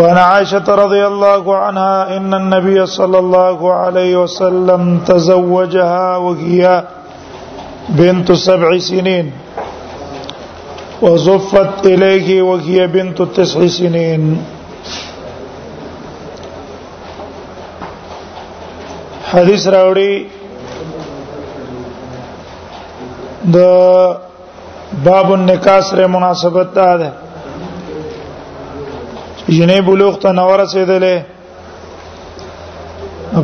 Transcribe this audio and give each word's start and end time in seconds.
وعن 0.00 0.18
عائشة 0.18 0.64
رضي 0.78 1.06
الله 1.06 1.56
عنها 1.56 2.16
أن 2.16 2.34
النبي 2.34 2.86
صلى 2.86 3.18
الله 3.18 3.72
عليه 3.74 4.16
وسلم 4.16 4.98
تزوجها 5.06 6.16
وهي 6.16 6.84
بنت 7.88 8.32
سبع 8.32 8.78
سنين 8.78 9.32
وزفت 11.02 11.86
إليه 11.86 12.42
وهي 12.42 12.86
بنت 12.86 13.18
تسع 13.22 13.60
سنين 13.66 14.22
حديث 19.32 19.62
راوړي 19.68 20.14
د 23.56 23.58
باب 25.04 25.28
النكاس 25.34 25.84
سره 25.90 26.06
مناسبت 26.06 26.76
جنې 29.48 29.80
بلوغ 29.86 30.14
ته 30.22 30.30
نو 30.36 30.48
رسیدلې 30.60 31.16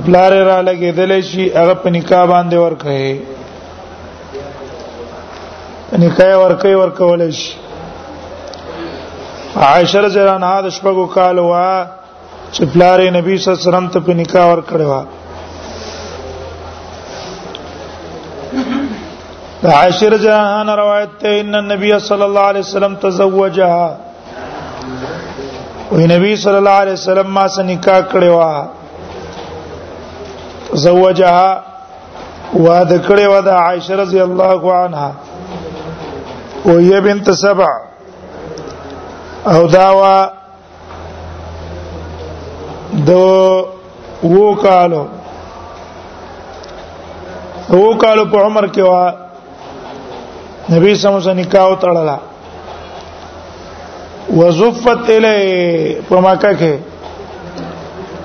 پلار 0.06 0.32
را 0.48 0.56
لګېدلې 0.68 1.20
شي 1.30 1.44
هغه 1.58 1.74
په 1.82 1.88
نکاح 1.96 2.24
باندې 2.32 2.56
ورکه 2.64 2.90
نکاح 6.04 6.32
ورکه 6.42 6.70
ورکول 6.82 7.20
شي 7.42 7.52
عائشہ 9.70 9.98
رضی 10.04 10.18
الله 10.20 10.34
عنها 10.34 10.60
د 10.60 10.68
شپږو 10.70 11.06
کال 11.16 11.36
وا 11.38 11.70
چې 12.52 12.62
پلار 12.74 12.98
نبی 13.20 13.34
صلی 13.36 13.48
الله 13.48 13.58
علیه 13.60 13.64
وسلم 13.70 13.86
ته 13.94 13.98
په 14.06 14.12
نکاح 14.22 14.46
ورکړوا 14.54 15.00
د 19.64 19.66
عائشہ 19.80 20.04
رضی 20.14 20.26
الله 20.28 20.52
عنها 20.60 20.74
روایت 20.86 21.10
ته 21.26 21.30
ان 21.42 21.52
النبي 21.66 21.92
صلی 21.98 22.24
الله 22.30 22.44
علیه 22.52 22.60
وسلم 22.70 22.94
تزوجها 23.04 23.86
وی 25.96 26.04
نبی 26.06 26.34
صلی 26.42 26.56
الله 26.56 26.76
علیه 26.82 26.92
وسلم 26.92 27.26
ما 27.34 27.48
سره 27.54 27.64
نکاح 27.70 28.00
کړی 28.12 28.28
و 28.36 28.42
زوجها 30.84 31.62
واده 32.54 32.98
کړی 32.98 33.26
و 33.32 33.34
د 33.48 33.50
عائشه 33.56 33.96
رضی 34.02 34.20
الله 34.26 34.60
عنها 34.76 35.10
او 36.64 36.80
یې 36.80 37.00
بنت 37.08 37.26
سبع 37.42 37.70
او 39.54 39.60
داوا 39.74 40.18
دو 43.12 43.30
وو 44.34 44.48
کالو 44.66 45.04
وو 47.70 47.86
کالو 48.06 48.24
په 48.34 48.38
عمر 48.50 48.64
کې 48.74 48.78
و 48.90 48.92
نبی 50.74 50.90
سمو 50.94 51.20
سره 51.28 51.34
نکاح 51.44 51.66
وتړلا 51.76 52.16
وزفت 54.30 55.10
الی 55.10 55.96
په 56.08 56.20
مکه 56.20 56.52
کې 56.58 56.74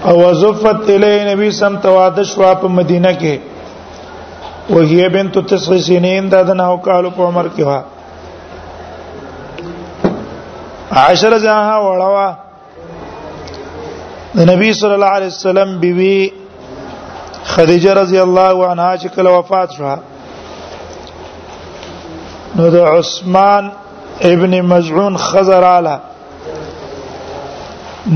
او 0.06 0.18
وزفت 0.24 0.90
الی 0.96 1.14
نبی 1.34 1.52
سم 1.52 1.78
تواده 1.86 2.24
شو 2.24 2.54
په 2.62 2.68
مدینه 2.80 3.12
کې 3.14 3.38
وهي 4.70 5.10
بنت 5.16 5.38
تسع 5.50 5.78
سنین 5.88 6.30
دا 6.32 6.42
د 6.48 6.54
نو 6.62 6.76
کالو 6.88 7.10
په 7.20 7.24
عمر 7.30 7.46
کې 7.58 7.64
وا 7.68 7.82
عشر 11.00 11.38
جاها 11.40 11.78
وړوا 11.80 12.34
د 14.38 14.50
نبی 14.50 14.74
صلی 14.74 14.94
الله 14.94 15.10
علیه 15.18 15.28
وسلم 15.34 15.78
بیوی 15.86 16.30
خدیجه 17.56 17.94
رضی 18.02 18.18
الله 18.28 18.68
عنها 18.68 18.98
چې 18.98 19.08
کله 19.08 19.30
وفات 19.30 19.72
شوه 19.72 19.98
نو 22.56 22.70
د 22.76 22.88
عثمان 22.92 23.70
ابن 24.22 24.60
مزعون 24.62 25.18
خزر 25.18 25.64
اعلی 25.64 25.96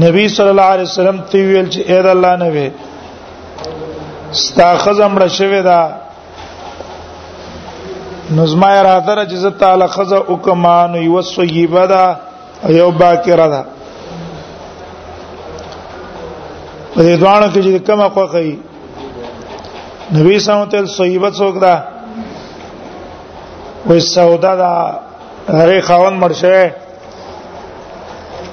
نبی 0.08 0.28
صلی 0.30 0.48
الله 0.48 0.62
علیه 0.76 0.84
وسلم 0.84 1.18
تی 1.32 1.38
ویل 1.42 1.70
چې 1.70 1.80
اې 1.80 2.02
د 2.04 2.08
الله 2.08 2.36
نه 2.36 2.50
وي 2.50 2.72
ستا 4.32 4.78
خزم 4.78 5.18
را 5.18 5.28
شوی 5.28 5.62
دا 5.62 5.90
نظمه 8.36 8.82
را 8.82 9.00
دره 9.00 9.26
چې 9.28 9.34
زت 9.34 9.58
تعالی 9.60 9.88
خزه 9.88 10.16
وکمان 10.16 10.96
یو 10.96 11.22
سیبه 11.22 11.88
دا 11.88 12.16
یو 12.70 12.92
باکره 12.92 13.48
دا 13.48 13.64
په 16.96 17.02
دې 17.16 17.20
دوانو 17.20 17.48
کې 17.54 17.60
چې 17.66 17.88
کومه 17.92 18.10
خوخی 18.10 18.60
نبی 20.16 20.40
صلی 20.40 20.54
الله 20.56 20.68
علیه 20.68 20.80
وسلم 20.82 21.08
سیبه 21.08 21.32
څوک 21.32 21.60
دا 21.62 21.76
وې 23.90 24.00
سودا 24.00 24.56
دا 24.56 25.00
هغه 25.50 25.82
خاون 25.82 26.14
مرشه 26.14 26.72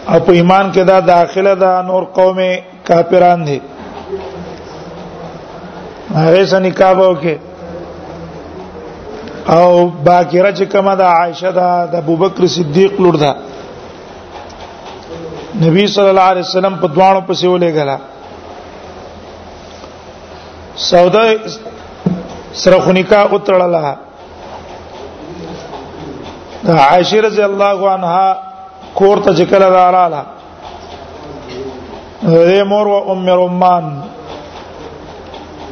او 0.09 0.19
په 0.21 0.33
ایمان 0.33 0.73
کې 0.73 0.81
دا 0.85 1.01
داخله 1.01 1.55
ده 1.55 1.83
نور 1.83 2.05
قومه 2.05 2.59
کافران 2.89 3.45
دي 3.45 3.61
هغه 6.15 6.45
سره 6.45 6.59
نکاح 6.59 6.97
وکړي 6.97 7.37
او 9.57 9.87
باکره 9.89 10.53
چې 10.53 10.63
کومه 10.73 10.95
ده 10.97 11.05
عائشه 11.05 11.51
ده 11.53 11.87
د 11.93 11.95
ابوبکر 11.95 12.47
صدیق 12.47 13.01
لور 13.01 13.15
ده 13.17 13.35
نبی 15.65 15.87
صلی 15.87 16.09
الله 16.09 16.29
علیه 16.33 16.43
وسلم 16.47 16.75
په 16.83 16.87
دوانو 16.89 17.21
پسې 17.29 17.45
ولېګلا 17.47 17.97
سودا 20.77 21.23
سره 22.53 22.79
خنیکا 22.81 23.21
اترلله 23.33 23.97
عائشه 26.67 27.21
رضی 27.21 27.43
الله 27.43 27.89
عنها 27.91 28.37
کور 28.95 29.19
ته 29.25 29.33
ذکر 29.33 29.59
رااله 29.61 30.23
دې 32.23 32.63
مور 32.71 32.87
او 32.87 33.13
ام 33.13 33.27
رومان 33.29 33.85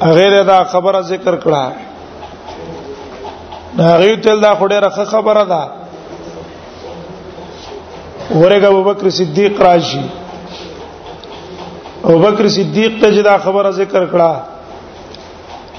هغه 0.02 0.42
دا 0.50 0.62
خبره 0.74 1.00
ذکر 1.08 1.36
کړه 1.36 1.72
هغه 3.78 4.16
تل 4.26 4.40
دا 4.40 4.54
خوره 4.54 4.78
راخه 4.86 5.04
خبره 5.04 5.44
ده 5.44 5.68
ورګه 8.30 8.66
ابوبکر 8.66 9.08
صدیق 9.20 9.62
راشي 9.62 10.00
ابوبکر 12.04 12.48
صدیق 12.58 13.00
ته 13.00 13.22
دا 13.30 13.38
خبره 13.48 13.70
ذکر 13.82 14.04
کړه 14.06 14.34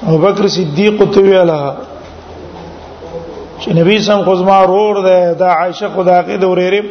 ابوبکر 0.07 0.47
صدیق 0.62 1.03
ته 1.13 1.22
ویاله 1.22 1.73
چې 3.62 3.69
نبی 3.73 4.00
سم 4.07 4.19
خزما 4.25 4.59
رور 4.68 4.95
ده 5.03 5.34
دا 5.40 5.47
عائشه 5.59 5.88
خدا 5.95 6.18
کې 6.25 6.35
د 6.41 6.44
ورېره 6.51 6.81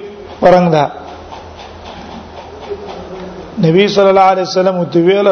پرنګ 0.40 0.66
ده 0.76 0.84
نبی 3.66 3.82
صلی 3.96 4.10
الله 4.12 4.28
علیه 4.34 4.46
وسلم 4.50 4.76
ته 4.96 5.00
ویل 5.08 5.28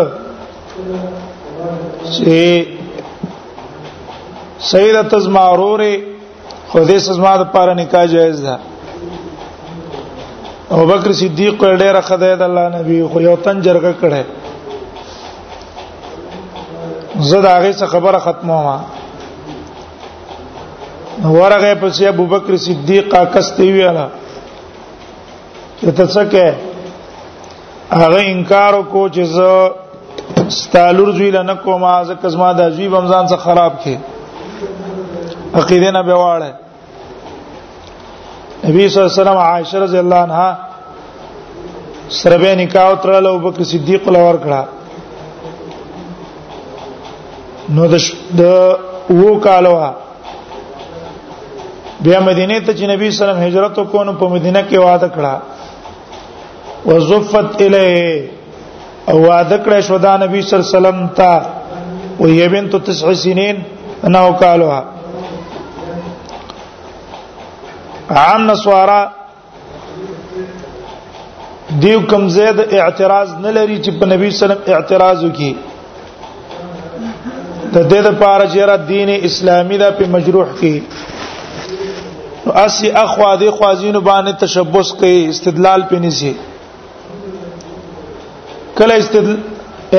چې 2.15 2.67
سیده 4.71 5.03
تزما 5.15 5.47
رورې 5.63 5.95
خو 6.71 6.85
دې 6.89 6.99
سزما 7.09 7.33
د 7.43 7.45
پاره 7.57 7.75
نکاح 7.83 8.05
جایز 8.17 8.39
ده 8.49 8.55
ابو 10.71 10.87
بکر 10.87 11.13
صدیق 11.13 11.65
ډېر 11.81 12.01
خدای 12.09 12.35
د 12.37 12.43
الله 12.43 12.67
نبی 12.81 12.97
خو 13.13 13.19
یو 13.31 13.37
تن 13.47 13.57
جرګه 13.71 13.93
کړه 14.03 14.23
زه 17.31 17.39
دا 17.41 17.59
غي 17.61 17.73
څه 17.73 17.87
خبره 17.97 18.19
ختمه 18.29 18.55
ما 18.69 18.79
ورغه 21.23 21.75
پس 21.81 22.01
ابو 22.09 22.25
بکر 22.27 22.57
صدیق 22.57 23.09
کاسته 23.33 23.63
ویلا 23.73 24.09
ته 25.81 26.07
څه 26.07 26.29
کې 26.33 26.53
هغه 27.91 28.21
انکار 28.33 28.73
کو 28.95 29.03
چې 29.17 29.23
ز 29.35 29.37
ستالور 30.57 31.09
زوی 31.17 31.31
لنه 31.31 31.55
کومه 31.65 31.93
ځکه 32.11 32.27
زما 32.37 32.51
د 32.61 32.63
زوی 32.77 32.89
بمزان 32.95 33.25
څخه 33.33 33.37
خراب 33.49 33.73
کې 33.85 33.95
عقیده 35.63 35.91
نه 35.97 36.03
بواړه 36.03 36.53
نبی 38.69 38.89
صلی 38.89 39.03
الله 39.03 39.11
علیه 39.11 39.21
وسلم 39.21 39.37
عائشه 39.47 39.77
رضی 39.85 39.99
الله 40.03 40.17
عنها 40.29 40.51
سره 42.21 42.37
به 42.39 42.53
نکاح 42.63 42.87
وترله 42.93 43.29
ابو 43.35 43.41
بکر 43.51 43.63
صدیق 43.75 44.03
له 44.17 44.23
ور 44.27 44.39
کړه 44.47 44.63
نو 47.77 47.85
د 47.91 47.93
وو 49.19 49.31
کالوه 49.47 49.89
بیا 52.05 52.21
مدینه 52.21 52.55
ته 52.65 52.73
چې 52.79 52.85
نبی 52.93 53.09
سلام 53.17 53.37
هجرت 53.43 53.77
وکونو 53.81 54.13
په 54.23 54.27
مدینه 54.33 54.63
کې 54.71 54.77
وعده 54.77 55.09
کړه 55.09 55.35
وزفت 56.89 57.63
الیه 57.63 58.29
او 59.09 59.19
وعده 59.29 59.59
کړه 59.65 59.81
شو 59.87 59.97
دا 60.05 60.13
نبی 60.23 60.43
صلی 60.49 60.57
الله 60.59 60.69
علیه 60.71 60.79
وسلم 60.81 60.99
ته 61.21 61.35
و 62.21 62.23
یبن 62.31 62.67
تو 62.75 62.79
تسع 62.89 63.13
سنین 63.21 63.57
نو 64.17 64.27
کالوها 64.43 64.83
عام 68.27 68.41
نسوارا 68.51 69.01
دیو 71.85 72.01
کم 72.11 72.23
زید 72.37 72.57
اعتراض 72.71 73.29
نه 73.47 73.51
لري 73.51 73.85
چې 73.85 73.91
په 74.03 74.07
نبی 74.13 74.27
سلام 74.43 74.59
اعتراض 74.75 75.19
وکي 75.25 75.53
د 77.75 77.77
دې 77.89 78.07
د 78.09 78.11
پارا 78.23 78.45
جره 78.59 78.77
دین 78.95 79.09
اسلامي 79.19 79.77
دا 79.87 79.91
په 80.03 80.07
مجروح 80.19 80.49
کې 80.63 80.75
نو 82.47 82.53
اسی 82.65 82.87
اخوا 83.05 83.31
دی 83.41 83.49
خوازینو 83.59 84.01
باندې 84.07 84.33
تشبث 84.41 84.89
کوي 85.01 85.19
استدلال 85.29 85.81
پې 85.91 85.97
نسی 86.05 86.33
کله 88.81 88.95
استدل 89.03 89.37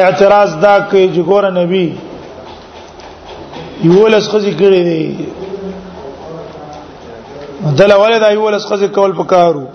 اعتراض 0.02 0.50
دا 0.66 0.76
کوي 0.92 1.06
چې 1.16 1.22
ګوره 1.32 1.50
نبی 1.58 1.88
یو 3.94 4.06
لس 4.18 4.26
خزي 4.36 4.52
کړی 4.62 4.82
دی 4.90 5.04
دل 7.82 7.92
ولې 7.92 8.20
دا 8.28 8.32
یو 8.36 8.48
لس 8.56 8.64
خزي 8.70 8.88
کول 8.98 9.12
پکارو 9.22 9.66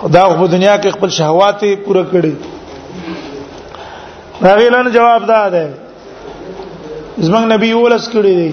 خدا 0.00 0.24
خو 0.24 0.34
په 0.34 0.46
دنیا 0.46 0.78
کې 0.78 0.88
خپل 0.98 1.08
شهوات 1.20 1.60
پوره 1.84 2.04
کړي 2.12 2.32
راغیلن 4.42 4.86
جواب 4.98 5.20
دا 5.32 5.42
ده 5.56 5.66
زمنګ 7.22 7.52
نبی 7.54 7.68
یو 7.72 7.82
لس 7.94 8.06
کړی 8.12 8.34
دی 8.42 8.52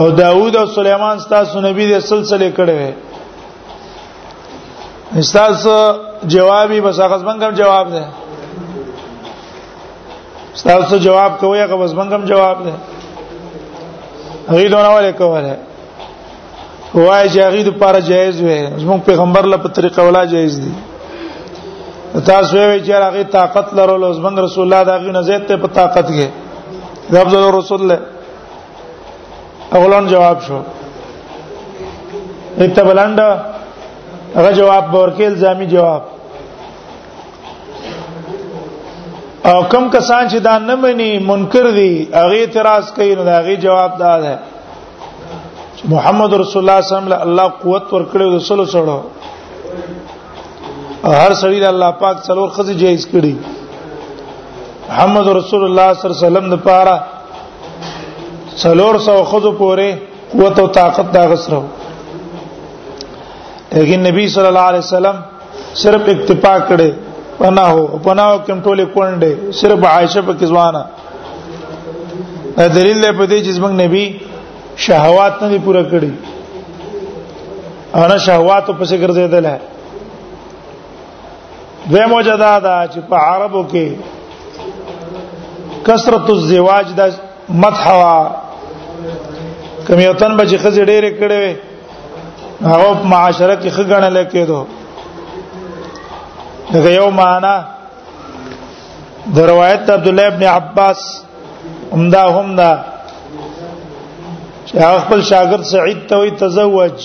او 0.00 0.06
داوود 0.10 0.56
او 0.56 0.66
سليمان 0.66 1.18
ستاسو 1.26 1.60
نبی 1.60 1.84
دې 1.88 1.98
سلسله 2.06 2.52
کړې 2.56 2.92
استاسو 5.20 5.76
جوابي 6.34 6.78
بس 6.86 6.96
هغه 7.04 7.16
څنګه 7.26 7.52
جواب 7.60 7.86
ده 7.94 8.04
استاسو 10.54 10.94
جواب 11.04 11.32
کوي 11.42 11.58
هغه 11.60 11.86
څنګه 11.92 12.24
جواب 12.32 12.56
ده 12.66 12.72
هغه 14.48 14.66
دونه 14.72 14.88
ولا 14.94 15.10
کوله 15.20 15.54
وای 16.94 17.28
چې 17.28 17.38
هغه 17.46 17.60
د 17.68 17.70
پاره 17.82 18.00
جایز 18.08 18.36
وي 18.42 18.60
زموږ 18.66 19.00
پیغمبر 19.10 19.44
له 19.52 19.56
په 19.66 19.70
طریقه 19.76 20.00
ولا 20.08 20.22
جایز 20.32 20.54
دي 20.64 20.70
تاسو 22.26 22.56
وی 22.56 22.80
چې 22.86 22.90
هغه 22.90 23.22
طاقت 23.36 23.66
لرلو 23.80 24.08
زموږ 24.18 24.34
رسول 24.46 24.64
الله 24.66 24.82
دا 24.90 24.96
غو 25.04 25.10
نه 25.18 25.22
زیات 25.30 25.50
په 25.52 25.66
طاقت 25.80 26.06
کې 26.10 26.26
رب 27.18 27.28
رسول 27.58 27.78
الله 27.82 27.98
اولان 29.80 30.04
جواب 30.06 30.40
شو 30.46 30.58
اتبلند 32.64 33.18
هغه 34.36 34.52
جواب 34.58 34.94
ورکې 34.94 35.24
الزامي 35.28 35.66
جواب 35.72 36.02
او 39.50 39.58
کم 39.72 39.84
کسان 39.94 40.22
چې 40.28 40.38
دا 40.46 40.54
نه 40.66 40.74
مني 40.82 41.10
منکر 41.30 41.66
دي 41.78 41.92
هغه 42.14 42.36
اعتراض 42.42 42.84
کوي 42.98 43.12
نو 43.20 43.24
هغه 43.28 43.54
جواب 43.64 43.90
دا 44.02 44.14
ده 44.24 44.34
محمد 45.94 46.30
رسول 46.42 46.60
الله 46.62 46.78
صلی 46.80 46.80
الله 46.80 46.80
علیه 46.82 46.94
وسلم 47.06 47.12
الله 47.28 47.46
قوت 47.62 47.84
ورکړي 47.96 48.24
رسول 48.36 48.60
سره 48.76 48.96
هر 51.20 51.34
سړی 51.34 51.60
د 51.64 51.66
الله 51.72 51.90
پاک 52.04 52.16
څلور 52.28 52.48
خزي 52.60 52.74
جایز 52.84 53.02
کړي 53.16 53.34
محمد 54.92 55.26
رسول 55.40 55.62
الله 55.70 55.88
صلی 55.96 56.08
الله 56.10 56.22
علیه 56.22 56.30
وسلم 56.30 56.46
د 56.54 56.56
پاره 56.68 56.96
څلور 58.62 58.94
سو 59.06 59.14
خذ 59.30 59.46
پورې 59.58 59.88
قوت 60.32 60.56
او 60.58 60.66
طاقت 60.78 61.06
دا 61.14 61.22
غسرو 61.30 61.62
لیکن 63.72 63.98
نبی 64.08 64.24
صلی 64.34 64.46
الله 64.52 64.66
علیه 64.70 64.78
وسلم 64.84 65.16
صرف 65.82 66.02
اکتفا 66.12 66.54
کړي 66.68 66.90
پناهو 67.38 67.82
پناهو 68.04 68.38
کوم 68.46 68.62
ټولې 68.62 68.86
کونډې 68.94 69.32
صرف 69.60 69.78
عائشه 69.94 70.20
په 70.28 70.32
کزوانه 70.42 70.82
دا 72.58 72.66
دلیل 72.76 72.98
دی 73.02 73.12
په 73.18 73.26
دې 73.26 73.38
چې 73.44 73.60
موږ 73.64 73.72
نبی 73.84 74.04
شهوات 74.86 75.32
نه 75.42 75.48
پوره 75.66 75.82
کړي 75.94 76.12
انا 78.04 78.16
شهوات 78.28 78.64
په 78.66 78.84
څه 78.84 78.96
ګرځیدل 79.06 79.44
ہے 79.52 79.58
دوی 81.90 82.04
موجدا 82.14 82.52
دا 82.68 82.76
چې 82.94 83.00
په 83.10 83.16
عربو 83.34 83.60
کې 83.74 83.86
کثرت 85.90 86.26
الزواج 86.38 86.86
د 86.98 87.00
مدحوا 87.62 88.18
کوم 89.86 90.00
یو 90.00 90.12
تن 90.20 90.32
به 90.36 90.44
چې 90.50 90.56
خزې 90.62 90.82
ډېرې 90.90 91.10
کړې 91.18 91.38
وي 91.42 91.54
هغه 92.72 92.88
معاشره 93.12 93.54
کې 93.62 93.68
خګنه 93.76 94.08
لکېدو 94.16 94.60
دا 96.86 96.90
یو 96.98 97.08
معنا 97.20 97.54
د 99.36 99.38
روایت 99.50 99.82
عبد 99.96 100.08
الله 100.12 100.26
ابن 100.32 100.42
عباس 100.54 101.00
همدا 101.92 102.22
همدا 102.38 102.72
چې 104.66 104.74
خپل 105.02 105.20
شاګرد 105.30 105.64
سعید 105.74 106.00
ته 106.12 106.16
وي 106.22 106.30
تزوج 106.44 106.96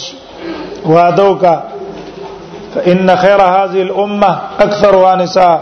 واده 0.86 1.24
وکړه 1.30 1.56
فإن 2.74 3.16
خير 3.16 3.42
هذه 3.42 3.80
الأمة 3.88 4.32
أكثرها 4.60 5.16
نساء 5.24 5.58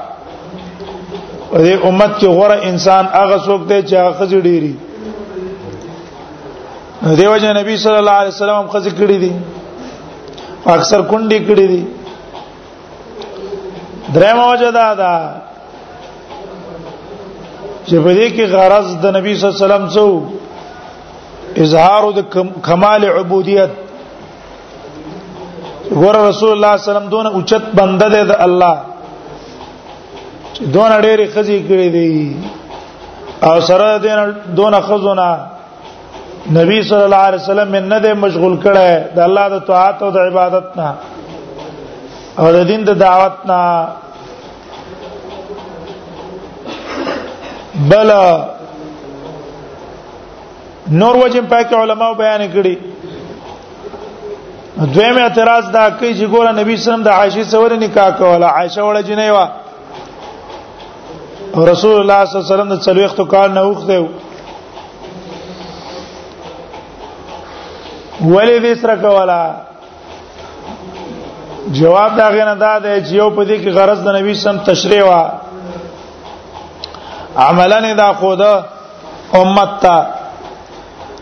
دې 1.54 1.86
امت 1.86 2.20
کې 2.20 2.26
غوره 2.28 2.58
انسان 2.72 3.04
هغه 3.12 3.38
څوک 3.38 3.62
دی 3.70 3.82
چې 3.90 3.94
هغه 3.94 4.14
خځې 4.20 4.40
ډېری 4.46 4.76
دیو 7.02 7.38
جن 7.38 7.58
نبی 7.58 7.78
صلی 7.78 7.96
الله 7.98 8.12
علیه 8.12 8.32
وسلم 8.34 8.68
خزې 8.74 8.92
کړې 9.00 9.18
دي 9.24 9.32
اکثر 10.74 11.02
کندې 11.10 11.40
کړې 11.48 11.66
دي 11.72 11.82
دریم 14.16 14.38
وجه 14.40 14.72
دا 14.78 14.88
ده 15.02 15.12
چې 17.86 17.96
په 18.04 18.14
دې 18.14 18.30
کې 18.36 18.46
غرض 18.54 18.88
د 19.04 19.06
نبی 19.18 19.32
صلی 19.36 19.46
الله 19.48 19.48
علیه 19.48 19.48
وسلم 19.66 19.86
څو 19.96 20.08
اظهار 21.66 22.04
د 22.16 22.18
کمال 22.68 23.02
عبودیت 23.10 23.72
ګور 23.90 26.06
رسول 26.06 26.10
الله 26.14 26.36
صلی 26.40 26.52
الله 26.54 26.72
علیه 26.78 26.94
وسلم 26.94 27.10
دونه 27.12 27.30
اوچت 27.30 27.64
بنده 27.82 28.08
ده 28.16 28.22
د 28.24 28.34
الله 28.48 28.78
دونه 30.62 31.02
ډېری 31.02 31.28
خزي 31.36 31.60
کړې 31.70 31.88
دي 31.96 32.16
او 33.44 33.62
سره 33.62 33.98
دین 34.08 34.20
دونه 34.62 34.80
خزونه 34.90 35.30
نبی 36.56 36.82
صلی 36.90 36.98
الله 37.04 37.16
علیه 37.28 37.40
وسلم 37.42 37.68
من 37.68 37.88
نه 37.90 38.14
مشغول 38.14 38.58
کړه 38.64 39.16
د 39.16 39.20
الله 39.20 39.50
د 39.50 39.60
طاعت 39.68 40.02
او 40.04 40.12
د 40.12 40.18
عبادت 40.18 40.78
نه 40.78 40.90
او 42.38 42.52
د 42.56 42.64
دین 42.68 42.84
د 42.84 42.90
دعوت 43.00 43.34
نه 43.48 43.88
بل 47.90 48.12
نور 51.02 51.16
وجه 51.24 51.42
پاک 51.50 51.74
علماء 51.82 52.12
بیان 52.22 52.46
کړي 52.54 52.76
دویم 54.96 55.18
اعتراض 55.24 55.66
دا 55.78 55.90
کوي 55.90 56.12
چې 56.20 56.26
ګوره 56.34 56.52
نبی 56.52 56.78
صلی 56.78 56.78
الله 56.78 56.78
علیه 56.78 56.78
وسلم 56.94 57.04
د 57.04 57.10
عائشه 57.18 57.44
سره 57.44 57.76
نکاح 57.84 58.10
کوله 58.22 58.46
عائشه 58.46 58.82
وړه 58.82 59.04
جنې 59.10 59.30
و 59.36 59.44
رسول 61.72 61.96
الله 62.02 62.26
صلی 62.26 62.38
الله 62.38 62.46
علیه 62.46 62.54
وسلم 62.54 62.74
د 62.76 62.80
څلويختو 62.86 63.24
کال 63.36 63.54
نه 63.60 63.66
وخته 63.68 64.08
ولې 68.26 68.60
دې 68.60 68.74
سره 68.82 68.96
کولا 68.96 69.42
جواب 71.80 72.16
دا 72.18 72.30
غنه 72.30 72.54
دا 72.62 72.78
دی 72.86 72.96
چې 73.02 73.14
یو 73.14 73.30
په 73.30 73.44
دې 73.50 73.56
کې 73.64 73.70
غرض 73.78 74.00
د 74.04 74.10
نبی 74.18 74.34
سم 74.34 74.58
تشریع 74.70 75.06
وا 75.08 75.22
عملن 77.48 77.98
دا 77.98 78.14
خود 78.20 78.42
امت 79.34 79.70
ته 79.82 79.98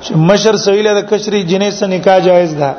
چې 0.02 0.14
مشر 0.30 0.58
سویله 0.66 0.94
د 1.00 1.06
کشری 1.10 1.44
جنې 1.44 1.70
سره 1.70 1.88
نکاح 1.90 2.20
جایز 2.20 2.54
ده 2.56 2.76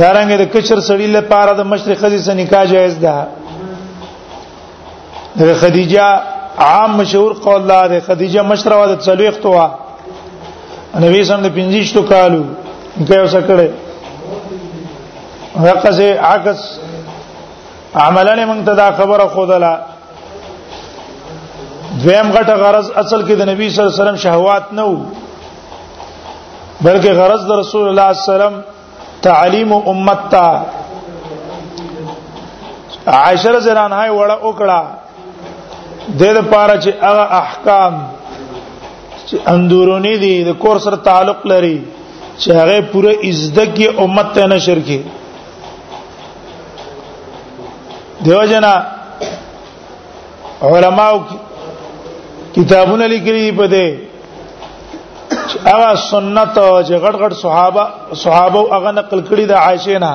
دارنګه 0.00 0.36
د 0.36 0.42
کشر 0.52 0.80
سړیله 0.80 1.20
پاره 1.20 1.52
د 1.52 1.60
مشرق 1.72 1.98
خدي 2.00 2.18
سره 2.22 2.34
نکاح 2.34 2.64
جایز 2.64 2.98
ده 3.00 3.26
د 5.38 5.52
خدیجه 5.60 6.06
عام 6.66 6.96
مشهور 6.96 7.32
قول 7.32 7.62
ده 7.68 8.00
خدیجه 8.00 8.42
مشره 8.42 8.76
و 8.76 8.86
د 8.86 9.00
څلويختو 9.04 9.68
نبی 10.96 11.24
سم 11.24 11.40
د 11.42 11.48
پنځشتو 11.54 12.02
کالو 12.08 12.42
په 13.08 13.20
اوسه 13.20 13.40
کړه 13.48 13.66
رقصه 15.68 16.08
عکس 16.32 16.60
عملانه 18.04 18.44
موږ 18.44 18.60
ته 18.66 18.74
دا 18.82 18.88
خبره 19.00 19.26
خودلا 19.34 19.74
دویم 22.02 22.32
غټه 22.32 22.54
غرض 22.62 22.90
اصل 23.02 23.20
کې 23.26 23.34
د 23.34 23.42
نبی 23.50 23.70
صلی 23.70 23.82
الله 23.82 23.94
علیه 23.94 24.02
وسلم 24.02 24.16
شهوات 24.24 24.64
نه 24.72 24.84
وو 24.84 24.98
بلکې 26.84 27.10
غرض 27.20 27.46
د 27.46 27.50
رسول 27.62 27.88
الله 27.88 28.12
صلی 28.12 28.12
الله 28.12 28.12
علیه 28.12 28.20
وسلم 28.36 28.62
تعلیم 29.22 29.72
امت 29.72 30.18
ته 30.30 30.60
عائشہ 33.06 33.48
رضی 33.56 33.70
الله 33.70 33.84
عنها 33.84 34.10
وړه 34.10 34.36
وکړه 34.42 34.80
د 36.20 36.22
دې 36.22 36.30
لپاره 36.38 36.74
چې 36.80 36.90
هغه 37.06 37.24
احکام 37.42 37.94
چې 39.28 39.36
اندورونی 39.52 40.14
دي 40.24 40.32
د 40.44 40.50
کور 40.64 40.76
سره 40.84 40.96
تعلق 41.08 41.40
لري 41.52 41.76
چې 42.38 42.50
هغه 42.58 42.80
پوره 42.92 43.12
عزت 43.30 43.58
کې 43.78 44.00
امت 44.04 44.28
ته 44.36 44.46
نشر 44.52 44.78
کې 44.86 44.98
دیو 48.26 48.44
جنا 48.50 48.70
علماو 50.70 51.18
کتابونه 52.54 53.06
لیکلي 53.12 53.40
په 53.58 53.66
دې 53.74 53.86
هغه 55.64 55.94
سنت 56.10 56.54
چې 56.88 56.94
غټ 57.04 57.14
غټ 57.24 57.32
صحابه 57.42 57.84
صحابه 58.24 58.64
هغه 58.76 58.90
نقل 59.00 59.20
کړی 59.28 59.44
د 59.50 59.60
عائشه 59.66 59.98
نه 60.06 60.12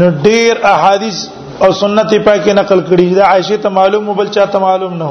نو 0.00 0.08
ډیر 0.28 0.54
احادیث 0.72 1.18
او 1.66 1.70
سنت 1.82 2.14
پاکه 2.24 2.52
نقل 2.58 2.80
کړی 2.90 3.06
دا 3.20 3.24
عائشه 3.28 3.56
ته 3.66 3.76
معلوم 3.80 4.08
وبل 4.10 4.28
چا 4.38 4.46
ته 4.56 4.64
معلوم 4.68 4.94
نه 5.02 5.10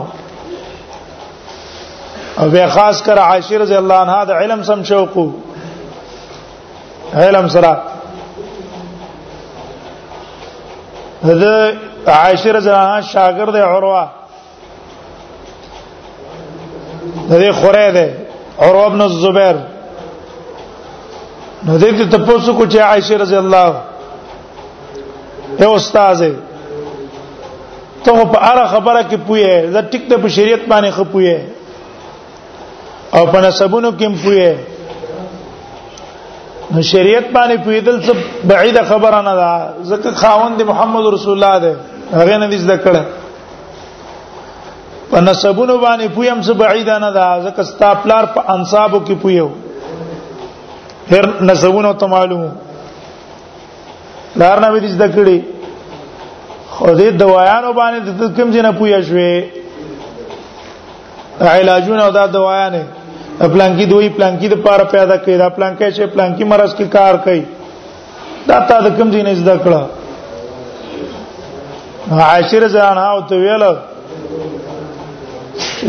او 2.39 2.49
به 2.49 2.65
خاص 2.73 3.01
کر 3.05 3.17
عائشہ 3.19 3.53
رضی 3.61 3.75
الله 3.75 4.01
عنها 4.03 4.23
د 4.27 4.37
علم 4.41 4.61
سم 4.67 4.83
شوق 4.89 5.15
علم 7.23 7.47
سره 7.55 7.73
د 11.41 12.07
عائشہ 12.19 12.53
رضی 12.57 12.69
الله 12.75 13.01
عنها 13.01 13.09
شاګرد 13.09 13.59
عروه 13.65 14.05
د 17.33 17.45
خوره 17.59 17.91
ده 17.97 18.07
عروه 18.59 18.85
ابن 18.93 19.01
الزبير 19.09 19.55
نو 21.65 21.79
دې 21.79 22.09
ته 22.17 22.25
تاسو 22.33 22.57
کو 22.61 22.71
چې 22.71 22.87
عائشہ 22.87 23.13
رضی 23.25 23.35
الله 23.35 23.73
اے 25.59 25.65
استاد 25.75 26.21
ته 28.03 28.25
په 28.25 28.39
اړه 28.49 28.67
خبره 28.67 29.01
کې 29.09 29.17
پوهه 29.27 29.67
زه 29.67 29.81
ټیک 29.81 30.07
د 30.07 30.27
شریعت 30.27 30.63
باندې 30.69 30.91
خپوهه 30.91 31.58
او 33.13 33.25
په 33.31 33.39
نسبونو 33.47 33.89
کې 33.99 34.07
پوهه 34.23 34.51
نو 36.73 36.79
شریعت 36.87 37.25
باندې 37.35 37.55
پوهیدل 37.65 37.97
څه 38.07 38.13
بعید 38.49 38.77
خبره 38.89 39.19
نه 39.27 39.33
ده 39.39 39.49
ځکه 39.91 40.07
خاوند 40.21 40.57
محمد 40.71 41.03
رسول 41.13 41.33
الله 41.43 41.55
ده 41.63 41.71
هغه 42.17 42.35
نه 42.43 42.47
دې 42.51 42.59
ذکر 42.71 42.95
په 45.11 45.19
نسبونو 45.27 45.75
باندې 45.85 46.05
پویم 46.15 46.39
څه 46.47 46.53
بعید 46.63 46.89
نه 47.05 47.11
ده 47.15 47.25
ځکه 47.49 47.61
ستا 47.71 47.89
پلار 48.03 48.23
په 48.35 48.41
انصابو 48.53 48.99
کې 49.07 49.11
پویو 49.21 49.49
هر 51.11 51.23
نسبونو 51.51 51.91
ته 51.93 52.05
معلومه 52.13 52.51
لار 54.43 54.57
نه 54.65 54.69
دې 54.85 54.91
ذکرې 55.01 55.39
خو 56.75 56.85
دې 56.99 57.07
دوايانو 57.23 57.69
باندې 57.81 57.99
د 58.21 58.23
کوم 58.35 58.47
ځای 58.53 58.61
نه 58.67 58.71
پویا 58.81 58.99
شوې 59.09 59.35
علاجونه 61.55 62.01
او 62.03 62.11
دا 62.11 62.25
دوايانه 62.37 62.83
پلانکی 63.47 63.85
دوی 63.85 64.09
پلانکی 64.15 64.47
د 64.49 64.53
پاره 64.63 64.83
پیدا 64.91 65.15
کړي 65.17 65.37
دا 65.37 65.49
پلانکی 65.57 65.89
چې 65.91 66.03
پلانکی 66.13 66.43
مرز 66.51 66.71
کې 66.75 66.83
کار 66.93 67.15
کوي 67.23 67.43
دا 68.47 68.57
تا 68.71 68.77
د 68.87 68.89
کوم 68.97 69.07
دین 69.15 69.27
زده 69.35 69.55
کړه 69.63 69.81
عاشر 72.25 72.63
ځان 72.67 72.97
او 72.97 73.19
ته 73.31 73.35
ویل 73.45 73.61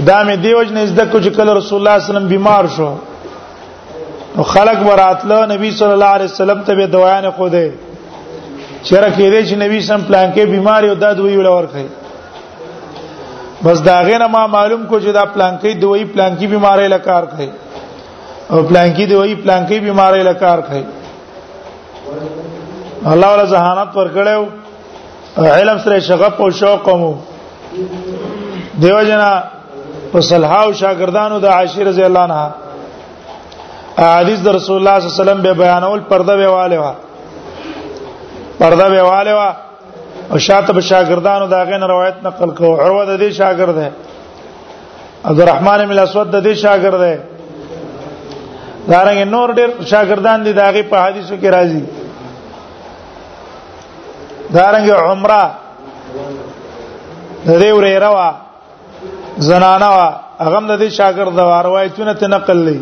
دا 0.06 0.24
مې 0.24 0.36
دیوج 0.42 0.68
نه 0.72 0.80
زده 0.86 1.04
کو 1.12 1.18
چې 1.20 1.30
کله 1.36 1.54
رسول 1.60 1.78
الله 1.78 1.78
صلی 1.78 1.78
الله 1.80 1.94
علیه 1.94 2.08
وسلم 2.10 2.28
بیمار 2.34 2.64
شو 2.76 2.90
نو 4.36 4.42
خلق 4.50 4.78
وراتله 4.88 5.38
نبی 5.52 5.68
صلی 5.78 5.92
الله 5.96 6.06
علیه 6.18 6.28
وسلم 6.32 6.58
ته 6.66 6.72
به 6.74 6.86
دوايان 6.96 7.26
خو 7.36 7.44
دې 7.54 7.68
چیرې 8.84 9.10
کې 9.16 9.32
دې 9.32 9.50
چې 9.50 9.54
نبی 9.64 9.78
سم 9.88 10.00
پلانکی 10.10 10.44
بیمار 10.56 10.80
یو 10.88 10.94
دا 11.04 11.10
دوی 11.20 11.34
ویل 11.36 11.46
ورخه 11.52 11.84
بس 13.64 13.78
دا 13.88 13.96
غینه 14.08 14.26
ما 14.34 14.42
معلوم 14.56 14.82
کو 14.90 14.98
چې 15.00 15.08
دا 15.18 15.24
پلانکی 15.34 15.72
دوی 15.82 16.04
پلانکی 16.12 16.46
بیماری 16.46 16.88
لکار 16.88 17.22
کوي 17.32 17.48
او 18.50 18.62
پلانکی 18.68 19.06
دوی 19.06 19.34
پلانکی 19.44 19.80
بیماری 19.80 20.22
لکار 20.22 20.58
کوي 20.68 20.84
الله 23.12 23.32
ولا 23.32 23.44
زهانات 23.52 23.88
ورکړیو 23.94 24.42
علم 25.38 25.78
سره 25.84 25.98
شغف 26.08 26.40
او 26.40 26.50
شوق 26.60 26.88
مو 27.02 27.12
دیو 28.82 29.02
جنا 29.10 29.30
په 30.12 30.20
صلاح 30.30 30.52
او 30.60 30.72
شاګردانو 30.72 31.40
د 31.46 31.54
عاشر 31.54 31.86
رضی 31.92 32.04
الله 32.04 32.20
عنها 32.20 32.54
حدیث 34.02 34.38
د 34.44 34.48
رسول 34.48 34.76
الله 34.76 35.00
صلی 35.00 35.08
الله 35.08 35.16
علیه 35.16 35.22
وسلم 35.22 35.42
به 35.46 35.54
بیانول 35.64 36.00
پرده 36.12 36.36
به 36.36 36.48
والے 36.58 36.78
وا 36.82 36.92
پرده 38.60 38.88
به 38.90 39.02
والے 39.14 39.32
وا 39.38 39.50
او 40.32 40.38
شاته 40.46 40.72
به 40.72 40.82
شاګردانو 40.90 41.46
دا 41.54 41.60
غین 41.68 41.82
روایت 41.92 42.16
نقل 42.28 42.50
کو 42.58 42.68
عروه 42.84 43.02
د 43.10 43.12
دې 43.22 43.30
شاګرد 43.40 43.76
ده 43.78 43.88
عبدالرحمن 45.30 45.80
بن 45.90 45.98
اسود 45.98 46.28
د 46.30 46.36
دې 46.46 46.54
شاګرد 46.64 47.00
ده 47.06 47.12
دارنګ 48.90 49.18
نور 49.34 49.48
ډېر 49.58 49.68
شاګردان 49.90 50.38
دي 50.46 50.52
داغه 50.60 50.82
په 50.90 50.96
حدیثو 51.04 51.36
کې 51.42 51.48
راځي 51.56 51.84
دارنګ 54.54 54.88
عمره 55.06 55.42
د 57.46 57.50
دې 57.62 57.70
ورې 57.76 57.94
روا 58.06 58.28
زنانه 59.48 59.88
وا 59.96 60.08
هغه 60.44 60.60
د 60.70 60.72
دې 60.82 60.88
شاګرد 60.98 61.32
دا 61.40 61.60
روایتونه 61.68 62.12
تنقل 62.22 62.58
لې 62.68 62.78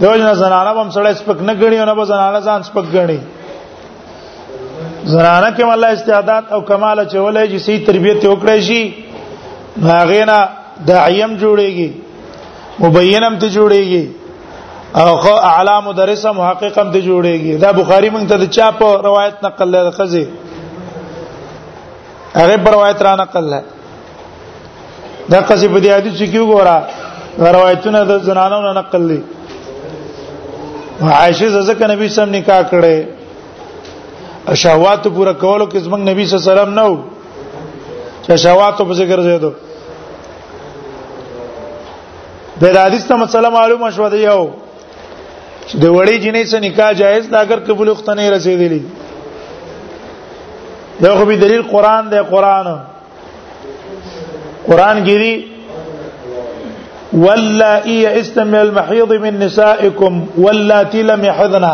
دوی 0.00 0.18
نه 0.28 0.34
زنانه 0.42 0.70
هم 0.80 0.88
سړی 0.96 1.12
سپک 1.20 1.38
نه 1.48 1.54
غړي 1.60 1.76
او 1.80 1.86
نه 1.90 1.94
به 1.98 2.04
زنانه 2.12 2.40
ځان 2.46 2.60
سپک 2.68 2.86
غړي 2.96 3.20
زنانه 5.04 5.50
کې 5.56 5.64
الله 5.74 5.88
استعداد 5.96 6.44
او 6.56 6.60
کمال 6.68 7.04
چولای 7.12 7.48
چې 7.50 7.58
سي 7.66 7.78
تربيت 7.88 8.24
وکړي 8.24 8.60
شي 8.60 8.80
ناغینا 9.86 10.38
داعیم 10.88 11.32
جوړيږي 11.42 11.90
مبینم 12.84 13.36
ته 13.42 13.48
جوړيږي 13.48 14.04
او 15.00 15.16
خو 15.24 15.34
اعلی 15.50 15.76
مدرس 15.88 16.24
محققم 16.40 16.92
ته 16.92 17.00
جوړيږي 17.00 17.54
دا 17.64 17.72
بخاری 17.80 18.10
مونږ 18.16 18.28
ته 18.30 18.36
د 18.44 18.50
چا 18.56 18.70
په 18.72 19.00
روایت 19.08 19.44
نقل 19.44 19.68
لري 19.74 19.90
خزي 19.98 20.24
هغه 22.36 22.56
په 22.64 22.70
روایت 22.72 23.02
را 23.02 23.14
نقل 23.20 23.44
لري 23.44 23.66
دا 25.28 25.42
قصې 25.42 25.66
په 25.66 25.80
دې 25.80 25.88
حدیث 25.96 26.18
کې 26.32 26.38
وګوره 26.38 26.84
روایتونه 27.56 28.04
د 28.10 28.20
زنانو 28.28 28.60
نه 28.68 28.72
نقل 28.80 29.02
لري 29.08 29.22
عائشه 31.20 31.60
زکه 31.70 31.86
نبی 31.92 32.08
سم 32.18 32.34
نکاح 32.36 32.62
کړي 32.74 33.19
شهوات 34.48 35.04
پورا 35.14 35.32
کولو 35.40 35.66
کې 35.66 35.78
زمنګ 35.78 36.08
نبی 36.08 36.24
صلی 36.26 36.36
الله 36.38 36.52
علیه 36.62 36.62
وسلم 36.62 36.74
نو 36.74 37.00
چې 38.26 38.36
شهوات 38.36 38.76
په 38.78 38.94
ذکر 39.00 39.22
زیاتو 39.22 39.50
د 42.62 42.76
حدیث 42.78 43.04
ته 43.10 43.16
مسله 43.22 43.48
معلومه 43.56 43.90
شو 43.96 44.08
دی 44.14 44.22
یو 44.22 44.40
د 45.74 45.82
وړې 45.96 46.16
جنې 46.22 46.44
سره 46.52 46.60
نکاح 46.66 46.92
جایز 47.02 47.28
دا 47.32 47.38
اگر 47.46 47.58
قبول 47.66 47.88
وخت 47.88 48.08
نه 48.10 48.30
رسیدلی 48.36 48.80
دا 51.02 51.14
خو 51.18 51.24
به 51.28 51.36
دلیل 51.44 51.62
قران 51.68 52.10
دی 52.14 52.18
قران 52.30 52.72
قران 54.66 55.04
ګری 55.04 55.44
واللائي 57.12 58.06
استمع 58.20 58.58
المحيض 58.62 59.12
من 59.22 59.38
نسائكم 59.44 60.26
واللاتي 60.38 61.02
لم 61.14 61.24
يحضن 61.24 61.64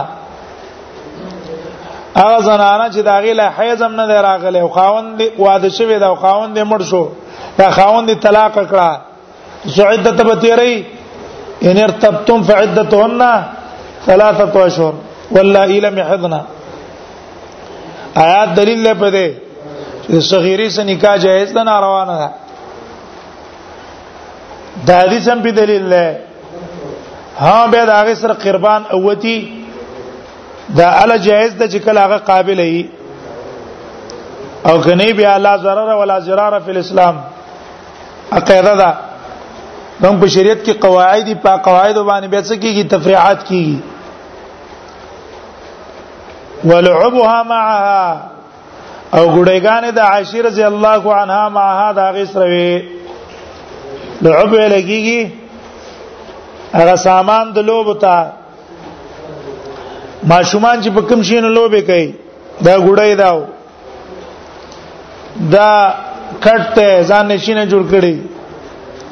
هغه 2.21 2.39
زنانه 2.49 2.87
چې 2.95 3.01
داغه 3.11 3.33
له 3.41 3.47
حیزم 3.59 3.93
نه 3.99 4.21
راغله 4.29 4.61
او 4.65 4.69
خاوند 4.77 5.23
واده 5.45 5.69
شوی 5.79 5.97
دا 6.05 6.11
خاوند 6.23 6.57
مړ 6.73 6.83
شو 6.91 7.05
دا 7.59 7.67
خاوند 7.79 8.11
طلاق 8.27 8.55
کړه 8.69 8.89
زعدته 9.77 10.23
به 10.29 10.35
تیری 10.37 10.87
ان 11.69 11.77
ارتبتم 11.87 12.39
فعدتهن 12.49 13.21
ثلاثه 14.07 14.57
اشهر 14.67 14.93
واللائي 15.35 15.79
لم 15.87 15.99
يحضن 16.03 16.35
آیات 18.25 18.55
دلیل 18.61 18.81
له 18.87 18.95
پدې 19.01 19.29
چې 20.07 20.17
صغیری 20.33 20.69
سره 20.77 20.85
نکاح 20.93 21.17
جایز 21.25 21.53
ده 21.59 21.63
ناروا 21.71 22.05
نه 22.13 22.17
ده 22.23 22.31
دا 24.87 24.95
حدیث 25.03 25.29
هم 25.35 25.41
په 25.49 25.51
دلیل 25.61 25.83
له 25.83 26.19
ها 27.45 27.67
به 27.77 27.85
دا 27.93 28.03
غیر 28.09 28.35
قربان 28.47 28.83
اوتی 28.93 29.39
دا 30.75 30.89
ال 31.03 31.11
جائز 31.23 31.53
د 31.59 31.63
چې 31.73 31.79
کله 31.89 32.01
هغه 32.05 32.17
قابل 32.29 32.59
وي 32.61 32.83
او 34.69 34.75
کني 34.85 35.11
بیا 35.17 35.35
لا 35.39 35.55
ضرر 35.65 35.89
ولا 35.99 36.17
ضرار 36.29 36.55
فی 36.65 36.71
الاسلام 36.71 37.17
عقیده 38.39 38.73
ده 38.81 38.89
نو 40.01 40.19
په 40.21 40.27
شریعت 40.37 40.63
کې 40.67 40.73
قواعد 40.87 41.29
په 41.45 41.53
قواعد 41.69 41.99
باندې 41.99 42.29
به 42.29 42.43
څه 42.43 42.55
کېږي 42.55 42.85
تفریعات 42.95 43.41
کېږي 43.51 43.79
ولعبها 46.65 47.39
معها 47.53 48.07
او 49.15 49.25
ګډېګانې 49.35 49.91
د 49.99 50.01
عائشه 50.09 50.41
رضی 50.49 50.63
الله 50.71 51.05
عنها 51.21 51.45
معها 51.61 51.87
دا 52.01 52.09
غسروي 52.17 52.75
لعب 54.23 54.55
لګيږي 54.55 55.29
هغه 56.73 56.97
سامان 57.05 57.53
د 57.61 57.65
لوبتا 57.71 58.17
ماشومان 60.31 60.77
چې 60.83 60.89
په 60.95 61.03
کوم 61.09 61.21
شي 61.31 61.39
نه 61.41 61.49
لوبې 61.59 61.81
کوي 61.91 62.07
دا 62.67 62.75
ګړې 62.79 63.15
داو 63.19 63.39
دا 65.55 65.71
کټه 66.41 66.89
ځان 67.13 67.25
نشینه 67.35 67.65
جوړ 67.73 67.83
کړي 67.93 68.17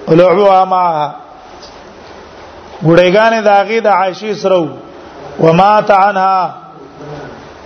ولعوا 0.08 0.62
ما 0.72 0.84
ګړېګانې 2.86 3.40
دا 3.50 3.56
غي 3.70 3.78
د 3.86 3.88
عائشې 3.98 4.32
سره 4.44 4.62
و 5.44 5.46
ما 5.60 5.70
تعنها 5.92 6.38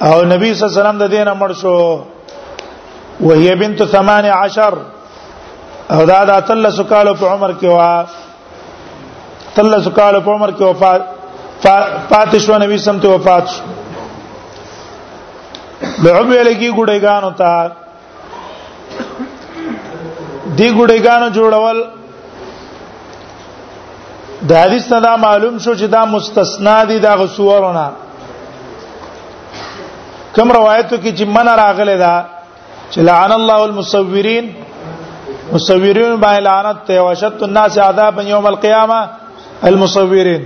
او 0.02 0.23
نبی 0.33 0.49
صلی 0.52 0.52
الله 0.52 0.52
علیه 0.54 0.66
وسلم 0.80 0.99
د 1.02 1.04
دینه 1.16 1.33
مړ 1.40 1.50
شو 1.62 1.76
وهي 3.21 3.50
بنت 3.62 3.80
18 3.90 4.62
او 5.95 6.00
دا 6.11 6.21
د 6.30 6.33
تل 6.49 6.64
سکالو 6.78 7.12
په 7.23 7.26
عمر 7.35 7.50
کې 7.61 7.66
وا 7.76 7.92
تل 9.54 9.73
سکالو 9.85 10.18
په 10.26 10.30
عمر 10.38 10.50
کې 10.59 10.62
وفات 10.64 11.02
فاتشو 11.62 12.54
نبی 12.62 12.78
سم 12.86 12.98
ته 13.02 13.08
وفات 13.14 13.46
شو 13.54 13.62
لعب 16.04 16.28
لګي 16.46 16.70
ګډېګانو 16.78 17.30
ته 17.40 17.50
دی 20.56 20.68
ګډېګانو 20.78 21.28
جوړول 21.36 21.78
د 24.50 24.52
حدیث 24.62 24.84
نه 24.92 24.98
دا 25.06 25.12
معلوم 25.24 25.54
شو 25.64 25.72
چې 25.80 25.86
دا 25.94 26.02
مستثنا 26.14 26.76
دي 26.90 26.98
دا 27.04 27.12
غسورونه 27.22 27.86
کوم 30.34 30.48
روایتو 30.58 30.96
کې 31.02 31.12
چې 31.18 31.24
من 31.38 31.46
راغله 31.62 31.96
دا 32.04 32.16
چې 32.92 32.98
لعن 33.10 33.32
الله 33.38 33.58
المصورین 33.70 34.44
مصورین 35.52 36.16
باندې 36.24 36.40
لعنت 36.48 36.78
ته 36.92 36.98
وشت 37.08 37.36
الناس 37.48 37.72
عذابا 37.88 38.22
يوم 38.30 38.46
القيامه 38.52 39.00
المصورین 39.72 40.42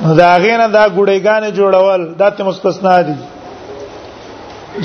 دا 0.00 0.36
غینه 0.42 0.66
دا 0.68 0.84
ګډیګان 0.96 1.42
جوړول 1.58 2.02
دا 2.18 2.28
ته 2.36 2.44
مستثنا 2.44 3.00
دي 3.08 3.14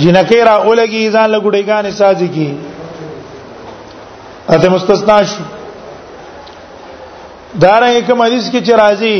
جنکی 0.02 0.42
را 0.48 0.56
اولګي 0.66 1.10
ځان 1.16 1.30
له 1.32 1.40
ګډیګان 1.46 1.86
سازي 1.92 2.28
کی 2.36 2.52
اته 4.50 4.68
مستثنا 4.70 5.18
شو 5.30 5.44
دا 7.62 7.74
رنګ 7.82 7.98
کوم 8.08 8.22
حدیث 8.28 8.46
کې 8.52 8.60
چې 8.66 8.74
راځي 8.84 9.18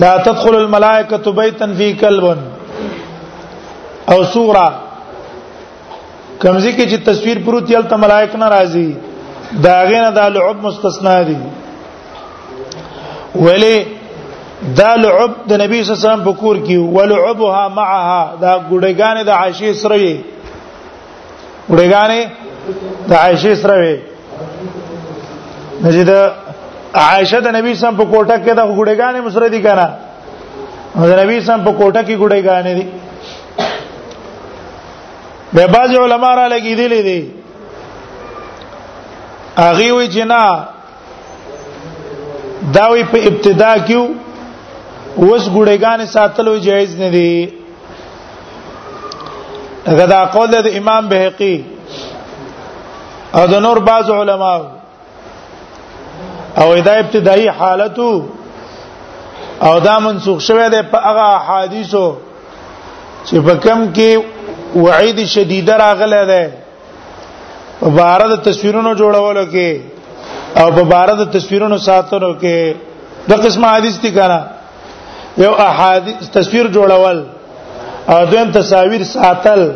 لا 0.00 0.16
تدخل 0.18 0.56
الملائکه 0.56 1.30
بیتا 1.38 1.66
فی 1.78 1.92
کلب 2.00 2.24
او 4.12 4.24
سوره 4.24 4.68
کمزې 6.40 6.70
کې 6.76 6.84
چې 6.90 6.96
تصویر 7.06 7.36
پروت 7.44 7.70
یل 7.70 7.82
ته 7.90 7.96
ملائک 7.96 8.34
نه 8.34 8.46
راځي 8.48 8.88
داغه 9.62 9.98
نه 10.04 10.10
د 10.16 10.20
لعب 10.36 10.56
مستثنا 10.66 11.16
دي 11.26 11.36
ولی 13.46 13.76
دا 14.78 14.92
لعب 14.96 15.32
د 15.48 15.50
نبی 15.60 15.82
صلی 15.84 15.92
الله 15.92 15.92
علیه 15.92 15.92
وسلم 16.08 16.24
په 16.24 16.32
کور 16.40 16.56
کې 16.56 16.76
ولعبها 16.96 17.68
معها 17.78 18.22
دا 18.42 18.52
ګډګانې 18.70 19.22
د 19.28 19.30
عائشه 19.40 19.70
سره 19.82 19.96
وي 20.02 20.14
ګډګانې 21.70 22.20
د 23.08 23.10
عائشه 23.22 23.52
سره 23.62 23.74
وي 23.84 23.96
نجد 25.86 26.10
عائشه 26.10 26.10
د 26.12 26.14
نبی 26.38 26.54
صلی 26.78 26.84
الله 27.42 27.58
علیه 27.58 27.72
وسلم 27.78 27.96
په 27.96 28.04
کوټه 28.04 28.38
کې 28.44 28.52
د 28.52 28.60
ګډګانې 28.78 29.20
مسره 29.26 29.46
دي 29.48 29.60
کنه 29.66 29.88
د 30.94 31.10
نبی 31.16 31.16
صلی 31.16 31.16
الله 31.16 31.18
علیه 31.32 31.42
وسلم 31.42 31.64
په 31.68 31.72
کوټه 31.82 32.02
کې 32.06 32.14
ګډګانې 32.22 32.72
دي 32.78 32.86
به 35.54 35.62
بعض 35.76 35.90
علما 36.06 36.30
را 36.36 36.44
لګیدلې 36.56 37.00
دي 37.08 37.20
اغي 39.68 39.90
وی 39.92 40.06
جنا 40.16 40.42
داوی 42.74 43.02
په 43.10 43.18
ابتدا 43.30 43.72
کې 43.86 43.98
اوس 45.20 45.44
ګړېګان 45.54 46.00
ساتلو 46.14 46.56
جایز 46.66 46.92
نه 47.00 47.08
دی 47.14 47.30
غدا 49.98 50.20
قول 50.34 50.50
د 50.52 50.66
امام 50.80 51.04
بهقي 51.08 51.56
او 53.36 53.42
د 53.52 53.54
نور 53.64 53.78
بعض 53.88 54.10
علما 54.20 54.54
او 56.62 56.66
دا 56.86 56.92
ابتدایي 57.02 57.48
حالتو 57.58 58.12
او 59.66 59.74
دا 59.86 59.96
منسوخ 60.06 60.38
شوه 60.46 60.68
دی 60.74 60.80
په 60.92 60.98
هغه 61.08 61.24
احادیثو 61.38 62.06
چې 63.26 63.36
په 63.46 63.54
کم 63.64 63.80
کې 63.96 64.10
وعید 64.84 65.18
شدیده 65.34 65.74
راغله 65.84 66.22
ده 66.32 66.42
په 67.80 67.88
بارد 68.00 68.32
تصویرونو 68.48 68.92
جوړولو 69.00 69.44
کې 69.52 69.70
او 70.60 70.66
په 70.76 70.82
بارد 70.94 71.30
تصویرونو 71.38 71.78
ساتلو 71.88 72.34
کې 72.42 72.74
د 73.28 73.32
قسمه 73.46 73.68
حدیث 73.76 73.96
دي 74.02 74.10
کنه 74.18 74.40
یو 75.36 75.52
احادیث 75.66 76.30
تصویر 76.30 76.66
جوړول 76.66 77.20
او 78.12 78.24
دویم 78.30 78.50
تصاویر 78.54 79.02
ساتل 79.12 79.70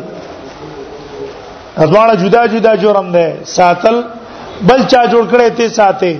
ازوانه 1.77 2.13
جدا 2.23 2.45
جدا 2.47 2.75
جرم 2.75 3.11
ده 3.11 3.33
ساتل 3.45 3.95
بل 4.67 4.83
چا 4.91 5.01
جوړ 5.11 5.23
کړي 5.33 5.49
ته 5.57 5.67
ساتي 5.69 6.13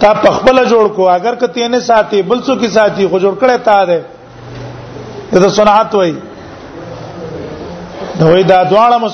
تا 0.00 0.12
پخبل 0.14 0.64
جوړ 0.70 0.88
کو 0.96 1.08
اگر 1.08 1.34
کته 1.34 1.68
نه 1.68 1.80
ساتي 1.88 2.22
بل 2.30 2.40
څو 2.46 2.56
کی 2.62 2.68
ساتي 2.78 3.08
خو 3.10 3.18
جوړ 3.18 3.34
کړي 3.40 3.58
تا 3.64 3.84
ده 3.84 4.04
دا 5.44 5.48
صنعت 5.60 5.94
وای 5.94 6.12
دا 8.20 8.26
وای 8.26 8.42
دا 8.42 8.62
دوانه 8.70 9.12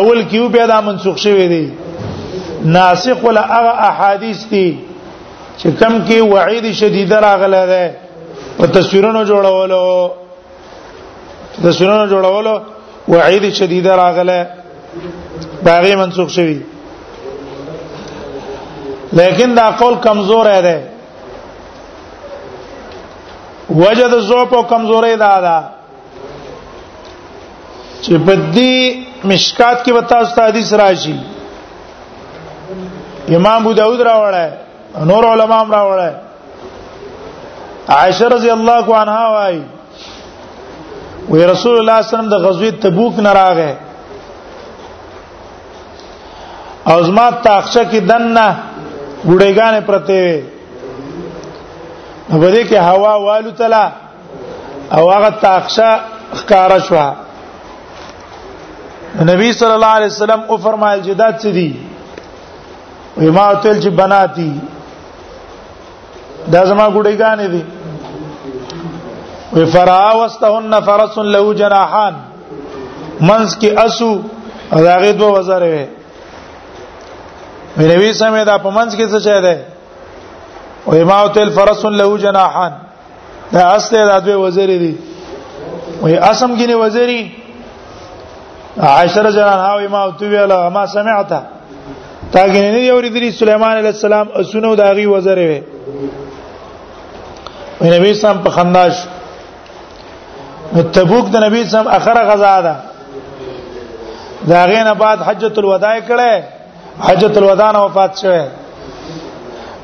اول 0.00 0.22
کیو 0.30 0.48
به 0.48 0.66
دا 0.66 0.80
منسوخ 0.80 1.16
شوی 1.18 1.46
دی 1.48 1.66
ناسخ 2.64 3.18
ولا 3.24 3.40
احادیث 3.92 4.44
دي 4.50 4.66
چې 5.58 5.68
کم 5.80 5.92
کې 6.08 6.18
وعید 6.32 6.72
شدید 6.80 7.12
راغله 7.12 7.66
ده 7.72 8.07
په 8.58 8.66
تصویرونو 8.66 9.22
جوړولو 9.26 10.10
تصویرونو 11.64 12.06
جوړولو 12.12 12.54
وعید 13.14 13.50
شدیده 13.58 13.96
راغله 14.00 14.40
باغی 15.68 15.94
منسوخ 16.00 16.28
شوی 16.38 16.58
لیکن 19.20 19.54
دا 19.60 19.68
قول 19.82 19.94
کمزور 20.08 20.52
دی 20.68 20.78
وجد 23.80 24.12
زوپ 24.28 24.52
او 24.54 24.62
کمزوري 24.68 25.16
دا 25.24 25.34
دا 25.46 25.58
چې 28.02 28.12
بدی 28.28 28.76
مشکات 29.32 29.78
کې 29.84 29.92
وتا 29.96 30.16
استاد 30.26 30.46
حدیث 30.50 30.70
راشي 30.82 31.16
امام 33.28 33.60
ابو 33.60 33.72
داود 33.82 34.00
راوړل 34.00 34.50
نور 35.12 35.22
علماء 35.34 35.62
راوړل 35.74 36.14
عائشه 37.96 38.26
رضی 38.28 38.50
الله 38.50 38.94
عنها 38.94 39.32
وايي 39.34 39.62
وی 41.30 41.44
رسول 41.52 41.74
الله 41.78 41.98
صلی 42.00 42.00
الله 42.00 42.00
علیه 42.00 42.12
وسلم 42.14 42.32
د 42.32 42.32
غزوه 42.48 42.70
تبوک 42.80 43.14
نه 43.18 43.32
راغې 43.38 43.72
او 46.92 46.98
زما 47.02 47.26
تاخچه 47.30 47.84
کې 47.90 48.00
دنه 48.10 48.48
ګړېګانې 49.28 49.80
پرته 49.88 50.18
وي 50.18 50.36
په 52.30 52.54
دې 52.54 52.68
کې 52.68 52.76
هوا 52.88 53.12
والو 53.24 53.50
تلا 53.50 53.86
او 54.92 55.02
هغه 55.12 55.30
تاخچه 55.30 55.90
ښکارا 56.34 56.78
شو 56.88 56.96
نبی 59.30 59.48
صلی 59.52 59.72
الله 59.78 59.92
علیه 59.98 60.06
وسلم 60.06 60.40
او 60.48 60.56
فرمایل 60.56 61.02
چې 61.04 61.10
دا 61.24 61.32
څه 61.32 61.46
دي 61.48 61.76
وی 63.16 63.30
ما 63.30 63.54
تل 63.54 63.80
چې 63.80 63.88
بناتی 63.88 64.60
دا 66.52 66.64
زما 66.66 66.86
ګړېګانې 66.86 67.46
دي 67.54 67.64
و 69.56 69.66
فراوستهن 69.66 70.80
فرس 70.80 71.18
له 71.18 71.54
جناحان 71.54 72.14
منس 73.20 73.56
کې 73.58 73.70
اسو 73.86 74.10
راغې 74.72 75.12
دو 75.18 75.32
وزره 75.32 75.62
وي 75.62 75.88
وینوي 77.78 78.12
سمې 78.14 78.46
دا 78.46 78.58
په 78.64 78.70
منس 78.76 78.96
کې 78.96 79.06
څه 79.12 79.18
چي 79.26 79.40
ده 79.42 79.64
او 80.86 80.92
امام 81.02 81.28
تل 81.34 81.50
فرس 81.56 81.84
له 81.84 82.18
جناحان 82.24 82.72
دا 83.52 83.66
استه 83.76 84.06
دا 84.06 84.18
دوه 84.20 84.36
وزره 84.36 84.78
دي 84.84 84.94
وي 86.02 86.18
اسم 86.18 86.56
کې 86.58 86.66
نه 86.68 86.76
وزري 86.84 87.22
عائشہ 88.94 89.30
جنان 89.36 89.58
ها 89.58 89.84
امام 89.84 90.10
تو 90.18 90.24
ویلا 90.32 90.68
ما 90.68 90.86
سمعته 90.86 91.40
تا 92.32 92.42
کې 92.48 92.60
نه 92.64 92.70
دی 92.72 92.90
اوریدلی 92.90 93.30
سليمان 93.42 93.76
عليه 93.76 93.88
السلام 93.96 94.26
اسونو 94.40 94.74
داغي 94.74 95.06
وزره 95.06 95.46
وي 95.52 95.62
وینوي 97.80 98.14
سم 98.14 98.36
په 98.44 98.50
خنداش 98.50 98.94
تبوک 100.72 101.24
د 101.32 101.36
نبی 101.44 101.62
سم 101.72 101.86
اخره 101.98 102.22
غزا 102.30 102.60
ده 102.66 102.74
دا 104.50 104.60
غینه 104.70 104.94
بعد 104.94 105.18
حجۃ 105.28 105.58
الوداع 105.58 105.98
کړه 106.08 106.32
حجۃ 107.06 107.32
الوداع 107.36 107.70
نه 107.72 107.80
وفات 107.84 108.12
شوه 108.20 108.44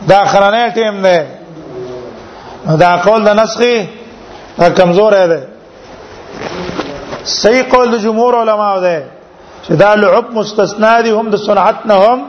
دا 0.09 0.17
اخرانه 0.27 0.63
ټیم 0.75 0.97
ده 1.07 1.17
دا 2.83 2.97
قول 3.05 3.21
د 3.25 3.39
نسخي 3.41 3.75
کمزور 4.79 5.13
ده 5.27 5.41
صحیح 7.41 7.63
قول 7.71 7.87
د 7.97 8.03
جمهور 8.05 8.35
علما 8.41 8.79
ده 8.81 9.03
چې 9.65 9.73
دا 9.83 9.95
لعب 9.95 10.27
مستثنا 10.39 11.01
دي 11.03 11.11
هم 11.11 11.31
د 11.31 11.37
صنعت 11.47 11.79
نه 11.87 11.95
هم 12.07 12.21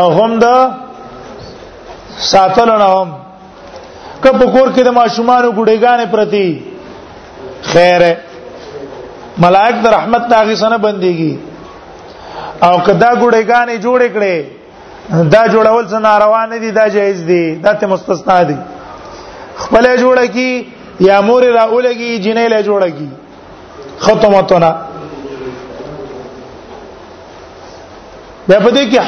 او 0.00 0.06
هم 0.18 0.38
د 0.38 0.46
ساتل 2.32 2.70
نه 2.82 2.88
هم 2.96 3.08
کله 4.22 4.46
کور 4.54 4.68
کې 4.74 4.82
د 4.84 4.92
ماشومان 4.98 5.50
ګډېګانې 5.58 6.06
پرتی 6.14 6.71
خیر 7.62 8.02
ملائک 9.44 9.74
د 9.84 9.86
رحمت 9.96 10.22
ناغي 10.34 10.56
سره 10.62 10.76
بنديږي 10.84 11.32
او 12.66 12.74
کدا 12.86 13.10
ګړېګانې 13.22 13.76
جوړې 13.86 14.08
کړې 14.14 14.36
دا 15.34 15.42
جوړول 15.54 15.84
څه 15.92 15.98
ناروا 16.08 16.42
نه 16.52 16.58
دي 16.64 16.70
دا 16.78 16.86
جایز 16.96 17.18
دي 17.30 17.44
دا 17.64 17.72
ته 17.82 17.86
مستثنا 17.92 18.38
دي 18.50 18.56
خپل 19.62 19.84
جوړه 20.02 20.24
کی 20.36 20.50
یا 21.08 21.16
مور 21.26 21.42
را 21.56 21.64
اولګي 21.74 22.10
جنې 22.24 22.46
له 22.52 22.60
جوړه 22.68 22.90
کی 22.98 23.08
ختمتونه 24.04 24.70
بیا 28.48 28.60
په 28.64 28.70
دې 28.70 28.84
کې 28.90 29.00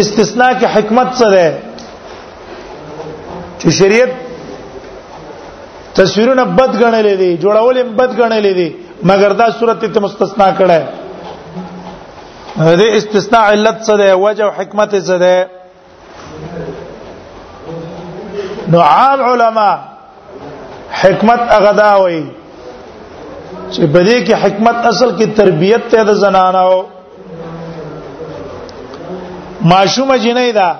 استثناء 0.00 0.52
کې 0.58 0.68
حکمت 0.74 1.08
څه 1.18 1.26
ده 1.34 1.48
چې 3.60 3.68
شریعت 3.78 4.12
تصویرونه 5.94 6.44
بد 6.44 6.76
غنلې 6.82 7.16
دي 7.20 7.30
جوړول 7.44 7.78
هم 7.82 7.88
بد 8.00 8.10
غنلې 8.20 8.52
دي 8.58 8.68
مګر 9.10 9.30
دا 9.42 9.46
صورت 9.58 9.80
ته 9.94 9.98
مستثنا 10.06 10.48
کړه 10.58 10.80
دې 12.78 12.88
استثناء 12.98 13.44
علت 13.54 13.78
څه 13.86 13.94
ده 14.02 14.08
وجه 14.24 14.44
او 14.48 14.52
حکمت 14.58 14.90
څه 15.08 15.16
ده 15.22 15.36
نو 18.74 18.80
عام 18.90 19.20
علما 19.30 19.70
حکمت 21.00 21.40
اغدا 21.58 21.92
وي 22.02 22.22
چې 23.72 23.80
بده 23.80 24.24
کې 24.24 24.34
حکمت 24.44 24.76
اصل 24.92 25.10
کې 25.18 25.26
تربيت 25.42 25.82
ته 25.96 26.02
د 26.12 26.20
زنانو 26.22 26.78
معشومه 29.64 30.16
جنیدا 30.28 30.70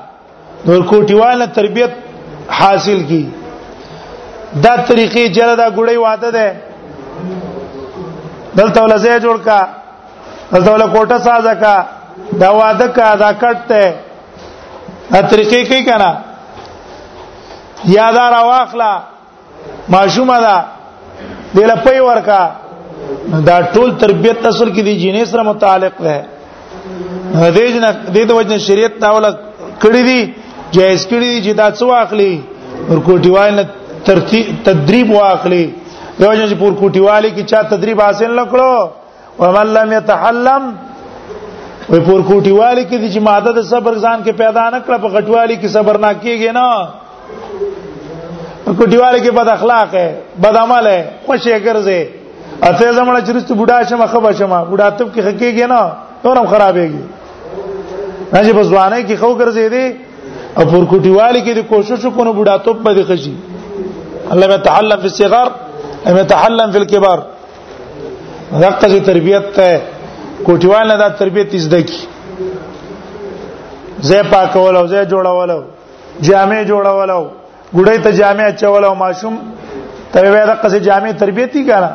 د 0.67 0.81
کوټیواله 0.91 1.47
تربيت 1.61 1.91
حاصل 2.63 2.99
کی 3.13 3.23
دا 4.65 4.75
طریقې 4.89 5.27
جره 5.35 5.55
دا 5.61 5.69
ګړې 5.71 5.97
واده 5.97 6.31
ده 6.31 6.57
دلته 8.57 8.83
ولا 8.85 8.97
ځای 9.05 9.19
جوړ 9.25 9.37
کا 9.45 9.61
دلته 10.53 10.71
ولا 10.73 10.87
کوټه 10.95 11.19
سازه 11.27 11.55
کا 11.65 11.77
دا 12.41 12.51
واده 12.63 12.87
کا 12.97 13.15
دا 13.21 13.31
کټه 13.33 13.95
دا 15.13 15.21
طریقې 15.31 15.69
کوي 15.69 15.83
کنه 15.91 16.11
یادار 17.95 18.33
واخلا 18.49 18.93
معشومه 19.95 20.41
ده 20.41 20.65
دله 21.55 21.75
پي 21.85 21.99
ورکا 22.09 22.43
دا 23.49 23.61
ټول 23.73 24.01
تربيت 24.01 24.47
اصل 24.47 24.69
کې 24.73 24.81
دي 24.81 25.01
جینې 25.01 25.25
سره 25.33 25.43
متعلق 25.43 26.03
ده 26.03 26.25
هدیج 27.35 27.77
نه 27.77 27.91
د 27.91 28.29
دې 28.29 28.31
وجنه 28.37 28.59
شریعت 28.71 29.01
تاول 29.07 29.33
کړی 29.81 30.03
دي 30.09 30.21
جایز 30.79 31.07
کړی 31.07 31.29
دي 31.37 31.51
چې 31.51 31.55
دا 31.61 31.71
څو 31.79 31.93
اخلي 32.05 32.33
ورکوټی 32.91 33.29
وای 33.33 33.51
نه 33.59 33.67
تدریب 34.07 35.11
واخلي 35.13 35.65
دا 36.21 36.27
وجه 36.29 36.47
چې 36.49 36.55
پور 36.59 36.73
کوټیوالي 36.79 37.31
کې 37.35 37.45
چا 37.51 37.61
تدریب 37.75 37.99
حاصل 38.03 38.31
نکړو 38.37 38.73
ومن 39.45 39.67
لم 39.77 39.89
يتحلم 39.93 40.63
وې 40.65 42.01
پور 42.09 42.21
کوټیوالي 42.31 42.85
کې 42.87 42.97
چې 43.13 43.19
ماده 43.29 43.51
د 43.59 43.61
صبر 43.71 43.93
ځان 44.05 44.19
کې 44.25 44.33
پیدا 44.43 44.65
نکړه 44.77 44.97
په 45.05 45.09
غټوالي 45.17 45.57
کې 45.63 45.67
صبر 45.77 45.95
نه 46.05 46.11
کیږي 46.25 46.51
نه 46.59 46.69
کوټیوالي 48.79 49.21
کې 49.23 49.31
بد 49.39 49.49
اخلاق 49.55 49.91
ہے 50.01 50.09
بد 50.47 50.57
عمل 50.63 50.85
ہے 50.91 51.01
خوشی 51.27 51.51
ګرځي 51.53 52.03
اته 52.69 52.85
زموږ 52.99 53.19
چرست 53.27 53.51
بوډا 53.61 53.79
شمه 53.91 54.07
خبا 54.15 54.31
شمه 54.41 54.61
بوډا 54.71 54.89
تب 55.01 55.09
کې 55.15 55.21
حقيقي 55.33 55.67
نه 55.75 55.81
نورم 56.25 56.47
خرابېږي 56.55 57.05
راځي 58.35 58.53
په 58.59 58.63
ځواني 58.73 59.01
کې 59.07 59.15
خو 59.23 59.31
ګرځي 59.43 59.67
دي 59.77 59.87
او 60.59 60.63
پور 60.73 60.85
کوټیوالي 60.91 61.41
کې 61.47 61.53
د 61.61 61.63
کوشش 61.73 62.01
کو 62.17 62.23
نه 62.29 62.33
بوډا 62.41 62.55
تب 62.67 62.77
به 62.89 62.95
دي 62.99 63.05
خشي 63.13 63.35
لم 64.35 64.51
يتحلم 64.51 64.99
في 65.01 65.05
الصغار 65.07 65.53
لم 66.07 66.17
يتحلم 66.17 66.71
في 66.73 66.79
الكبار 66.79 67.23
دقه 68.53 68.89
چې 68.89 69.07
تربيت 69.07 69.55
ته 69.57 69.81
کوټیوال 70.47 70.87
نه 70.89 70.97
دا 71.03 71.09
تربيت 71.09 71.57
زده 71.67 71.81
کی 71.81 72.09
زه 74.11 74.23
پاکول 74.31 74.77
او 74.77 74.87
زه 74.87 75.05
جوړول 75.05 75.51
او 75.57 75.63
جامع 76.29 76.63
جوړول 76.65 77.11
او 77.11 77.29
ګړې 77.75 77.99
ته 78.05 78.11
جامع 78.11 78.51
چول 78.61 78.85
او 78.85 78.95
ماشوم 78.95 79.37
ته 80.13 80.21
وې 80.21 80.49
دقه 80.49 80.69
چې 80.71 80.83
جامع 80.89 81.11
تربيتي 81.11 81.65
کړه 81.67 81.89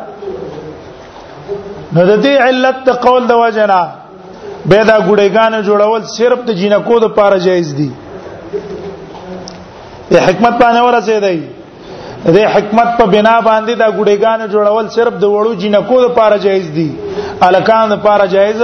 نو 1.94 2.06
د 2.06 2.24
دې 2.24 2.42
علت 2.48 2.76
ته 2.86 2.94
قول 3.08 3.28
د 3.28 3.32
وجنا 3.44 3.82
به 4.66 4.84
دا 4.84 5.00
ګړېګان 5.00 5.66
جوړول 5.66 6.04
صرف 6.18 6.40
د 6.48 6.52
جینکو 6.62 7.00
د 7.00 7.16
پاره 7.20 7.40
جایز 7.50 7.74
دي 7.82 7.90
په 10.10 10.20
حکمت 10.20 10.62
باندې 10.64 10.82
ورسېدای 10.88 11.44
د 12.34 12.38
حکمت 12.54 12.88
په 12.98 13.06
بنا 13.14 13.36
باندې 13.48 13.74
دا 13.82 13.88
ګډېګان 13.98 14.40
جوړول 14.54 14.86
صرف 14.98 15.14
د 15.24 15.26
وړو 15.36 15.52
جنکو 15.62 15.98
لپاره 16.06 16.36
جایز 16.46 16.68
دي 16.78 16.90
الکان 17.48 17.84
لپاره 17.96 18.26
جایز 18.36 18.62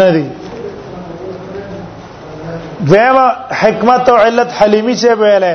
نه 0.00 0.08
دي 0.16 0.26
دیمه 2.92 3.24
حکمت 3.60 4.08
او 4.12 4.16
علت 4.26 4.50
حلیمی 4.60 4.94
سے 5.02 5.10
ویلې 5.22 5.54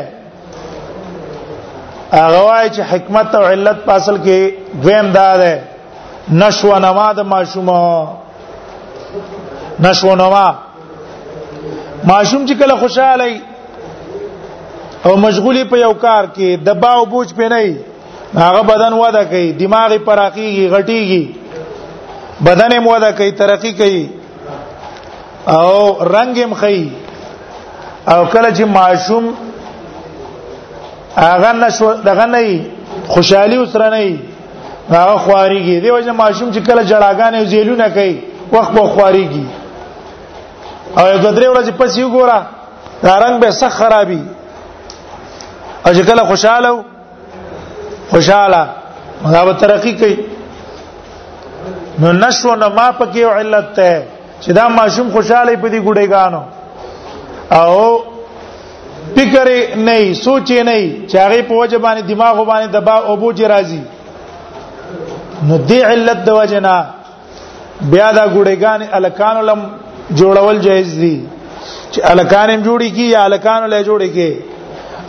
هغه 2.12 2.42
وايي 2.46 2.70
چې 2.76 2.82
حکمت 2.92 3.36
او 3.36 3.44
علت 3.54 3.78
په 3.88 3.92
اصل 3.96 4.18
کې 4.18 4.40
دویم 4.84 5.08
دا 5.18 5.32
ده 5.44 5.56
نشو 6.44 6.76
نما 6.86 7.10
د 7.18 7.20
ماشومه 7.34 7.82
نشو 9.88 10.16
نما 10.22 10.48
ماشوم 12.04 12.48
چې 12.48 12.54
کله 12.62 12.76
خوشاله 12.80 13.28
او 15.04 15.16
مشغولی 15.18 15.64
په 15.72 15.78
یو 15.78 15.94
کار 15.94 16.26
کې 16.38 16.58
دبا 16.68 16.92
او 16.98 17.06
بوج 17.06 17.34
په 17.34 17.50
نه 17.54 17.60
هغه 18.42 18.62
بدن 18.68 18.94
وده 18.94 19.24
کوي 19.32 19.52
دماغ 19.60 19.98
پراخیږي 20.06 20.70
غټیږي 20.74 21.36
بدن 22.46 22.74
هم 22.78 22.88
وده 22.88 23.12
کوي 23.12 23.32
ترقی 23.32 23.74
کوي 23.74 24.10
او 25.48 26.04
رنگ 26.16 26.40
هم 26.44 26.54
خي 26.62 26.92
او 28.08 28.26
کله 28.26 28.50
چې 28.56 28.62
معشوم 28.78 29.34
هغه 31.18 31.52
نشو 31.60 31.94
دغه 32.08 32.26
نه 32.26 32.66
خوشحالي 33.08 33.58
وسره 33.58 33.90
نه 33.90 34.18
هغه 34.90 35.18
خواريږي 35.18 35.84
دی 35.84 35.92
وجه 35.92 36.12
معشوم 36.12 36.52
چې 36.52 36.60
کله 36.60 36.84
جړاګانې 36.88 37.44
زیلونه 37.44 37.90
کوي 37.90 38.18
وخت 38.54 38.72
به 38.72 38.88
خواريږي 38.98 39.46
او 40.98 41.06
د 41.18 41.36
درې 41.36 41.56
ورځې 41.56 41.70
پس 41.80 41.98
یو 41.98 42.10
ګوره 42.10 42.40
دا 43.04 43.20
رنگ 43.20 43.40
به 43.42 43.52
سخ 43.52 43.70
خرابي 43.78 44.22
او 45.88 45.94
چې 45.94 46.02
کله 46.06 46.24
خوشاله 46.24 46.84
خوشاله 48.10 48.68
دا 49.34 49.46
به 49.46 49.54
ترقی 49.64 49.94
کوي 49.98 50.16
نو 52.00 52.12
نشو 52.22 52.56
نه 52.62 52.68
ما 52.78 52.86
پکې 53.00 53.16
یو 53.20 53.30
علت 53.40 53.68
ته 53.80 54.00
چې 54.42 54.52
دا 54.60 54.68
ماشوم 54.80 55.10
خوشاله 55.16 55.56
په 55.66 55.70
دې 55.70 55.82
ګډې 55.84 56.12
غانو 56.12 56.42
او 57.52 58.00
فکر 59.16 59.52
نه 59.76 60.14
سوچ 60.22 60.52
نه 60.52 61.06
چې 61.08 61.16
هغه 61.16 61.42
په 61.42 61.54
وجه 61.54 61.78
باندې 61.78 62.02
دماغ 62.10 62.42
باندې 62.46 62.76
دبا 62.78 62.96
او 62.96 63.16
بوج 63.26 63.44
راځي 63.54 63.82
نو 65.52 65.62
دې 65.68 65.76
علت 65.92 66.24
د 66.26 66.30
وجنا 66.40 66.76
بیا 67.82 68.12
دا 68.12 68.28
ګډېګان 68.28 68.82
الکان 69.00 69.38
لم 69.52 69.62
جوړول 70.18 70.56
جایز 70.68 70.92
دي 71.06 71.14
چې 71.92 72.00
الکانم 72.16 72.64
جوړی 72.68 72.92
کی 73.00 73.06
یا 73.10 73.24
الکان 73.30 73.66
له 73.70 73.84
جوړی 73.92 74.10
کی 74.20 74.30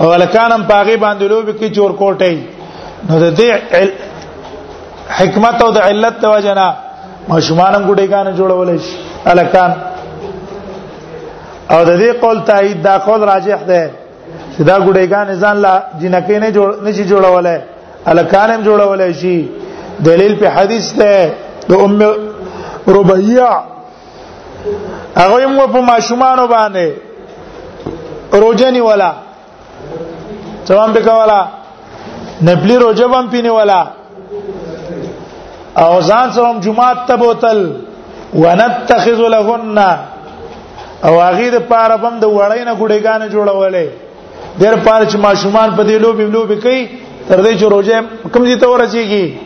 او 0.00 0.06
الکانم 0.18 0.62
پاغي 0.70 0.96
باندې 1.04 1.22
لوب 1.30 1.50
کی 1.58 1.68
چور 1.74 1.90
کوټي 2.00 2.36
نو 3.10 3.18
د 3.20 3.36
دې 3.38 3.48
حکمت 5.18 5.62
او 5.64 5.70
د 5.76 5.78
علت 5.88 6.14
توجنا 6.24 6.68
مشمانم 7.28 7.82
ګډي 7.90 8.06
کان 8.10 8.26
جوړول 8.36 8.80
شي 8.86 8.96
الکان 9.32 9.72
او 11.72 11.80
د 11.84 11.98
دې 11.98 12.12
قول 12.22 12.38
تایید 12.50 12.82
دا 12.88 12.98
قول 13.08 13.20
راجح 13.32 13.58
ده 13.70 13.88
چې 14.56 14.62
دا 14.62 14.78
ګډي 14.86 15.06
کان 15.12 15.34
ځان 15.44 15.56
لا 15.64 15.74
جنکې 16.00 16.36
نه 16.42 16.48
جوړ 16.52 16.82
نشي 16.88 17.04
جوړولای 17.08 17.60
الکان 18.12 18.50
هم 18.50 18.62
جوړولای 18.68 19.12
شي 19.12 19.48
دلیل 20.08 20.36
په 20.40 20.48
حدیث 20.56 20.92
ده 21.02 21.12
د 21.68 21.72
ام 21.72 22.02
ربيعه 22.88 23.62
هغه 25.16 25.44
هم 25.44 25.66
په 25.76 25.80
ماشومان 25.92 26.38
باندې 26.48 26.90
روجنی 28.42 28.80
ولا 28.86 29.12
څوام 30.68 30.92
به 30.92 31.00
کولا 31.08 31.40
نپلی 32.46 32.76
روزه 32.84 33.06
بم 33.12 33.26
پینې 33.32 33.48
ولا 33.58 33.80
او 35.82 36.00
ځان 36.08 36.26
سره 36.36 36.50
جمعات 36.66 37.02
ته 37.08 37.16
بوتل 37.22 37.60
ونتخذ 38.44 39.20
لهن 39.34 39.78
او 41.04 41.14
هغه 41.20 41.50
د 41.56 41.58
پاره 41.68 41.96
بم 42.02 42.14
د 42.20 42.24
وړینه 42.24 42.72
ګډېګان 42.80 43.22
جوړولې 43.34 43.86
ډېر 44.60 44.74
پاره 44.86 45.06
چې 45.06 45.16
ماشومان 45.26 45.70
په 45.76 45.82
دې 45.84 45.98
لوبي 46.04 46.26
لوبي 46.36 46.56
کوي 46.64 46.80
تر 47.28 47.42
دې 47.44 47.54
چې 47.60 47.64
روزه 47.64 47.98
کم 48.34 48.44
دي 48.50 48.56
ته 48.62 48.66
ورسیږي 48.72 49.38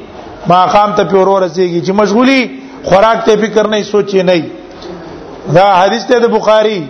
ما 0.52 0.60
خام 0.72 0.92
ته 0.98 1.02
پیور 1.10 1.28
ورسیږي 1.32 1.80
چې 1.86 1.92
مشغولي 1.92 2.60
خوراک 2.88 3.24
ته 3.28 3.36
فکر 3.44 3.66
نه 3.74 3.82
سوچي 3.90 4.22
نه 4.22 4.42
دا 5.56 5.66
حدیث 5.80 6.02
ته 6.10 6.18
د 6.24 6.34
بخاری 6.36 6.80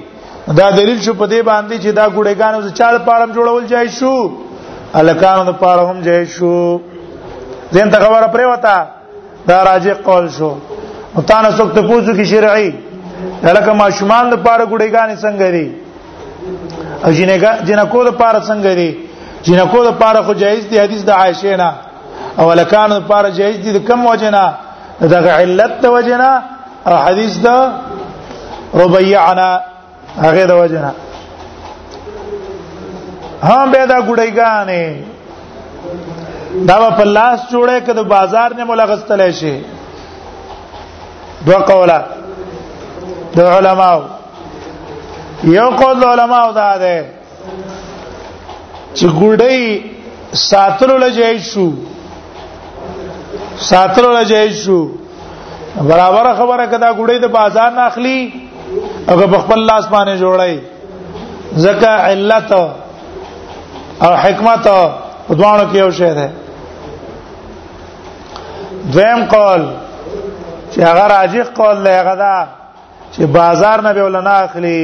دا 0.58 0.70
دلیل 0.70 1.00
شو 1.02 1.14
په 1.14 1.26
دې 1.26 1.40
باندې 1.50 1.76
چې 1.82 1.88
دا 1.92 2.04
ګډېګانو 2.16 2.60
ز 2.66 2.72
چاړ 2.78 2.94
پاړم 3.06 3.30
جوړول 3.36 3.64
جای 3.72 3.88
شو 3.98 4.14
الکانو 5.00 5.44
د 5.50 5.52
پاړه 5.62 5.82
هم 5.90 6.00
جای 6.06 6.26
شو 6.26 6.80
زین 7.72 7.90
ته 7.90 7.98
خبره 8.04 8.26
پرې 8.34 8.46
وتا 8.52 8.76
دا 9.48 9.58
راځي 9.68 9.92
قول 10.06 10.26
شو 10.38 10.50
او 11.14 11.22
تاسو 11.28 11.56
څوک 11.58 11.70
ته 11.74 11.82
پوښتنه 11.88 12.16
کی 12.16 12.24
شرعي 12.32 12.70
لکه 13.58 13.72
ما 13.80 13.90
شومان 13.98 14.30
د 14.30 14.34
پاره 14.46 14.66
ګډېګانې 14.66 15.16
څنګه 15.22 15.50
دي 15.50 15.74
او 17.04 17.10
جنګا 17.18 17.52
جنکو 17.68 18.04
د 18.08 18.12
پاره 18.20 18.40
څنګه 18.40 18.74
دي 18.80 18.90
جنکو 19.46 19.84
د 19.88 19.98
پاره 20.02 20.22
خو 20.22 20.32
جایز 20.42 20.66
دي 20.70 20.78
حدیث 20.84 21.02
د 21.04 21.10
عائشه 21.20 21.56
نه 21.62 21.70
او 22.38 22.52
لکانو 22.60 22.98
د 22.98 23.02
پاره 23.10 23.30
جایز 23.40 23.56
دي 23.64 23.72
د 23.78 23.86
کم 23.88 24.06
وجنه 24.10 24.44
دغه 25.00 25.30
علت 25.40 25.80
د 25.82 25.86
وجنه 25.96 26.30
او 26.86 26.94
حدیث 27.06 27.34
د 27.46 27.72
ربيعنا 28.80 29.50
هغه 30.18 30.44
د 30.50 30.52
وجنه 30.60 30.92
هم 33.48 33.66
به 33.72 33.82
دا 33.92 33.98
ګړېګانې 34.08 34.86
دا 36.68 36.76
په 36.98 37.04
لاس 37.16 37.40
جوړه 37.52 37.78
کده 37.86 38.02
بازار 38.14 38.50
نه 38.58 38.64
ملغستلې 38.64 39.30
شي 39.40 39.54
دوه 41.46 41.58
قوله 41.70 41.98
د 43.36 43.40
علماو 43.54 44.00
یو 45.56 45.68
قول 45.80 45.96
د 46.00 46.04
علماو 46.12 46.52
دا 46.52 46.72
ده 46.84 46.96
چې 48.96 49.06
ګړې 49.20 49.58
ساتلو 50.50 50.94
لږه 50.96 51.38
شو 51.50 51.68
ساتلو 53.70 54.10
لږه 54.12 54.52
شو 54.62 54.80
برابر 55.88 56.24
خبره 56.38 56.64
کدا 56.72 56.88
ګړې 57.00 57.16
د 57.22 57.26
بازار 57.38 57.70
نه 57.78 57.82
اخلي 57.90 58.49
هغه 59.08 59.38
خپل 59.42 59.60
لاس 59.66 59.86
باندې 59.88 60.16
جوړای 60.16 60.60
زکه 61.66 61.86
علت 62.06 62.52
او 62.54 62.70
حکمت 64.22 64.66
دوانو 65.28 65.64
کې 65.72 65.78
یو 65.82 65.90
شی 65.98 66.10
ده 66.18 66.28
دویم 68.94 69.24
قول 69.34 69.62
چې 70.72 70.78
هغه 70.88 71.04
راجح 71.12 71.42
قول 71.60 71.82
دی 71.84 71.90
هغه 72.00 72.14
دا 72.24 72.38
چې 73.12 73.22
بازار 73.38 73.80
نه 73.86 73.92
به 73.92 74.02
ولنا 74.04 74.30
اخلي 74.44 74.82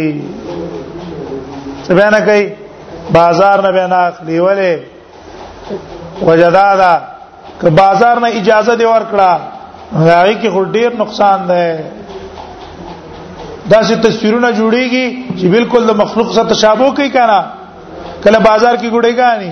څه 1.86 1.92
بیان 1.98 2.20
کوي 2.30 2.48
بازار 3.18 3.62
نه 3.66 3.72
بیان 3.78 3.92
اخلي 4.00 4.38
ولې 4.46 4.74
وجدادا 6.30 6.92
که 7.60 7.70
بازار 7.70 8.18
نه 8.24 8.28
اجازه 8.40 8.74
دی 8.76 8.84
ورکړه 8.84 9.30
راغی 10.10 10.34
کې 10.42 10.72
ډیر 10.78 10.96
نقصان 11.02 11.46
ده 11.46 11.62
دا 13.70 13.78
چې 13.86 13.94
تصویرونه 14.06 14.48
جوړیږي 14.56 15.06
چې 15.38 15.46
بالکل 15.54 15.86
د 15.90 15.96
مخلوق 16.00 16.32
سره 16.34 16.44
تشابه 16.50 16.90
کوي 16.98 17.10
کنه 17.16 17.38
کله 18.24 18.38
بازار 18.46 18.76
کې 18.76 18.90
ګړې 18.94 19.12
غاني 19.20 19.50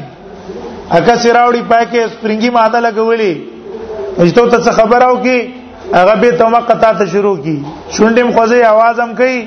اګه 0.91 1.15
سراوړي 1.23 1.63
پای 1.73 1.87
کې 1.93 2.07
سپرینګي 2.15 2.51
ماده 2.51 2.81
لګولې 2.87 4.23
اجته 4.23 4.47
ته 4.51 4.59
څه 4.65 4.71
خبر 4.79 5.03
او 5.09 5.15
کې 5.23 5.51
هغه 5.97 6.15
به 6.23 6.31
تمه 6.43 6.61
قطا 6.71 6.91
ته 7.03 7.07
شروع 7.17 7.35
کی 7.47 7.57
شونډم 7.97 8.31
خوځي 8.39 8.63
आवाज 8.71 9.01
هم 9.01 9.15
کوي 9.17 9.41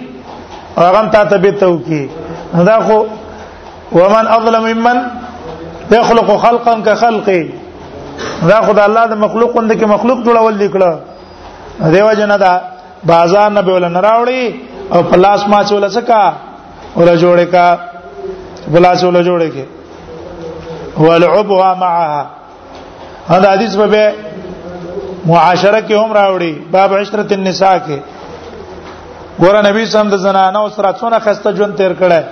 هغه 0.78 1.06
ته 1.18 1.24
ته 1.34 1.38
به 1.38 1.52
تو 1.52 1.80
کی 1.90 2.04
دا 2.72 2.78
خو 2.88 2.98
ومن 3.92 4.28
اظلم 4.36 4.64
ممن 4.72 4.98
يخلق 5.92 6.30
خلقا 6.44 6.74
كخلقه 6.86 7.50
دا 8.50 8.62
خدای 8.62 8.84
الله 8.84 9.06
د 9.06 9.14
مخلوق 9.28 9.58
اند 9.58 9.72
کې 9.72 9.86
مخلوق 9.98 10.26
جوړول 10.30 10.54
لیکلو 10.66 10.96
دیو 11.94 12.10
جنا 12.20 12.36
دا 12.46 12.56
بازار 13.06 13.50
نه 13.52 13.62
بوله 13.62 13.88
نه 13.90 14.00
راوړي 14.02 14.54
او 14.94 15.02
پلاس 15.04 15.48
ما 15.48 15.64
چول 15.64 15.90
سکا 15.90 16.32
ور 16.96 17.16
جوړه 17.16 17.46
کا 17.52 17.76
پلاس 18.74 19.04
ول 19.04 19.24
جوړه 19.26 19.50
کې 19.56 19.66
ولعبها 21.06 21.74
معها 21.74 22.26
دا 23.42 23.52
حدیث 23.54 23.76
به 23.76 24.14
معاشره 25.26 25.82
کې 25.90 25.94
هم 25.94 26.14
راوړي 26.14 26.52
باب 26.72 26.94
عشرت 26.94 27.32
النساء 27.32 27.78
کې 27.88 27.98
ګور 29.42 29.56
نبی 29.70 29.86
صلی 29.86 29.98
الله 30.00 30.06
علیه 30.06 30.16
وسلم 30.16 30.16
د 30.16 30.24
زنانه 30.26 30.70
سره 30.76 30.92
څونه 31.00 31.20
خسته 31.26 31.52
ژوند 31.58 31.76
تیر 31.78 31.94
کړه 31.94 32.24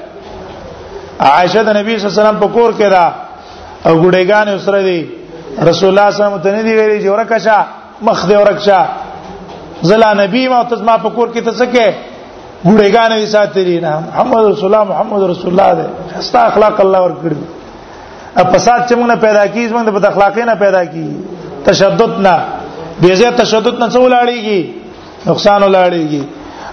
عائشه 1.20 1.64
د 1.64 1.70
نبی 1.78 2.00
صلی 2.00 2.10
الله 2.10 2.14
علیه 2.14 2.22
وسلم 2.22 2.40
په 2.44 2.48
کور 2.54 2.72
کې 2.80 2.88
دا 2.96 3.06
او 3.86 3.94
ګډېګان 4.12 4.58
سره 4.66 4.82
دی 4.90 5.02
رسول 5.64 5.90
الله 5.90 6.12
صلی 6.12 6.24
الله 6.24 6.32
علیه 6.32 6.40
وسلم 6.40 6.44
ته 6.44 6.52
نه 6.56 6.62
دی 6.64 6.74
ویلي 6.76 7.04
چې 7.04 7.10
ورکه 7.12 7.38
شه 7.46 7.60
مخ 8.02 8.20
دې 8.30 8.34
ورکه 8.42 8.60
شه 8.68 8.86
زلا 9.90 10.10
نبی 10.24 10.48
ما 10.54 10.62
تاسو 10.70 10.84
ما 10.90 10.96
په 11.04 11.10
کور 11.16 11.28
کې 11.34 11.42
تاسو 11.50 11.66
کې 11.72 12.14
ګړېګان 12.76 13.12
دي 13.22 13.28
ساتري 13.36 13.76
نه 13.86 13.92
محمد 14.08 14.44
رسول 14.52 14.68
الله 14.70 14.84
محمد 14.92 15.24
رسول 15.34 15.52
الله 15.54 15.70
دې 15.80 15.86
خستا 16.18 16.42
اخلاق 16.52 16.78
الله 16.86 17.02
ورکړي 17.08 18.34
ا 18.44 18.54
فساد 18.54 18.80
چې 18.88 18.94
موږ 18.98 19.08
نه 19.14 19.18
پیدا 19.26 19.44
کیږي 19.54 19.72
موږ 19.76 19.86
د 19.90 19.96
بد 19.98 20.06
اخلاقی 20.10 20.44
نه 20.52 20.56
پیدا 20.64 20.82
کیږي 20.94 21.62
تشدد 21.66 22.20
نه 22.28 22.36
بیزه 23.04 23.32
تشدد 23.44 23.80
نه 23.84 23.88
څول 23.94 24.14
اړيږي 24.24 25.30
نقصان 25.30 25.62
ولاړيږي 25.62 26.24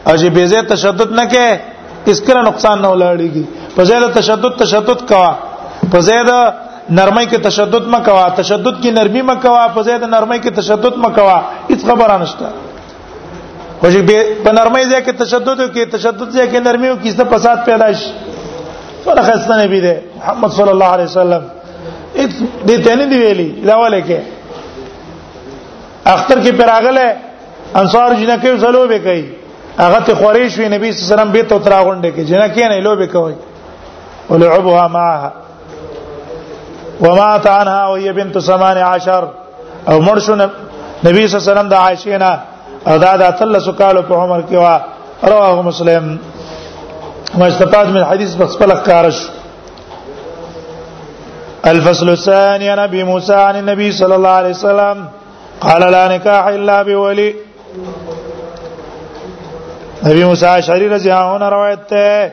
او 0.06 0.16
چې 0.16 0.28
بیزه 0.38 0.62
تشدد 0.74 1.12
نه 1.20 1.28
کې 1.28 2.10
اسکره 2.10 2.40
نقصان 2.50 2.82
نه 2.84 2.88
ولاړيږي 2.92 3.44
په 3.76 3.82
زیاده 3.90 4.08
تشدد 4.18 4.56
تشدد 4.64 5.08
کوا 5.12 5.30
په 5.92 5.98
زیاده 6.08 6.38
نرمۍ 6.90 7.26
کې 7.30 7.38
تشدد 7.48 7.84
مکوا 7.94 8.26
تشدد 8.40 8.74
کې 8.82 8.90
نرمي 8.98 9.22
مکوا 9.30 9.64
په 9.78 9.82
زیاده 9.88 10.06
نرمۍ 10.14 10.38
کې 10.40 10.50
تشدد 10.60 10.94
مکوا 11.06 11.38
هیڅ 11.68 11.84
خبره 11.90 12.16
نشته 12.22 12.46
خو 13.82 13.88
چې 13.92 14.00
په 14.42 14.50
نرمۍ 14.58 14.84
ځای 14.90 15.00
کې 15.06 15.12
تشدد 15.20 15.58
او 15.62 15.68
کې 15.74 15.82
تشدد 15.92 16.28
ځای 16.36 16.46
کې 16.50 16.58
نرمۍ 16.68 16.88
او 16.90 16.96
کیسه 17.04 17.24
فساد 17.30 17.58
پیدا 17.68 17.88
شي 18.02 18.08
څوره 19.06 19.22
خسته 19.28 19.54
نبی 19.62 19.78
دی 19.84 19.94
محمد 20.18 20.52
صلی 20.58 20.70
الله 20.72 20.90
علیه 20.96 21.06
وسلم 21.08 21.42
دې 22.66 22.76
ته 22.84 22.92
نه 23.00 23.06
دی 23.12 23.18
ویلي 23.22 23.48
دا 23.70 23.76
ولې 23.84 24.00
کې 24.08 24.20
اختر 26.12 26.38
کې 26.44 26.52
پراغله 26.60 27.06
انصار 27.80 28.10
جنکه 28.20 28.48
زلو 28.66 28.82
به 28.92 28.98
کوي 29.08 29.24
هغه 29.80 29.98
ته 30.10 30.14
خوريش 30.22 30.58
وی 30.62 30.68
نبی 30.76 30.86
صلی 30.86 30.86
الله 30.86 30.86
علیه 30.86 31.08
وسلم 31.14 31.30
بیت 31.38 31.48
او 31.52 31.58
تراغونډه 31.66 32.10
کې 32.16 32.20
جنکه 32.30 32.66
نه 32.74 32.78
لوبه 32.86 33.06
کوي 33.16 33.34
ولعبها 34.30 34.84
معها 35.00 35.30
ومات 37.00 37.46
عنها 37.56 37.82
وهي 37.86 38.12
بنت 38.22 38.34
18 38.44 39.20
او 39.90 39.96
مرشد 40.08 40.38
نبی 40.40 40.48
صلی 40.80 41.10
الله 41.10 41.20
علیه 41.28 41.36
وسلم 41.44 41.68
د 41.76 41.78
عائشه 41.82 42.16
نه 42.26 42.32
او 42.86 42.96
دا 42.98 43.12
د 43.20 43.22
اتلس 43.22 43.68
کالو 43.78 44.02
په 44.08 44.14
عمر 44.22 44.40
کې 44.50 44.56
وا 44.56 44.76
رواه 45.32 45.62
مسلم 45.62 46.18
ما 47.38 47.46
استفاد 47.46 47.86
من 47.88 48.04
حديث 48.04 48.34
بس 48.36 48.56
بلغ 48.56 48.82
كارش 48.82 49.18
الفصل 51.66 52.08
الثاني 52.08 52.70
عن 52.70 52.78
ابي 52.78 53.02
موسى 53.04 53.34
عن 53.34 53.56
النبي 53.56 53.92
صلى 53.92 54.14
الله 54.14 54.30
عليه 54.40 54.50
وسلم 54.50 55.06
قال 55.60 55.92
لا 55.92 56.08
نكاح 56.08 56.46
الا 56.46 56.82
بولي 56.82 57.32
نبی 60.04 60.24
موسی 60.24 60.46
اشعری 60.46 60.88
رضی 60.88 61.10
الله 61.12 61.34
عنه 61.34 61.48
روایت 61.48 61.90
ده 61.90 62.32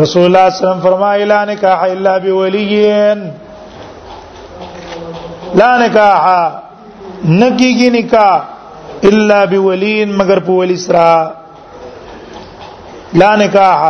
رسول 0.00 0.24
الله 0.24 0.50
صلی 0.50 0.62
الله 0.62 0.70
علیه 0.70 0.80
وسلم 0.80 0.80
فرمایا 0.80 1.24
لا 1.24 1.44
نکاح 1.44 1.82
الا 1.82 2.18
بولی 2.18 3.14
لا 5.54 5.86
نکاح 5.86 6.50
نکیږي 7.26 7.84
نکاح 7.90 8.40
الا 9.08 9.38
بولین 9.52 10.08
مگر 10.18 10.38
په 10.44 10.52
ولی 10.58 10.76
سرا 10.84 11.10
لا 13.20 13.30
نکاح 13.42 13.80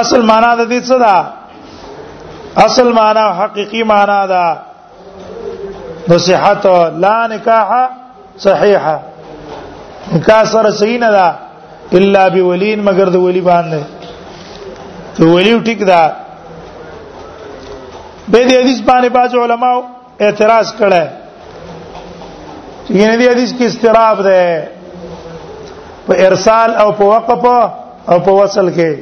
اصل 0.00 0.20
معنا 0.30 0.50
د 0.58 0.60
دې 0.72 0.80
څه 0.88 0.96
ده 1.04 1.14
اصل 2.66 2.86
معنا 2.98 3.24
حقيقي 3.40 3.80
معنا 3.92 4.20
ده 4.32 4.44
نصيحت 6.12 6.64
لا 7.06 7.16
نکاح 7.34 7.68
صحيحه 8.46 8.96
نکاح 10.16 10.42
سره 10.52 10.70
صحیح 10.82 10.98
نه 11.06 11.10
ده 11.16 11.26
الا 12.00 12.24
بولین 12.36 12.78
مگر 12.90 13.06
د 13.16 13.18
ولی 13.24 13.42
باندې 13.50 13.80
ته 15.16 15.24
ولی 15.32 15.52
ټیک 15.70 15.80
ده 15.94 16.04
به 18.28 18.48
دې 18.48 18.54
حدیث 18.62 18.80
باندې 18.80 19.08
باج 19.18 19.32
علماء 19.46 19.76
اعتراض 20.26 20.68
کړه 20.84 21.02
یعنی 22.90 23.16
دی 23.16 23.28
حدیث 23.28 23.52
کې 23.58 23.62
استراب 23.64 24.22
ده 24.22 24.68
په 26.08 26.16
ارسال 26.26 26.74
او 26.74 26.92
په 26.92 27.04
وقف 27.04 27.44
او 28.10 28.18
په 28.20 28.30
وصل 28.30 28.70
کې 28.70 28.92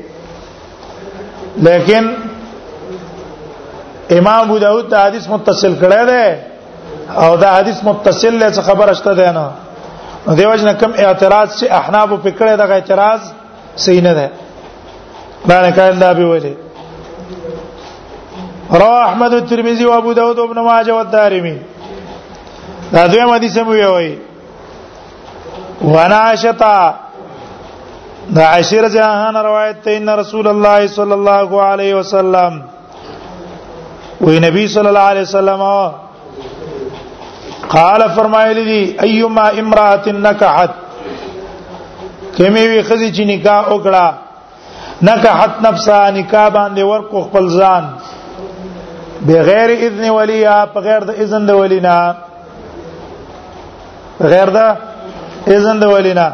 لیکن 1.57 2.11
امام 4.19 4.41
ابو 4.51 4.59
داود 4.59 4.89
دا 4.91 5.05
حدیث 5.07 5.29
متصل 5.29 5.75
کړی 5.81 6.09
دی 6.09 6.39
او 7.25 7.37
دا 7.37 7.55
حدیث 7.55 7.83
متصل 7.85 8.35
له 8.39 8.51
څه 8.53 8.61
خبر 8.61 8.91
اشته 8.91 9.15
ده 9.15 9.33
نه 9.33 9.51
دیو 10.37 10.57
جن 10.57 10.73
کم 10.81 10.91
اعتراض 10.97 11.63
چې 11.65 11.71
احناف 11.73 12.09
په 12.09 12.31
کړه 12.31 12.59
دغه 12.61 12.75
اعتراض 12.75 13.21
صحیح 13.77 14.03
نه 14.03 14.15
ده 14.15 14.31
باندې 15.49 15.77
کاندا 15.77 16.13
به 16.15 16.27
وله 16.27 16.55
رواه 18.71 19.05
احمد 19.09 19.35
الترمذي 19.35 19.85
وابو 19.85 20.13
داود 20.13 20.39
وابن 20.39 20.61
ماجه 20.61 20.93
والدارمي 20.95 21.59
دا 22.95 23.07
دوی 23.07 23.21
حدیث 23.35 23.57
مو 23.59 23.71
وی 23.75 24.15
وانا 25.83 26.21
شتا 26.43 26.91
دا 28.37 28.45
عشر 28.59 28.89
جهان 28.89 29.37
روایت 29.37 29.83
ته 29.85 29.91
ان 29.99 30.09
رسول 30.21 30.47
الله 30.53 30.87
صلی 30.95 31.13
الله 31.17 31.63
علیه 31.67 31.95
وسلم 31.97 32.59
وی 34.21 34.39
نبی 34.45 34.67
صلی 34.73 34.87
الله 34.87 35.07
علیه 35.13 35.23
وسلم 35.23 35.93
قال 37.75 38.03
فرمایلی 38.17 38.65
دی 38.69 38.81
ایما 39.07 39.43
امراه 39.63 40.09
نکحت 40.25 40.71
کمی 42.39 42.69
وی 42.71 42.81
خزی 42.89 43.11
چې 43.13 43.21
نکاح 43.29 43.65
وکړه 43.69 44.15
نکحت 45.11 45.51
نفسا 45.69 46.01
نکاح 46.19 46.49
باندې 46.49 46.81
ورکو 46.91 47.21
خپل 47.29 47.49
ځان 47.49 47.85
بغیر 49.31 49.71
اذن 49.77 50.11
ولیها 50.11 50.65
بغیر 50.75 50.99
د 51.11 51.23
اذن 51.25 51.47
د 51.47 51.51
ولینا 51.61 52.01
غیر 54.29 54.49
دا 54.57 54.67
اذن 55.55 55.79
د 55.81 55.85
ولینا 55.93 56.29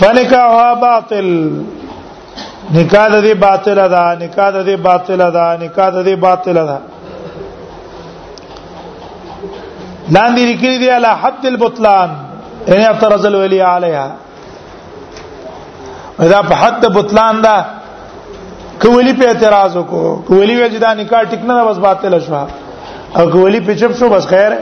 فنکاحها 0.00 0.68
باطل 0.86 1.28
نکاح 2.74 3.06
د 3.08 3.16
دې 3.24 3.34
باطل 3.44 3.78
ده 3.94 4.02
نکاح 4.22 4.50
د 4.56 4.58
دې 4.68 4.76
باطل 4.86 5.18
ده 5.36 5.46
نکاح 5.62 5.90
د 5.90 6.04
دې 6.06 6.16
باطل 6.26 6.54
ده 6.70 6.78
لاندې 10.14 10.40
لیکلي 10.50 10.78
دی 10.82 10.88
علی 10.90 11.10
حد 11.22 11.44
البطلان 11.52 12.10
یعنی 12.68 12.84
اعتراض 12.84 13.26
الولی 13.26 13.60
علیها 13.60 14.08
دا 16.30 16.42
په 16.48 16.54
حد 16.62 16.84
بطلان 16.96 17.40
ده 17.40 17.64
کولی 18.82 19.12
په 19.12 19.24
اعتراض 19.28 19.76
وکړو 19.78 20.26
کولی 20.26 20.62
وجدا 20.62 20.94
نکاح 20.94 21.22
ټک 21.24 21.44
نه 21.44 21.64
بس 21.64 21.76
باطل 21.78 22.18
شو 22.26 22.34
او 23.16 23.30
کولی 23.30 23.60
په 23.60 23.74
چپ 23.74 23.92
شو 23.98 24.08
بس 24.08 24.26
خیر 24.34 24.52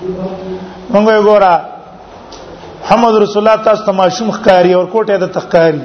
موږ 0.00 1.08
یې 1.12 1.20
ګورا 1.26 1.54
محمد 2.84 3.14
رسول 3.22 3.42
الله 3.48 3.62
تاسو 3.66 3.84
تماشوم 3.90 4.30
ښکاری 4.36 4.72
او 4.76 4.86
کوټه 4.94 5.16
د 5.22 5.26
تخکاری 5.36 5.80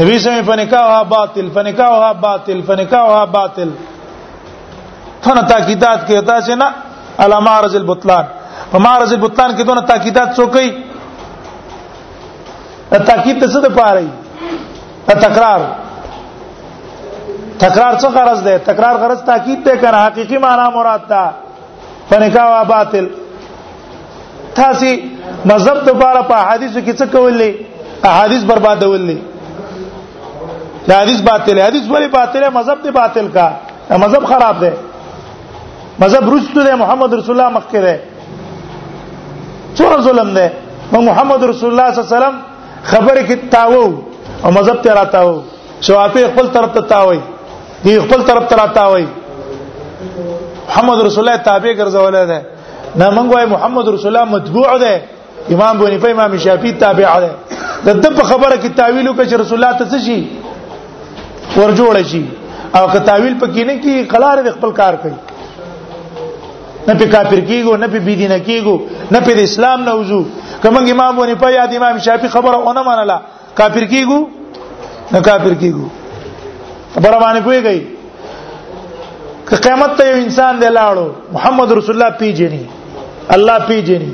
نبی 0.00 0.18
سمې 0.24 0.42
فنکاوها 0.50 1.00
باطل 1.14 1.46
فنکاوها 1.54 2.12
باطل 2.26 2.58
فنکاوها 2.68 3.24
باطل 3.38 3.70
فن 5.24 5.40
تاکیدات 5.48 6.06
کې 6.08 6.14
اتا 6.18 6.36
سے 6.50 6.54
نه 6.62 6.68
علامه 7.24 7.56
رز 7.66 7.74
البطلان 7.82 8.24
په 8.70 8.78
معرض 8.86 9.12
البطلان 9.18 9.56
کې 9.56 9.64
دونه 9.64 9.80
تاکیدات 9.80 10.36
څوک 10.36 10.52
کوي 10.54 10.70
تاکید 13.10 13.44
څه 13.44 13.60
د 13.60 13.74
پاره 13.80 15.16
تکرار 15.26 15.60
تکرار 17.58 17.98
څه 17.98 18.06
غرض 18.16 18.42
ده 18.48 18.58
تکرار 18.72 18.94
غرض 19.04 19.24
تاکید 19.30 19.62
ده 19.68 19.76
کنه 19.84 19.98
حقيقي 20.08 20.38
معنا 20.44 20.66
مراد 20.80 21.08
ده 21.12 21.24
فنکاوا 22.10 22.62
باطل 22.74 23.06
تاسو 24.58 24.90
مذهب 25.50 25.78
ته 25.88 25.94
لپاره 25.96 26.20
په 26.30 26.48
حدیثو 26.50 26.80
کې 26.86 26.92
څه 27.00 27.06
کولې 27.16 27.50
احادیث 28.12 28.42
بربادولې 28.48 29.18
دا 30.88 30.94
حدیث 31.02 31.18
باطل 31.28 31.54
دی 31.60 31.64
حدیث 31.64 31.84
ولی 31.94 32.08
باطل 32.14 32.42
دی 32.46 32.50
مذهب 32.58 32.78
دی 32.84 32.90
باطل 33.00 33.26
کا 33.36 33.46
مذهب 34.06 34.22
خراب 34.32 34.56
دی 34.64 34.70
مذهب 36.04 36.24
رسول 36.34 36.58
دی 36.70 36.74
محمد 36.82 37.10
رسول 37.20 37.34
الله 37.40 37.52
مخکې 37.58 37.78
دی 37.86 37.96
څو 39.78 39.84
ظلم 40.08 40.30
دی 40.38 40.46
محمد 41.10 41.40
رسول 41.52 41.68
الله 41.72 41.88
صلی 41.88 41.88
الله 41.88 41.88
علیه 42.08 42.16
وسلم 42.16 42.36
خبره 42.90 43.22
کې 43.30 43.36
تاوو 43.56 43.86
او 44.44 44.50
مذهب 44.58 44.78
ته 44.88 44.92
راتاو 45.00 45.32
شوافی 45.88 46.22
خپل 46.32 46.46
طرف 46.58 46.70
ته 46.78 46.84
تاوي 46.96 47.20
دی 47.86 47.92
خپل 48.06 48.20
طرف 48.30 48.44
ته 48.52 48.56
راتاوي 48.64 49.06
محمد 50.70 50.98
رسول 51.10 51.20
الله 51.26 51.38
تابع 51.50 51.70
ګرځول 51.80 52.14
دی 52.32 52.38
نه 53.00 53.06
موږ 53.16 53.26
وايي 53.34 53.46
محمد 53.54 53.84
رسول 53.94 54.08
الله 54.12 54.24
متبوع 54.34 54.70
دی 54.84 54.94
امام 55.54 55.74
بونی 55.78 55.98
په 56.02 56.08
امام 56.14 56.30
شافعي 56.46 56.72
تابع 56.84 57.12
دی 57.22 57.30
د 57.86 57.88
دې 58.02 58.10
په 58.18 58.24
خبره 58.30 58.54
کې 58.62 58.70
تعویل 58.80 59.06
وکړي 59.08 59.36
رسول 59.42 59.56
الله 59.58 59.72
ته 59.80 59.98
شي 60.06 60.18
ور 61.58 61.70
جوړ 61.78 61.94
شي 62.10 62.22
او 62.78 62.84
که 62.92 62.98
تعویل 63.08 63.34
پکې 63.42 63.62
نه 63.70 63.74
کې 63.82 64.06
قلار 64.12 64.42
د 64.46 64.50
خپل 64.56 64.70
کار 64.80 64.94
کوي 65.02 65.18
نه 66.88 66.92
په 66.94 67.06
کافر 67.14 67.40
کېګو 67.50 67.78
نه 67.82 67.86
په 67.92 67.98
بيدینه 68.08 68.38
کېګو 68.48 68.76
نه 69.14 69.20
په 69.26 69.32
اسلام 69.46 69.82
نه 69.88 69.92
وځو 70.00 70.20
کوم 70.62 70.76
امام 70.96 71.16
بونی 71.16 71.34
په 71.44 71.48
یاد 71.58 71.72
امام 71.76 71.98
شافعي 72.10 72.28
خبره 72.36 72.56
اونم 72.58 72.84
منله 72.90 73.20
کافر 73.54 73.84
کېګو 73.90 74.20
نه 75.12 75.20
کافر 75.28 75.54
کېګو 75.54 75.86
خبره 76.94 77.16
باندې 77.18 77.40
پوي 77.46 77.62
گئی 77.66 77.80
که 79.50 79.56
قیامت 79.56 79.90
ته 79.98 80.04
یو 80.10 80.14
انسان 80.26 80.54
دی 80.62 80.68
لاړو 80.78 81.06
محمد 81.36 81.68
رسول 81.78 81.94
الله 81.96 82.10
پیجنی 82.22 82.64
الله 83.36 83.56
پیجنی 83.68 84.12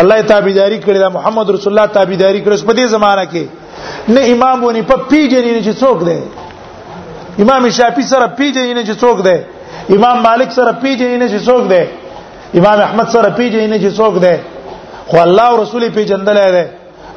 الله 0.00 0.16
تابعداري 0.32 0.78
کړی 0.86 0.98
دا 1.04 1.08
محمد 1.16 1.46
رسول 1.54 1.70
الله 1.72 1.86
تابعداري 1.96 2.40
کړی 2.44 2.56
په 2.70 2.74
دې 2.78 2.86
زمانہ 2.94 3.24
کې 3.32 3.44
نه 4.14 4.20
امام 4.32 4.56
ونی 4.64 4.82
په 4.90 4.96
پیجنی 5.10 5.50
نه 5.56 5.60
چې 5.66 5.72
څوک 5.82 5.98
دی 6.08 6.18
امام 7.42 7.62
شافعي 7.78 8.02
سره 8.12 8.26
پیجنی 8.38 8.74
نه 8.78 8.82
چې 8.88 8.94
څوک 9.02 9.16
دی 9.26 9.36
امام 9.96 10.16
مالک 10.28 10.50
سره 10.58 10.72
پیجنی 10.82 11.16
نه 11.22 11.26
چې 11.32 11.38
څوک 11.48 11.62
دی 11.72 11.82
امام 12.58 12.78
احمد 12.86 13.08
سره 13.14 13.30
پیجنی 13.38 13.66
نه 13.72 13.78
چې 13.84 13.90
څوک 13.98 14.14
دی 14.24 14.36
خو 15.08 15.16
الله 15.26 15.42
او 15.50 15.56
رسول 15.62 15.82
پیجندل 15.96 16.38
دی 16.56 16.66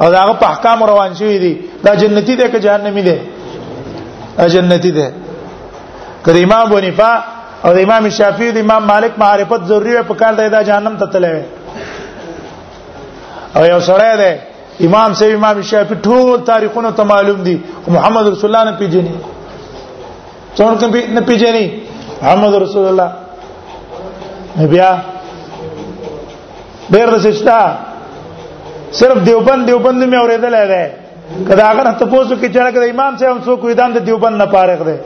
او 0.02 0.08
داغه 0.16 0.34
په 0.42 0.46
احکام 0.52 0.78
روان 0.92 1.12
شوی 1.20 1.38
دی 1.44 1.54
دا 1.84 1.92
جنتی 2.02 2.34
دی 2.40 2.46
که 2.52 2.60
جهنمی 2.66 3.04
دی 3.08 3.18
جنتی 4.56 4.92
دی 4.98 5.08
کله 6.26 6.40
امام 6.48 6.68
ونی 6.74 6.92
په 7.00 7.10
او 7.66 7.70
د 7.76 7.78
امام 7.86 8.04
شافعي 8.20 8.50
د 8.56 8.58
امام 8.66 8.84
مالک 8.94 9.12
معرفت 9.24 9.62
ضروری 9.70 9.94
وي 9.96 10.04
په 10.10 10.16
کار 10.22 10.34
د 10.40 10.42
دا 10.56 10.62
جهنم 10.70 10.94
ته 11.02 11.06
تللی 11.14 11.36
او 13.56 13.62
یو 13.72 13.80
سره 13.90 14.10
ده 14.22 14.32
امام 14.88 15.10
سیف 15.20 15.32
امام 15.38 15.56
شافعي 15.72 15.98
ټول 16.08 16.36
تاریخونو 16.52 16.92
ته 16.98 17.04
معلوم 17.14 17.40
دي 17.48 17.56
محمد 17.96 18.26
رسول 18.32 18.48
الله 18.50 18.64
نه 18.70 18.74
پیژني 18.82 19.14
څون 20.58 20.72
کوم 20.82 20.92
نه 21.16 21.22
پیژني 21.30 21.66
محمد 22.22 22.54
رسول 22.66 22.86
الله 22.92 23.10
بیا 24.76 24.92
ډیر 26.94 27.08
رسېشتا 27.16 27.60
صرف 29.00 29.18
دیوبند 29.26 29.66
دیوبند 29.68 30.04
مې 30.04 30.16
اوریدل 30.16 30.56
دی 30.74 30.86
کدا 31.50 31.68
هغه 31.70 31.84
ته 32.00 32.06
پوسو 32.06 32.36
کې 32.36 32.48
چې 32.54 32.58
هغه 32.58 32.90
امام 32.94 33.14
صاحب 33.20 33.46
څوک 33.46 33.64
ویدان 33.66 33.90
د 33.94 33.98
دیوبند 34.08 34.36
نه 34.44 34.54
فارغ 34.54 34.86
دی 34.90 34.98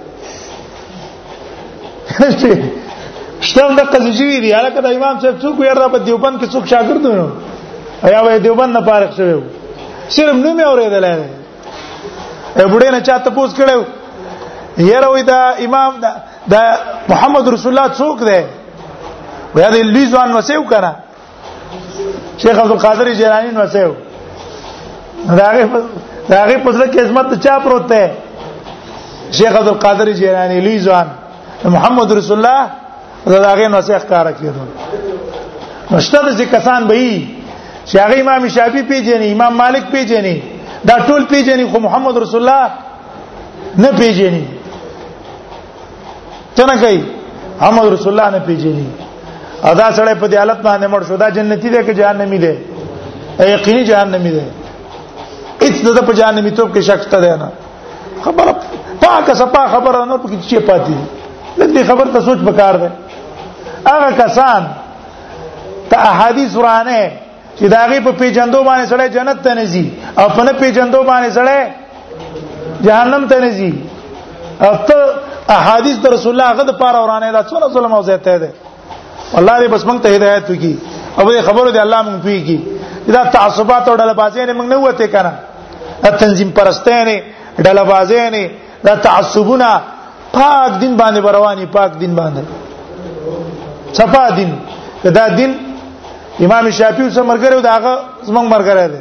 شتم 2.20 3.74
د 3.78 3.82
قضې 3.94 4.12
شوی 4.18 4.38
دی 4.44 4.50
هغه 4.58 4.82
د 4.86 4.88
امام 4.98 5.16
صاحب 5.22 5.38
څوک 5.44 5.56
یې 5.60 5.72
را 5.82 5.88
په 5.94 6.00
دیوبند 6.08 6.36
کې 6.42 6.48
څوک 6.54 6.66
شاګردونه 6.72 7.26
یا 8.16 8.20
وې 8.26 8.38
دیوبند 8.46 8.72
نه 8.78 8.82
فارغ 8.88 9.10
شوی 9.18 9.34
وو 9.34 9.44
صرف 10.16 10.36
نوم 10.44 10.58
یې 10.62 10.68
اورېدل 10.72 11.06
دی 11.16 11.24
ا 12.64 12.66
بډې 12.72 12.90
نه 12.96 13.00
چاته 13.08 13.30
پوس 13.38 13.52
کړو 13.58 13.80
یره 14.92 15.08
وې 15.14 15.24
دا 15.32 15.42
امام 15.66 15.94
دا, 16.04 16.12
دا 16.54 16.62
محمد 17.10 17.46
رسول 17.56 17.72
الله 17.74 17.88
څوک 18.00 18.18
دی 18.30 18.42
ویا 19.56 19.70
دې 19.72 19.84
لیزوان 19.96 20.30
وسیو 20.38 20.64
کړه 20.72 20.92
شیخ 22.42 22.58
عبد 22.60 22.72
القادر 22.76 23.14
جیلانی 23.14 23.52
وسیو 23.60 23.92
راغه 25.42 25.70
راغه 26.30 26.58
پزله 26.66 26.86
کې 26.94 27.00
خدمت 27.06 27.34
چا 27.48 27.58
پروت 27.66 27.88
دی 27.94 28.04
شیخ 29.40 29.56
عبد 29.62 29.68
القادر 29.74 30.12
جیلانی 30.22 30.60
لیزوان 30.68 31.08
محمد 31.66 32.12
رسول 32.18 32.38
الله 32.38 32.62
دا 33.32 33.38
هغه 33.54 33.68
نصیحت 33.78 34.04
کار 34.12 34.26
کړو 34.38 34.64
مشتر 35.92 36.24
ځکه 36.32 36.48
کسان 36.56 36.82
به 36.90 36.96
یې 37.02 37.16
چې 37.90 37.96
هغه 38.04 38.16
امام 38.24 38.48
شافعي 38.56 38.82
پیژني 38.92 39.28
امام 39.32 39.54
مالک 39.64 39.84
پیژني 39.92 40.36
دا 40.88 40.96
ټول 41.08 41.22
پیژني 41.32 41.66
خو 41.72 41.78
محمد 41.88 42.16
رسول 42.24 42.42
الله 42.50 42.66
نه 43.84 43.88
پیژني 44.00 44.44
څنګه 46.58 46.76
کوي 46.84 47.00
محمد 47.62 47.88
رسول 47.94 48.12
الله 48.20 48.30
نه 48.36 48.40
پیژني 48.48 48.86
ادا 49.72 49.88
سره 49.98 50.14
په 50.22 50.28
دې 50.28 50.36
حالت 50.42 50.60
باندې 50.68 50.86
مړ 50.94 51.02
شو 51.08 51.16
دا 51.24 51.30
جنتی 51.38 51.70
دی 51.70 51.84
که 51.84 51.94
جهنمی 52.02 52.38
دی 52.44 52.56
یقیني 53.56 53.84
جهنمی 53.92 54.32
دی 54.36 54.42
هیڅ 55.62 55.88
د 55.98 56.00
په 56.08 56.14
جهنمی 56.20 56.52
توپ 56.58 56.70
کې 56.78 56.82
شک 56.90 57.02
ته 57.12 57.18
دی 57.24 57.30
نه 57.42 57.48
خبره 58.26 58.54
پاکه 59.02 59.34
صفه 59.42 59.68
خبره 59.74 60.00
نه 60.06 60.18
پکې 60.22 60.38
چې 60.50 60.56
پاتې 60.70 61.21
دې 61.58 61.84
خبر 61.88 62.08
ته 62.14 62.20
سوچ 62.26 62.40
وکړ 62.48 62.74
دې 62.82 62.90
هغه 63.90 64.10
کسان 64.24 64.64
ته 65.92 65.98
احادیث 66.12 66.56
ورانه 66.56 67.02
چې 67.58 67.66
داغي 67.76 68.00
په 68.06 68.12
پیجندو 68.22 68.64
باندې 68.64 68.86
سره 68.92 69.10
جنت 69.18 69.44
ته 69.48 69.54
نزي 69.60 69.86
او 70.18 70.30
په 70.36 70.44
نه 70.48 70.52
پیجندو 70.64 71.04
باندې 71.04 71.30
سره 71.30 71.72
جهنم 72.88 73.28
ته 73.34 73.40
نزي 73.46 73.72
اته 74.62 75.02
احادیث 75.58 75.98
د 75.98 76.08
رسول 76.16 76.34
الله 76.42 76.54
غد 76.60 76.74
پار 76.84 76.96
ورانه 77.02 77.32
دا 77.38 77.44
څونه 77.52 77.74
ظلم 77.78 77.94
او 77.94 78.02
زیاته 78.10 78.38
ده 78.44 78.50
الله 79.38 79.60
دې 79.60 79.72
بس 79.76 79.84
موږ 79.90 80.00
ته 80.02 80.10
هدایت 80.16 80.50
وکي 80.50 80.74
او 81.20 81.30
دې 81.32 81.42
خبرو 81.48 81.72
دې 81.74 81.80
الله 81.86 82.02
موږ 82.04 82.24
پیږي 82.24 82.60
دا 83.18 83.24
تعصبات 83.36 83.88
او 83.88 83.96
ډلبازي 84.02 84.46
نه 84.46 84.54
موږ 84.54 84.66
نه 84.66 84.78
وته 84.84 85.08
کنه 85.16 85.34
تنظیم 86.20 86.50
پرسته 86.58 86.92
نه 86.92 87.24
ډلبازي 87.66 88.30
نه 88.36 88.44
دا 88.84 88.96
تعصبونه 89.06 89.72
پاک 90.32 90.80
دین 90.82 90.94
باندې 90.98 91.22
برواني 91.22 91.66
پاک 91.76 91.92
دین 92.02 92.14
باندې 92.16 92.44
صفا 94.00 94.24
دین 94.38 94.52
دا 95.16 95.28
دین 95.38 95.52
امام 96.46 96.70
شافعي 96.80 97.10
سره 97.10 97.24
مرګره 97.24 97.54
او 97.56 97.62
داغه 97.68 97.94
زمنګ 98.28 98.48
مرګره 98.54 98.88
ده 98.94 99.00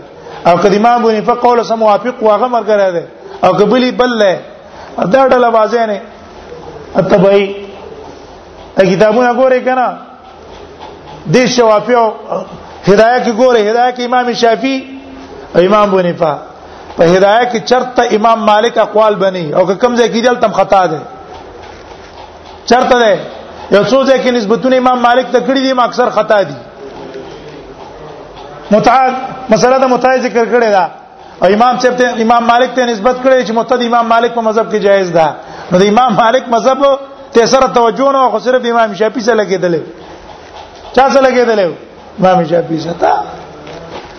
او 0.48 0.54
کدی 0.62 0.76
امام 0.80 1.02
بني 1.02 1.20
فقول 1.28 1.64
سره 1.64 1.76
موافق 1.82 2.22
واغه 2.28 2.46
مرګره 2.46 2.90
ده 2.96 3.06
او 3.44 3.52
قبلي 3.60 3.90
بل 4.00 4.18
له 4.18 4.38
دا 5.04 5.28
ډله 5.28 5.50
واځه 5.50 5.86
نه 5.86 6.00
اتبعي 7.02 7.46
کتابونه 8.78 9.32
ګوره 9.32 9.64
کنه 9.64 9.96
د 11.26 11.46
شوافیو 11.46 12.12
هدايه 12.86 13.24
کې 13.24 13.36
ګوره 13.36 13.60
هدايه 13.70 13.94
کې 13.96 14.02
امام 14.10 14.32
شافعي 14.32 14.86
او 15.54 15.60
امام 15.70 15.90
بني 15.94 16.12
په 16.22 16.34
هدايه 16.98 17.50
کې 17.50 17.64
چرته 17.70 18.16
امام 18.20 18.38
مالک 18.52 18.78
اقوال 18.88 19.14
بني 19.24 19.46
او 19.54 19.66
کوم 19.66 19.96
ځای 19.96 20.08
کې 20.14 20.24
دلته 20.28 20.48
خطا 20.60 20.86
ده 20.94 21.00
چرته 22.66 22.96
ده 23.02 23.12
یو 23.76 23.82
څو 23.90 23.98
ځکه 24.04 24.30
نسبتونه 24.36 24.76
امام 24.82 24.98
مالک 25.06 25.26
ته 25.34 25.40
کړی 25.48 25.60
دي 25.66 25.72
ما 25.80 25.84
اکثر 25.84 26.10
خطا 26.16 26.38
دي 26.48 26.54
متعاد 28.70 29.14
مسله 29.52 29.78
د 29.84 29.84
متعاد 29.92 30.18
ذکر 30.26 30.44
کړی 30.54 30.70
دا 30.76 30.84
او 31.42 31.46
امام 31.56 31.78
صاحب 31.82 31.94
ته 32.00 32.06
امام 32.24 32.44
مالک 32.52 32.70
ته 32.76 32.86
نسبت 32.92 33.16
کړی 33.24 33.46
چې 33.46 33.50
متعد 33.60 33.82
امام 33.88 34.06
مالک 34.14 34.32
په 34.34 34.40
مذهب 34.48 34.72
کې 34.72 34.76
جایز 34.86 35.12
ده 35.18 35.26
نو 35.72 35.78
د 35.82 35.84
امام 35.92 36.12
مالک 36.22 36.48
مذهب 36.48 36.86
ته 37.34 37.46
سره 37.52 37.66
توجه 37.78 38.12
نه 38.16 38.30
خو 38.32 38.38
صرف 38.46 38.62
امام 38.72 38.94
شافعي 39.02 39.20
سره 39.28 39.36
لګیدل 39.44 39.80
چا 40.96 41.04
سره 41.14 41.22
لګیدل 41.22 41.72
امام 42.20 42.44
شافعي 42.54 42.80
سره 42.80 42.92
تا 43.02 43.12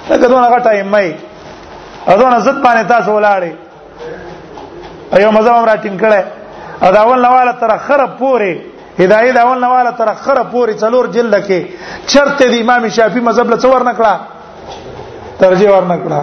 دا 0.09 0.27
دونه 0.27 0.47
غټه 0.53 0.67
ایمای 0.77 1.09
اذن 2.11 2.33
عزت 2.33 2.63
باندې 2.63 2.87
تاسو 2.93 3.17
ولاړې 3.23 3.51
ایو 5.17 5.31
مذهب 5.37 5.53
هم 5.57 5.65
را 5.65 5.75
ټینګ 5.83 5.97
کړه 6.03 6.39
او 6.85 6.91
دا 6.91 6.99
اول 7.01 7.19
نواله 7.21 7.51
تر 7.61 7.77
خره 7.77 8.07
پوره 8.19 8.53
هدايه 8.99 9.31
دا 9.33 9.39
اول 9.41 9.59
نواله 9.65 9.91
تر 9.91 10.13
خره 10.13 10.43
پوره 10.53 10.73
څلور 10.77 11.05
جلد 11.15 11.35
کې 11.47 11.59
چرته 12.07 12.45
د 12.51 12.53
امام 12.61 12.87
شافعي 12.97 13.21
مذهب 13.29 13.47
له 13.53 13.57
څور 13.57 13.81
نکړه 13.91 14.13
ترجیح 15.39 15.69
ور 15.73 15.85
نکړه 15.93 16.19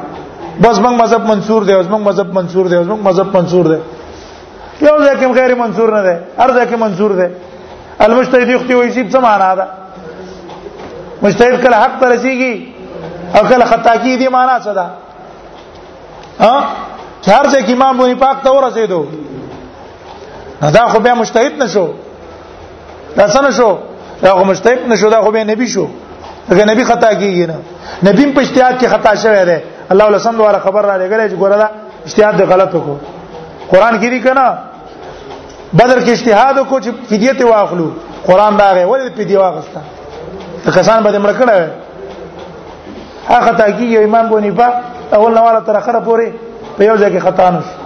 بس 0.63 0.77
موږ 0.85 0.95
مذهب 1.03 1.23
منصور 1.33 1.61
دی 1.69 1.73
اوس 1.75 1.87
موږ 1.95 2.01
مذهب 2.09 2.29
منصور 2.39 2.65
دی 2.71 2.77
اوس 2.77 2.87
موږ 2.93 3.01
مذهب 3.09 3.29
منصور 3.37 3.65
دی 3.73 3.79
یو 4.87 4.97
ځکه 4.99 5.27
غیر 5.41 5.55
منصور 5.63 5.89
نه 5.97 6.03
دی 6.07 6.17
هر 6.41 6.51
ځکه 6.65 6.75
منصور 6.85 7.11
دی 7.21 7.29
المجتهد 8.07 8.49
یختی 8.49 8.75
و 8.75 8.83
یصیب 8.89 9.07
څه 9.15 9.19
معنا 9.29 9.55
ده 9.59 9.67
مجتهد 11.23 11.55
کله 11.63 11.77
حق 11.85 11.95
ته 12.01 12.07
رسیږي 12.17 12.63
او 13.37 13.43
کله 13.51 13.65
خطا 13.73 13.95
کی 14.03 14.17
دي 14.21 14.29
معنا 14.37 14.61
څه 14.61 14.73
ده 14.79 14.87
ها 16.41 16.67
هر 17.27 17.49
ځکه 17.49 17.73
امام 17.73 17.99
بنی 17.99 18.15
پاک 18.25 18.37
ته 18.45 18.51
ورسېدو 18.55 19.03
نو 20.63 20.69
دا 20.71 20.87
خو 20.89 20.99
بیا 21.01 21.15
مجتهد 21.15 21.63
نشو 21.63 21.87
دا 23.17 23.27
څنګه 23.29 23.51
شو 23.59 23.71
دا 24.23 24.31
خو 24.39 24.45
مجتهد 24.51 24.89
نشو 24.93 25.09
دا 25.15 25.21
خو 25.27 25.31
بیا 25.37 25.45
نبی 25.51 25.67
شو 25.75 25.85
دا 26.49 26.65
نبی 26.71 26.85
خطا 26.89 27.11
کیږي 27.15 27.47
نه 27.49 27.57
نبی 28.09 28.27
په 28.39 28.45
اجتهاد 28.45 28.81
کې 28.83 28.87
خطا 28.95 29.13
شوی 29.25 29.45
دی 29.51 29.59
الله 29.95 30.05
ولا 30.11 30.19
سم 30.27 30.37
دواره 30.43 30.59
خبر 30.67 30.83
را 30.93 30.99
لګلې 30.99 31.31
چې 31.31 31.37
ګوره 31.37 31.57
دا 31.57 31.71
اجتهاد 32.07 32.37
دی 32.43 32.49
غلط 32.55 32.77
کو 32.77 32.99
قران 33.73 34.01
کې 34.01 34.07
دی 34.15 34.21
کنه 34.21 34.59
بدر 35.79 36.07
کې 36.07 36.09
اجتهاد 36.17 36.63
کو 36.69 36.81
چې 36.81 36.91
فدیه 37.11 37.45
واخلو 37.53 37.91
قران 38.29 38.57
دا 38.63 38.71
غي 38.77 38.85
ولې 38.85 39.13
فدیه 39.19 39.39
واغستا 39.39 39.81
ته 40.67 40.71
کسان 40.79 41.03
به 41.09 41.19
مړ 41.19 41.41
کړه 41.41 42.87
هغه 43.31 43.47
خطا 43.47 43.71
کیږي 43.71 43.97
امام 44.05 44.29
بونیفا 44.31 44.71
اول 45.19 45.35
نه 45.35 45.41
والا 45.51 45.61
تر 45.69 45.77
اخره 45.83 46.01
پورې 46.01 46.33
په 46.79 46.85
یو 46.85 46.97
ځای 46.97 47.15
کې 47.15 47.19
خطا 47.29 47.51
نشو 47.59 47.78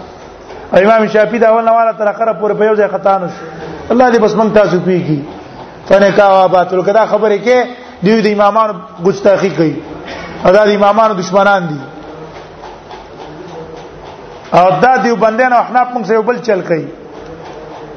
او 0.73 0.79
امام 0.79 1.09
شافعي 1.09 1.39
دا 1.39 1.47
اول 1.49 1.65
نواله 1.65 1.93
تر 1.93 2.09
اخره 2.09 2.33
پورې 2.33 2.55
په 2.59 2.65
یو 2.65 2.75
ځای 2.77 2.89
خطا 2.89 3.19
نشو 3.19 3.45
الله 3.91 4.13
دې 4.13 4.19
بس 4.21 4.35
مونږ 4.35 4.53
تاسو 4.55 4.77
پیږي 4.87 5.21
فنکا 5.89 6.29
وا 6.33 6.47
باطل 6.55 6.83
کدا 6.83 7.07
خبره 7.07 7.37
کې 7.45 7.67
دیو 8.05 8.21
د 8.27 8.33
امامانو 8.33 8.75
ګستاخی 9.07 9.51
کوي 9.59 9.77
او 10.47 10.53
دا 10.57 10.65
د 10.65 10.71
امامانو 10.75 11.15
دشمنان 11.21 11.67
دي 11.67 11.77
او 14.59 14.67
دا 14.83 14.97
دیو 15.03 15.17
بندیان 15.17 15.53
او 15.53 15.63
حناف 15.69 15.89
موږ 15.95 16.05
سره 16.09 16.21
بل 16.29 16.39
چل 16.51 16.61
کوي 16.69 16.87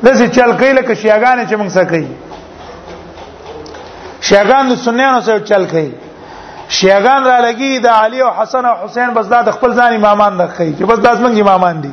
لسی 0.04 0.28
چل 0.30 0.52
کوي 0.54 0.74
لکه 0.74 0.96
شیعاګان 0.96 1.50
چې 1.50 1.54
موږ 1.54 1.68
سره 1.68 1.86
کوي 1.96 2.08
شیعاګان 4.22 4.72
د 4.72 4.76
سنیانو 4.86 5.22
سره 5.22 5.40
چل 5.52 5.66
کوي 5.76 5.90
شیعاګان 6.78 7.22
را 7.30 7.38
لګي 7.52 7.80
د 7.80 7.88
علی 7.98 8.22
او 8.22 8.32
حسن 8.42 8.66
او 8.66 8.76
حسین 8.88 9.10
بس 9.18 9.26
دا 9.30 9.42
د 9.42 9.52
خپل 9.52 9.74
ځان 9.76 9.94
امامان 9.96 10.34
نه 10.38 10.48
کوي 10.58 10.74
چې 10.80 10.84
بس 10.84 11.00
داس 11.00 11.18
موږ 11.20 11.40
امامان 11.42 11.80
دي 11.82 11.90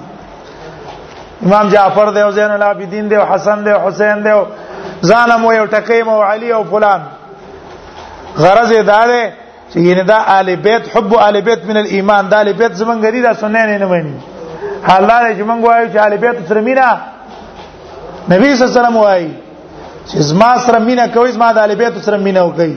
امام 1.47 1.69
جعفر 1.69 2.09
دی 2.15 2.21
او 2.21 2.31
زین 2.31 2.45
العابدین 2.51 3.07
دی 3.09 3.15
او 3.17 3.25
حسن 3.35 3.59
دی 3.65 3.71
او 3.71 3.81
حسین 3.89 4.23
دی 4.23 4.31
او 4.37 4.43
ظالم 5.07 5.45
او 5.47 5.67
ټکیم 5.67 6.09
او 6.09 6.23
علی 6.31 6.53
او 6.53 6.63
فلان 6.71 7.01
غرض 8.43 8.73
دا 8.93 9.03
دی 9.11 9.25
چې 9.73 9.77
یعنی 9.89 10.05
دا 10.05 10.15
آل 10.39 10.49
بیت 10.67 10.83
حب 10.97 11.15
آل 11.29 11.37
بیت 11.47 11.61
من 11.69 11.77
الايمان 11.83 12.25
دا 12.33 12.39
آل 12.43 12.51
بیت 12.61 12.73
زمونږ 12.81 13.01
دی 13.15 13.21
دا 13.29 13.33
سنن 13.43 13.69
نه 13.83 13.87
مانی 13.91 14.15
حال 14.89 15.07
دا 15.11 15.35
چې 15.39 15.43
مونږ 15.49 15.61
وایو 15.67 15.93
چې 15.95 15.99
آل 16.07 16.15
بیت 16.23 16.37
سره 16.49 16.61
مینا 16.69 16.89
نبی 18.33 18.45
صلی 18.57 18.63
الله 18.63 18.73
علیه 18.73 18.81
وسلم 18.81 18.97
وایي 18.97 19.33
چې 20.09 20.17
زما 20.29 20.51
سره 20.67 20.79
مینا 20.89 21.05
کوي 21.15 21.33
زما 21.37 21.49
د 21.53 21.59
آل 21.65 21.73
بیت 21.81 21.95
سره 22.07 22.17
مینا 22.27 22.43
وکړي 22.53 22.73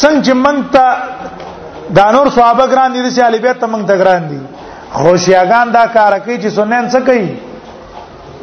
څنګه 0.00 0.22
چې 0.26 0.32
مونږ 0.44 0.58
ته 0.74 0.84
دانور 1.98 2.26
صحابه 2.36 2.64
ګران 2.72 2.88
دي 2.92 3.10
چې 3.16 3.20
آل 3.28 3.36
بیت 3.44 3.56
ته 3.60 3.66
مونږ 3.72 3.84
ته 3.88 3.94
ګران 4.04 4.22
دي 4.30 4.40
خوشیاګان 5.00 5.66
دا 5.76 5.84
کار 5.96 6.12
کوي 6.24 6.36
چې 6.42 6.46
سنن 6.58 6.84
څه 6.92 7.00
کوي 7.08 7.28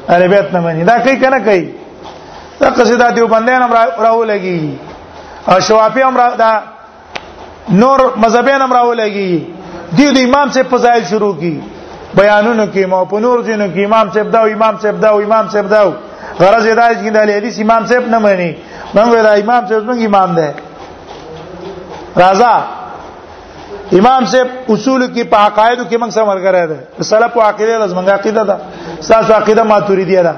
عربیت 0.07 0.45
نه 0.53 0.59
مانی 0.59 0.83
دا 0.83 0.99
کوي 0.99 1.15
کنه 1.19 1.39
کوي 1.39 1.67
دا 2.59 2.69
قصیده 2.69 3.11
دیو 3.11 3.27
باندې 3.27 3.49
هم 3.49 3.73
راو 4.03 4.25
لګي 4.25 4.69
او 5.51 5.59
شوافی 5.59 6.01
هم 6.01 6.17
را 6.17 6.35
دا 6.35 6.61
نور 7.71 8.13
مذهبین 8.17 8.61
هم 8.61 8.73
راو 8.73 8.93
لګي 8.95 9.41
دی 9.97 10.11
د 10.13 10.17
امام 10.17 10.49
سے 10.49 10.63
فضایل 10.71 11.03
شروع 11.09 11.33
کی 11.33 11.59
بیانونو 12.15 12.65
کې 12.73 12.85
مو 12.85 13.05
په 13.05 13.19
نور 13.19 13.41
جنو 13.41 13.65
کې 13.75 13.85
امام 13.85 14.09
صاحب 14.13 14.31
دا 14.31 14.39
امام 14.39 14.75
صاحب 14.81 14.99
دا 15.01 15.09
امام 15.09 15.49
صاحب 15.49 15.69
دا 15.69 15.83
غرض 16.39 16.65
دا 16.75 16.89
چې 16.93 17.09
د 17.13 17.17
حدیث 17.37 17.59
امام 17.59 17.85
صاحب 17.85 18.09
نه 18.09 18.17
مانی 18.19 18.51
موږ 18.95 19.11
دا 19.23 19.31
امام 19.33 19.63
صاحب 19.69 19.81
زموږ 19.83 20.05
امام 20.05 20.35
دی 20.35 20.49
راځه 22.21 22.78
امام 23.97 24.21
صاحب 24.31 24.47
اصول 24.71 25.01
کې 25.07 25.23
په 25.29 25.37
عقایدو 25.37 25.83
کې 25.85 25.97
موږ 26.01 26.09
سمر 26.13 26.37
غره 26.45 26.63
ده 26.71 26.77
سلف 27.11 27.31
او 27.37 27.41
عقیده 27.45 27.75
لازمنګه 27.83 28.11
عقیده 28.19 28.43
ده 28.49 28.55
ساسو 29.07 29.33
عقیده 29.37 29.63
ماتوریدیه 29.71 30.21
ده 30.27 30.33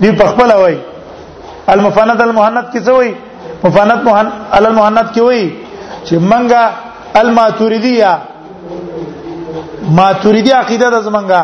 دی 0.00 0.08
په 0.20 0.26
خپل 0.30 0.50
وای 0.60 0.76
المفند 1.74 2.18
المهند 2.26 2.64
کې 2.72 2.80
څه 2.86 2.90
وای 2.96 3.10
مفند 3.66 4.00
مهن 4.08 4.26
ال 4.52 4.66
المهند 4.70 5.08
کې 5.14 5.20
وای 5.26 5.46
چې 6.06 6.14
منګه 6.30 6.62
الماتوریدیه 7.24 8.12
ماتوریدی 10.00 10.50
عقیده 10.62 10.86
ده 10.90 10.98
زمنګه 11.10 11.42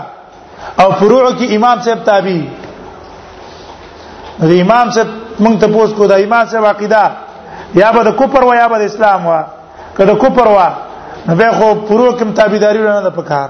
او 0.84 0.88
فروع 0.98 1.24
کې 1.38 1.46
امام 1.60 1.76
صاحب 1.84 1.98
تابع 2.10 2.40
دی 4.48 4.56
امام 4.64 4.86
صاحب 4.96 5.08
موږ 5.42 5.54
ته 5.60 5.66
پوښتنه 5.66 5.96
کوي 6.02 6.18
امام 6.24 6.44
صاحب 6.50 6.64
عقیده 6.74 7.02
یا 7.84 7.88
به 7.96 8.02
د 8.10 8.12
کفر 8.20 8.42
و 8.44 8.52
یا 8.62 8.66
به 8.68 8.76
د 8.78 8.80
اسلام 8.90 9.20
و 9.26 9.32
کله 9.99 10.14
کفر 10.22 10.47
وا 10.57 10.68
نو 11.28 11.34
به 11.41 11.47
خو 11.57 11.66
پرو 11.88 12.05
کوم 12.18 12.30
تابعداري 12.38 12.78
نه 12.78 13.03
ده 13.07 13.11
پکار 13.11 13.49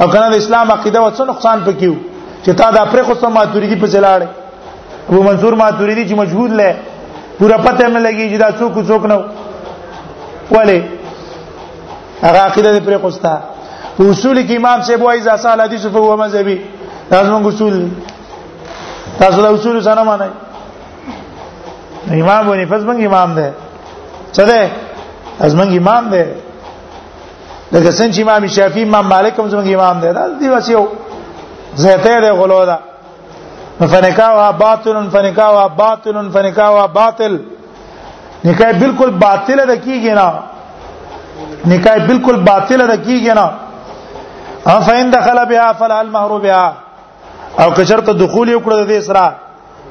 او 0.00 0.06
کنه 0.12 0.28
د 0.30 0.34
اسلام 0.42 0.66
عقیده 0.76 1.00
و 1.00 1.10
څه 1.16 1.20
نقصان 1.30 1.58
پکيو 1.66 1.94
چې 2.44 2.48
تا 2.58 2.70
دا 2.76 2.84
پرې 2.92 3.02
خو 3.06 3.14
سم 3.20 3.32
ماتوریدي 3.38 3.76
په 3.82 3.88
چلاړې 3.92 4.26
ابو 5.10 5.22
منصور 5.28 5.54
ماتوریدي 5.54 6.04
چې 6.08 6.14
مجهود 6.22 6.50
لې 6.60 6.70
پورا 7.38 7.56
پته 7.66 7.84
مې 7.92 7.98
لګي 8.06 8.26
چې 8.32 8.36
دا 8.44 8.48
څوک 8.58 8.72
څوک 8.90 9.02
نه 9.10 9.16
وله 10.54 10.80
هغه 12.24 12.38
عقیده 12.48 12.70
دې 12.76 12.82
پرې 12.86 12.96
خوستا 13.02 13.34
په 13.98 14.04
اصول 14.10 14.36
کې 14.46 14.52
امام 14.56 14.78
صاحب 14.82 15.02
وايي 15.02 15.20
ځا 15.28 15.36
سال 15.44 15.60
حدیث 15.60 15.86
په 15.94 15.98
هو 15.98 16.16
مذهبي 16.16 16.56
دا 17.10 17.18
زموږ 17.28 17.46
اصول 17.46 17.74
تاسو 19.18 19.38
دا 19.42 19.50
اصول 19.54 19.74
څنګه 19.84 19.98
مانای 20.08 20.28
امام 22.22 22.42
بني 22.48 22.64
فز 22.70 22.82
امام 22.88 23.34
ده 23.34 23.52
څه 24.36 24.40
ده 24.48 24.60
از 25.40 25.54
موږ 25.56 25.68
امام 25.76 26.08
دی 26.10 26.22
لکه 27.72 27.90
څنګه 27.90 28.12
چې 28.14 28.22
امام 28.22 28.46
شافعي 28.46 28.82
امام 28.82 29.06
مالک 29.08 29.38
هم 29.38 29.48
زموږ 29.48 29.66
امام 29.74 30.00
دی 30.00 30.12
دا 30.12 30.26
دی 30.40 30.48
وسیو 30.48 30.86
زهته 31.82 32.20
دی 32.24 32.30
غلو 32.40 32.64
دا 32.70 32.78
فنکاوها 33.86 34.50
باطل 34.62 35.08
فنکاوها 35.14 35.68
باطل 35.82 36.28
فنکاوها 36.34 36.86
باطل 36.86 37.38
نکاح 38.44 38.72
بالکل 38.84 39.10
باطل 39.24 39.66
ده 39.66 39.76
کیږي 39.86 40.12
نه 40.20 40.32
نکاح 41.74 42.06
بالکل 42.06 42.36
باطل 42.50 42.86
ده 42.86 42.96
کیږي 43.04 43.34
نه 43.38 43.50
ام 44.72 44.80
فین 44.86 45.10
دخل 45.10 45.44
بها 45.50 45.72
فلا 45.78 45.98
المهر 46.00 46.38
بها 46.38 46.76
او 47.62 47.70
کشرت 47.76 48.04
دخول 48.24 48.48
یو 48.48 48.60
کړ 48.60 48.72
د 48.72 48.86
دې 48.90 49.02
سره 49.06 49.36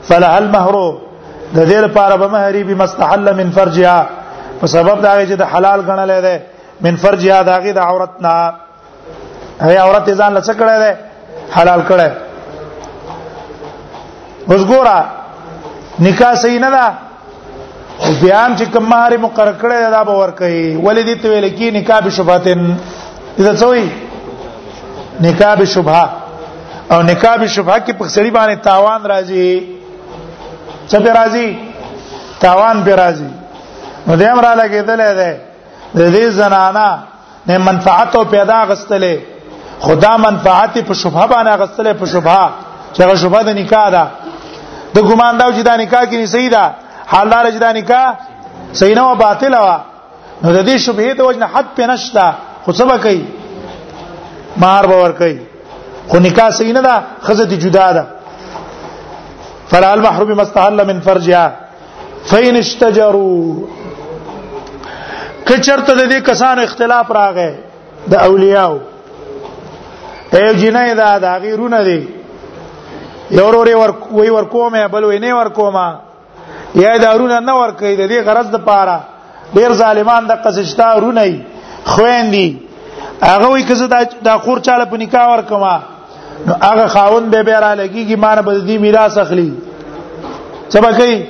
فلا 0.10 0.36
المهر 0.38 0.80
د 1.56 1.70
دې 1.70 1.74
لپاره 1.86 2.16
به 2.18 2.28
مهری 2.28 2.64
بمستحل 2.70 3.34
من 3.40 3.50
فرجها 3.58 4.06
په 4.62 4.68
سبب 4.76 4.98
دا 5.06 5.12
چې 5.30 5.36
د 5.42 5.44
حلال 5.54 5.80
غنلې 5.90 6.20
ده 6.26 6.36
من 6.86 6.94
فرج 7.04 7.22
یا 7.34 7.40
داغه 7.50 7.72
د 7.78 7.80
عورت 7.90 8.14
نه 8.26 8.34
هي 9.68 9.78
عورت 9.86 10.06
ځان 10.20 10.32
لڅ 10.38 10.48
کړه 10.60 10.76
ده 10.84 10.92
حلال 11.56 11.82
کړه 11.90 12.10
اوس 14.52 14.64
ګورا 14.72 14.98
نکاح 16.08 16.34
صحیح 16.44 16.60
نه 16.66 16.70
ده 16.76 16.86
او 18.06 18.10
بیا 18.22 18.40
هم 18.46 18.54
چې 18.60 18.64
کوم 18.74 18.84
مہر 18.92 19.12
مقرر 19.26 19.56
کړی 19.62 19.78
دا 19.96 20.04
به 20.10 20.14
ور 20.22 20.32
کوي 20.40 20.62
ولې 20.86 21.04
دې 21.08 21.16
ته 21.22 21.28
ویل 21.30 21.48
کې 21.58 21.68
نکاح 21.80 22.00
بشبهتن 22.00 22.78
دا 23.48 23.54
څوی 23.56 23.86
نکاح 25.28 25.54
بشبهه 25.56 26.10
او 26.92 27.00
نکاح 27.12 27.36
بشبهه 27.42 27.80
کې 27.86 27.92
په 28.00 28.06
سړي 28.16 28.32
باندې 28.38 28.60
تاوان 28.70 29.02
راځي 29.14 30.90
څه 30.90 30.98
به 31.04 31.12
راځي 31.20 31.48
تاوان 32.44 32.78
به 32.86 32.96
راځي 33.04 33.32
نو 34.08 34.14
دیم 34.22 34.38
را 34.46 34.52
لګیدلې 34.62 35.10
ده 35.20 35.32
د 35.98 36.02
دې 36.16 36.24
زنانا 36.40 36.90
نه 37.48 37.56
منفعت 37.68 38.12
او 38.16 38.24
پیدا 38.36 38.60
غستلې 38.70 39.16
خدا 39.86 40.12
منفعت 40.28 40.74
په 40.90 40.94
شبهه 41.02 41.26
باندې 41.32 41.60
غستلې 41.62 41.94
په 42.02 42.06
شبهه 42.14 42.44
چې 42.94 43.00
هغه 43.04 43.16
شبهه 43.24 43.42
د 43.50 43.50
نکاح 43.62 43.88
ده 43.96 44.06
د 44.96 44.98
ګمان 45.10 45.34
دا 45.40 45.46
چې 45.56 45.62
دا 45.70 45.74
نکاح 45.84 46.04
کې 46.10 46.16
نه 46.20 46.26
صحیح 46.36 46.50
ده 46.56 46.64
حالدار 47.14 47.46
چې 47.54 47.60
دا 47.66 47.72
نکاح 47.80 48.08
صحیح 48.80 48.96
نه 48.98 49.02
او 49.10 49.16
باطل 49.26 49.54
و 49.66 49.68
نو 50.44 50.50
د 50.58 50.60
دې 50.70 50.76
شبهه 50.86 51.12
د 51.14 51.22
وجنه 51.28 51.46
حد 51.54 51.66
په 51.78 51.84
نشتا 51.90 52.26
خو 52.66 52.72
څه 52.78 52.84
کوي 53.06 53.22
مہر 54.62 54.86
باور 54.92 55.12
کوي 55.20 55.38
خو 56.10 56.16
نکاح 56.28 56.50
صحیح 56.58 56.74
نه 56.78 56.82
ده 56.88 56.96
خزه 57.26 57.44
دي 57.52 57.58
جدا 57.66 57.88
ده 57.98 58.04
فلا 59.72 59.90
المحرم 59.94 60.40
استحل 60.40 60.80
من 60.90 60.98
فرجها 61.08 61.46
فإن 62.30 62.54
اشتجروا 62.64 63.46
کچرته 65.48 65.94
د 65.94 66.02
دې 66.12 66.20
کسان 66.32 66.60
اختلاف 66.60 67.12
راغی 67.18 67.50
د 68.14 68.16
اولیاءو 68.30 68.80
ایو 70.40 70.52
جنای 70.58 70.94
دا 71.00 71.10
د 71.24 71.40
غیرونه 71.44 71.80
دي 71.88 72.00
یو 73.32 73.48
ورې 73.52 73.72
ور 73.82 73.92
وی 74.18 74.30
ور 74.36 74.46
کومه 74.54 74.88
بل 74.94 75.04
وینه 75.10 75.34
ور 75.38 75.50
کومه 75.50 75.96
یا 76.84 76.94
دارونه 77.04 77.40
نه 77.48 77.54
ور 77.60 77.72
کوي 77.72 77.96
د 77.96 78.12
دې 78.12 78.28
غرض 78.28 78.50
د 78.52 78.56
پاره 78.56 79.00
ډیر 79.58 79.74
ظالمان 79.82 80.28
د 80.30 80.40
قصشتا 80.46 80.90
رونه 81.06 81.26
خويندي 81.94 82.48
هغه 83.24 83.48
وی 83.54 83.64
کزه 83.72 83.88
دا 83.94 84.02
د 84.28 84.38
خور 84.46 84.60
چاله 84.68 84.86
په 84.92 84.98
نکاح 85.04 85.26
ور 85.32 85.42
کومه 85.50 85.74
نو 86.48 86.54
هغه 86.62 86.88
خاون 86.96 87.30
به 87.36 87.44
به 87.50 87.60
را 87.66 87.74
لګيږي 87.76 88.18
مان 88.18 88.42
به 88.42 88.60
دې 88.60 88.82
میراث 88.82 89.18
اخلي 89.18 89.54
سبا 90.76 90.92
کوي 90.92 91.26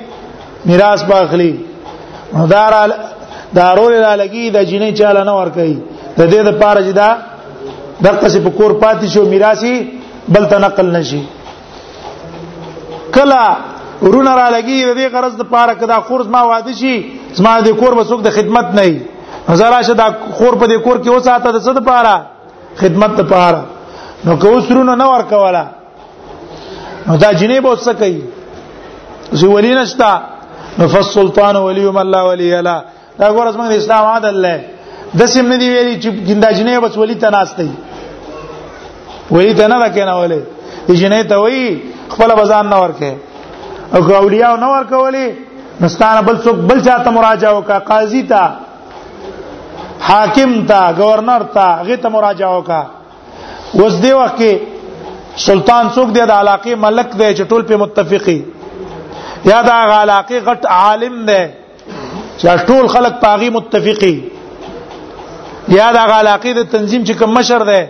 میراث 0.73 1.03
به 1.11 1.21
اخلي 1.25 1.51
نو 2.33 2.47
دار 2.53 2.77
دا 3.55 3.65
رول 3.77 3.93
لا 4.01 4.13
لګي 4.21 4.43
د 4.55 4.69
جنې 4.69 4.91
چاله 4.99 5.23
نه 5.27 5.33
ور 5.37 5.49
کوي 5.55 5.77
د 6.17 6.21
دې 6.31 6.41
د 6.47 6.49
پاره 6.63 6.81
جدا 6.87 7.07
دغه 8.01 8.29
څه 8.33 8.39
په 8.45 8.49
کور 8.59 8.71
پاتې 8.83 9.05
شو 9.15 9.23
میراثي 9.33 9.75
بل 10.35 10.45
تنقل 10.53 10.91
نشي 10.95 11.21
کلا 13.17 13.43
ورونه 14.01 14.35
را 14.35 14.49
لګي 14.55 14.79
د 14.85 14.91
دې 14.99 15.07
غرض 15.15 15.35
د 15.41 15.49
پاره 15.55 15.73
کدا 15.81 15.97
خورز 16.11 16.27
ما 16.35 16.41
واده 16.51 16.73
شي 16.81 16.93
زما 17.39 17.57
د 17.65 17.75
کور 17.81 17.93
بسوک 17.99 18.21
د 18.29 18.35
خدمت 18.37 18.67
نه 18.79 18.83
وي 18.89 18.97
زرا 19.63 19.81
شه 19.89 19.93
دا 19.99 20.07
خور 20.39 20.53
په 20.53 20.65
دې 20.67 20.77
کور 20.85 20.97
کې 21.03 21.11
وساته 21.15 21.51
د 21.51 21.59
څه 21.65 21.71
د 21.73 21.85
پاره 21.85 22.15
خدمت 22.83 23.17
ته 23.21 23.29
پاره 23.35 24.27
نو 24.27 24.37
که 24.43 24.47
وسرونه 24.55 24.95
نه 25.03 25.09
ور 25.11 25.23
کوله 25.33 25.65
نو 27.07 27.17
دا 27.17 27.33
جنې 27.33 27.61
به 27.61 27.75
څه 27.75 27.91
کوي 27.99 28.21
زی 29.41 29.47
ولی 29.53 29.75
نشتا 29.75 30.11
نو 30.79 30.87
فالسلطان 30.95 31.55
ولی 31.65 31.85
من 31.97 32.07
لا 32.15 32.23
ولی 32.29 32.49
له 32.61 32.83
دا 33.19 33.27
ګور 33.35 33.45
اسمه 33.49 33.65
د 33.71 33.73
اسلام 33.81 34.03
عادل 34.13 34.35
له 34.45 34.55
د 35.19 35.21
سیم 35.33 35.45
نه 35.53 35.57
دی 35.61 35.67
ویلي 35.73 35.95
چې 36.03 36.09
ګنداجنې 36.27 36.73
بس 36.85 36.93
ولی 37.01 37.15
تناستې 37.23 37.67
ولی 39.37 39.53
تنا 39.59 39.77
را 39.83 39.89
کنه 39.97 40.13
ولې 40.21 40.41
جنې 41.01 41.23
ته 41.33 41.37
وی 41.43 41.61
خپل 42.13 42.29
بزان 42.41 42.65
نه 42.73 42.77
ورکه 42.83 43.11
او 43.93 43.99
ګاولیاو 44.09 44.55
نه 44.63 44.67
ورکه 44.75 44.95
ولې 45.03 45.25
نستانه 45.85 46.21
بل 46.29 46.37
څوک 46.45 46.57
بل 46.71 46.79
چاته 46.87 47.09
مراجعه 47.19 47.53
وکا 47.59 47.75
قاضي 47.91 48.23
ته 48.33 48.43
حاکم 50.09 50.51
ته 50.73 50.81
گورنر 50.97 51.43
ته 51.57 51.69
غي 51.89 51.97
ته 52.05 52.09
مراجعه 52.17 52.51
وکا 52.57 52.81
اوس 53.77 53.93
دی 54.03 54.11
وخت 54.19 54.35
کې 54.41 54.53
سلطان 55.35 55.85
څوک 55.95 56.09
دی 56.15 56.21
د 56.23 56.33
علاقې 56.39 56.71
ملک 56.87 57.09
دی 57.21 57.29
چې 57.35 57.43
ټول 57.53 57.61
په 57.71 57.75
متفقي 57.85 58.39
یا 59.49 59.59
دا 59.67 59.75
علاقې 59.83 60.37
غټ 60.49 60.61
عالم 60.79 61.15
دی 61.29 61.43
چې 62.41 62.65
ټول 62.67 62.85
خلک 62.93 63.13
پاغي 63.21 63.47
متفقي 63.55 64.11
یا 65.77 65.87
د 65.95 65.97
علاقې 66.11 66.53
د 66.59 66.69
تنظیم 66.75 67.01
چې 67.07 67.13
کوم 67.19 67.31
مشر 67.37 67.61
ده 67.69 67.81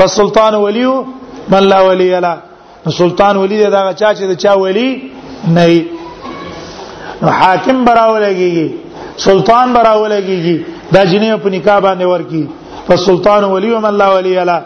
فسلطان 0.00 0.54
ولی 0.64 0.82
من 1.54 1.62
لا 1.72 1.78
ولی 1.88 2.08
له 2.24 2.34
سلطان 2.98 3.36
ولی 3.42 3.58
دا 3.62 3.70
چا 3.92 4.10
چې 4.18 4.24
دا 4.32 4.36
چا 4.42 4.52
ولی 4.62 4.88
نه 5.58 5.64
حاکم 7.36 7.78
براولږي 7.86 8.52
سلطان 9.28 9.72
براولږي 9.78 10.54
دا 10.92 11.02
جنې 11.04 11.42
په 11.46 11.52
نکاح 11.56 11.78
باندې 11.88 12.04
ورکی 12.12 12.44
فسلطان 12.90 13.42
ولی 13.54 13.70
ومن 13.76 13.94
لا 14.02 14.08
ولی 14.16 14.34
له 14.50 14.58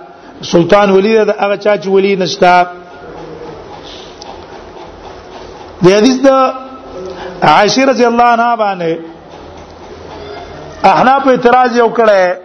سلطان 0.55 0.89
ولی 0.97 1.13
دا 1.31 1.35
هغه 1.45 1.57
چا 1.57 1.73
چې 1.85 1.89
ولی 1.97 2.13
نشتا 2.25 2.55
د 5.83 5.89
حدیث 5.89 6.19
د 6.27 6.29
عائشه 7.43 7.85
رضی 7.91 8.05
الله 8.05 8.25
عنها 8.25 8.57
باندې 8.57 9.10
احناف 10.89 11.27
اعتراض 11.29 11.77
یو 11.77 11.89
کړه 11.97 12.39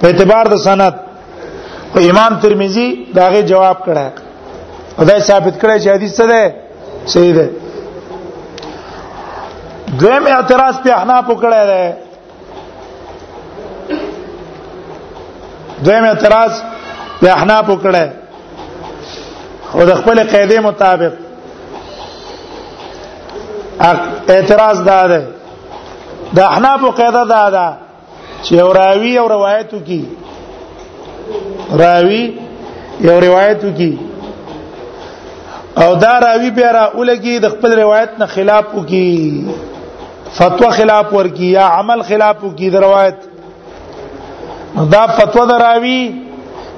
په 0.00 0.06
اعتبار 0.08 0.46
د 0.52 0.60
سند 0.66 0.94
او 1.94 1.98
امام 2.10 2.32
ترمذی 2.42 2.88
داغه 3.16 3.40
جواب 3.52 3.78
کړه 3.86 4.06
خدای 4.98 5.20
ثابت 5.30 5.54
کړی 5.62 5.80
چې 5.84 5.88
حدیث 5.88 6.14
څه 6.16 6.24
ده 6.24 6.54
صحیح 7.14 7.34
ده 7.38 7.48
دویم 10.00 10.26
اعتراض 10.32 10.74
په 10.84 10.92
احناف 10.98 11.24
وکړه 11.28 11.62
ده 11.70 11.96
دویم 15.84 16.04
اعتراض 16.04 16.52
په 17.20 17.32
احناف 17.32 17.66
وکړه 17.70 18.06
او 19.74 19.84
د 19.90 19.94
خپل 20.00 20.24
قاعده 20.32 20.60
مطابق 20.68 21.12
اعتراض 24.36 24.78
دا 24.84 25.02
ده 25.12 25.20
د 26.36 26.40
احناف 26.44 26.82
قاعده 26.98 27.22
دا 27.30 27.44
ده 27.50 27.74
چې 28.44 28.52
یو 28.60 28.72
راوی 28.74 29.12
او 29.18 29.28
روایتو 29.28 29.78
کی 29.86 30.02
راوی 31.82 32.22
یو 33.06 33.16
روایتو 33.26 33.72
کی 33.78 33.92
او 35.82 35.94
دا 36.04 36.12
راوی 36.24 36.50
به 36.58 36.70
را 36.72 36.86
اولګي 36.92 37.38
د 37.42 37.48
خپل 37.54 37.72
روایت 37.80 38.10
نه 38.18 38.26
خلاف 38.26 38.64
وکي 38.74 39.46
فتوا 40.38 40.70
خلاف 40.70 41.12
ورکی 41.14 41.50
یا 41.50 41.66
عمل 41.80 42.02
خلاف 42.08 42.44
وکي 42.44 42.70
د 42.70 42.76
روایت 42.76 43.18
دا 44.92 45.04
فتوا 45.06 45.44
د 45.52 45.60
راوی 45.62 46.00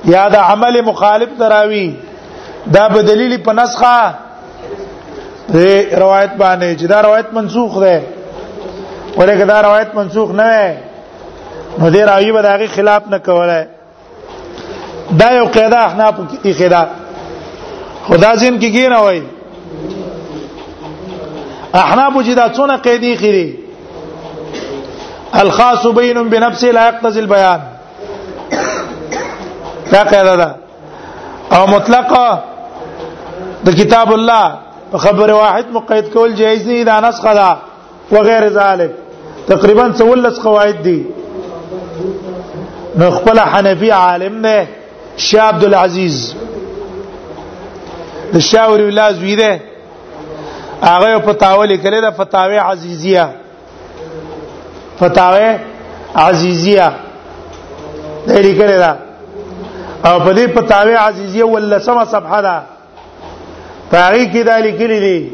یا 0.04 0.28
د 0.28 0.36
عمل 0.36 0.80
مخالف 0.84 1.28
د 1.38 1.42
راوی 1.52 1.86
دا 2.74 2.88
به 2.88 3.02
دلیل 3.02 3.36
په 3.42 3.52
نسخه 3.52 4.14
روایت 5.98 6.30
باندې 6.38 6.80
چې 6.80 6.84
دا 6.94 7.00
روایت 7.02 7.26
منسوخ 7.32 7.78
ده 7.84 7.96
ولکه 9.16 9.44
دا 9.44 9.60
روایت 9.60 9.94
منسوخ 9.94 10.30
نه 10.30 10.48
وي 10.50 10.80
نو 11.78 11.90
دې 11.92 11.96
راوی 12.08 12.32
به 12.32 12.42
دغه 12.42 12.66
خلاف 12.66 13.02
نه 13.10 13.18
کوله 13.18 13.66
دا 15.18 15.32
یو 15.32 15.44
قاعده 15.44 15.78
احناف 15.78 16.14
کی 16.42 16.52
قاعده 16.52 16.88
خدا 18.08 18.32
ځین 18.34 18.54
کې 18.60 18.70
کی 18.76 18.88
نه 18.88 18.98
وای 18.98 19.22
احناف 21.74 22.12
چې 22.26 22.36
دا 22.36 22.48
څونه 22.54 22.76
قیدی 22.82 23.16
خري 23.16 23.58
الخاص 25.34 25.86
بين 25.86 26.28
بنفسه 26.28 26.70
لا 26.70 26.88
يقتضي 26.88 27.20
البيان 27.20 27.60
دا 29.92 30.02
قاعده 30.02 30.36
ده 30.36 30.54
او 31.52 31.66
مطلقه 31.66 32.42
د 33.64 33.70
کتاب 33.70 34.12
الله 34.12 34.58
خبر 34.98 35.32
واحد 35.32 35.64
مقید 35.72 36.08
کول 36.12 36.34
جایز 36.34 36.66
نه 36.68 36.84
دا 36.84 37.00
نسخه 37.00 37.34
ده 37.34 37.56
وغیر 38.12 38.48
ذلک 38.48 38.90
تقریبا 39.48 39.88
څولس 39.98 40.38
قواعد 40.40 40.82
دي 40.84 41.02
نو 42.98 43.10
خپل 43.10 43.38
حنفي 43.52 43.90
عالم 43.92 44.40
نه 44.46 44.66
شاه 45.16 45.42
عبد 45.42 45.64
العزيز 45.64 46.16
د 48.34 48.38
شاوري 48.38 48.88
الله 48.88 49.12
زوی 49.12 49.34
ده 49.36 49.60
هغه 50.82 51.18
په 51.18 51.32
تاول 51.44 51.76
کړي 51.82 52.00
ده 52.06 52.10
فتاوی 52.10 52.56
عزیزیه 52.56 53.30
فتاوی 55.00 55.50
عزیزیه 56.16 56.92
دې 58.26 58.30
لیکلې 58.30 58.78
ده 58.84 58.96
او 60.06 60.18
په 60.20 60.34
دې 60.34 60.58
فتاوی 60.58 60.94
عزیزیه 60.94 61.44
ولسمه 61.54 62.04
صفحه 62.14 62.40
ده 62.40 62.62
پاری 63.92 64.26
کې 64.26 64.46
دا 64.50 64.58
لیکلې 64.58 65.00
دي 65.06 65.28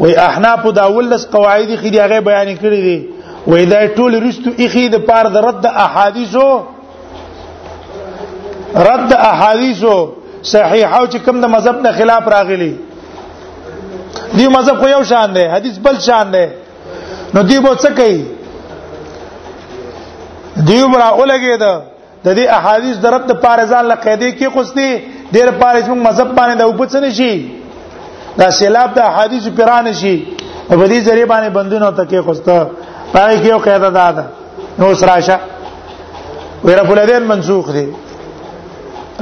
وي 0.00 0.16
احناف 0.28 0.66
دا 0.80 0.84
ولس 0.96 1.26
قواعد 1.26 1.68
خې 1.76 1.86
دی 1.86 2.00
هغه 2.00 2.20
بیان 2.30 2.56
کړی 2.56 2.80
دي 2.86 2.98
وې 3.46 3.64
دا 3.72 3.80
ټول 3.96 4.12
رښتو 4.26 4.50
اخی 4.64 4.84
د 4.94 5.02
پاره 5.08 5.28
د 5.34 5.44
رد 5.48 5.64
احادیثو 5.84 6.48
رد 8.88 9.10
احادیثو 9.32 9.94
صحیحه 10.52 10.90
او 10.98 11.04
چې 11.12 11.18
کوم 11.26 11.36
د 11.44 11.52
مذهب 11.54 11.76
نه 11.84 11.92
خلاف 11.98 12.28
راغلي 12.34 12.72
دی 14.36 14.46
مذهب 14.56 14.76
خو 14.80 14.88
یو 14.92 15.02
شان 15.10 15.32
دی 15.36 15.44
حدیث 15.56 15.76
بل 15.86 15.98
شان 16.06 16.30
دی 16.32 16.46
نو 17.34 17.42
دی 17.50 17.58
به 17.66 17.76
څه 17.76 17.90
کوي 17.98 18.24
دی 20.70 20.80
مرا 20.94 21.08
ولګي 21.18 21.56
دا 21.64 21.74
د 22.24 22.36
دې 22.36 22.48
احادیث 22.58 22.96
درب 23.04 23.26
د 23.28 23.32
پارزان 23.46 23.84
له 23.92 23.96
قیدې 24.06 24.38
کې 24.38 24.46
قصدي 24.56 24.90
ډېر 25.32 25.48
پارز 25.60 25.84
موږ 25.92 26.00
مذهب 26.08 26.34
باندې 26.34 26.56
د 26.58 26.62
وبڅ 26.62 26.96
نه 26.96 27.10
شي 27.10 27.32
دا 28.42 28.50
سیلاب 28.58 28.90
د 28.96 29.06
احادیث 29.10 29.48
پیران 29.56 29.92
شي 30.02 30.14
په 30.68 30.86
دې 30.86 30.98
ذریعہ 31.08 31.26
باندې 31.32 31.50
بندونه 31.58 31.90
ته 31.98 32.04
کې 32.04 32.28
قصته 32.28 32.70
پای 33.12 33.40
کې 33.40 33.48
یو 33.48 33.58
قاعده 33.58 33.90
ده 33.90 34.12
دا 34.12 34.24
نو 34.78 34.94
سراشه 34.94 35.38
وی 36.64 36.74
رب 36.74 36.90
الدین 36.92 37.18
منسوخ 37.22 37.70
دي 37.72 37.86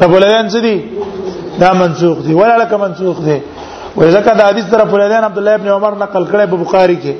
رب 0.03 0.15
الدین 0.15 0.49
څه 0.49 0.61
دي 0.63 0.85
دا 1.59 1.73
منسوخ 1.75 2.19
دي 2.19 2.35
ولا 2.35 2.57
لك 2.57 2.73
منسوخ 2.73 3.19
دي 3.21 3.43
ولذلك 3.97 4.25
دا 4.37 4.47
حدیث 4.47 4.65
در 4.65 4.79
رب 4.81 4.95
الدین 4.95 5.25
عبد 5.25 5.39
الله 5.39 5.51
ابن 5.55 5.69
عمر 5.69 5.91
نقل 5.95 6.25
کړی 6.27 6.49
په 6.51 6.57
بخاری 6.65 6.97
کې 7.03 7.15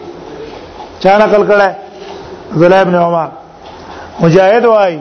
چا 1.01 1.19
نقل 1.19 1.47
کړی 1.49 1.69
عبد 2.55 2.63
الله 2.65 2.77
ابن 2.81 2.95
عمر 2.95 3.29
مجاهد 4.21 4.65
وای 4.65 4.99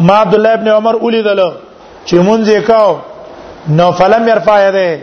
ما 0.00 0.14
عبد 0.14 0.34
الله 0.34 0.48
ابن 0.52 0.68
عمر 0.68 0.94
ولیدل 1.02 1.40
چې 2.06 2.14
مونږ 2.14 2.48
یې 2.48 2.66
کاو 2.66 2.96
نو 3.68 3.92
فلم 3.92 4.28
يرفع 4.28 4.68
يده 4.68 5.00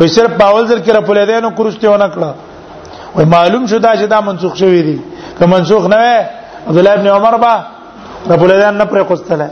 وې 0.00 0.06
صرف 0.06 0.30
باول 0.38 0.66
ذکر 0.66 0.96
رب 0.96 1.10
الدین 1.10 1.44
او 1.44 1.50
کرسته 1.50 1.90
ونه 1.90 2.08
کړ 2.14 2.22
وې 3.16 3.24
معلوم 3.24 3.66
شو 3.66 3.78
دا 3.78 3.96
چې 3.96 4.02
دا 4.08 4.20
منسوخ 4.20 4.56
شوی 4.56 4.82
دی 4.82 4.98
که 5.38 5.46
منسوخ 5.46 5.86
نه 5.86 5.96
وي 5.98 6.24
عبد 6.68 6.78
الله 6.78 6.92
ابن 6.92 7.06
عمر 7.06 7.36
با 7.36 7.54
رب 8.30 8.42
العزت 8.44 8.70
نه 8.76 8.84
پرې 8.84 9.04
کوستله 9.08 9.50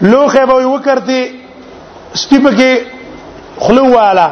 لوخه 0.00 0.46
به 0.46 0.52
یو 0.62 0.78
کرتی 0.84 1.18
سټیپ 2.14 2.58
کې 2.58 2.74
خلو 3.66 3.84
والا 3.94 4.28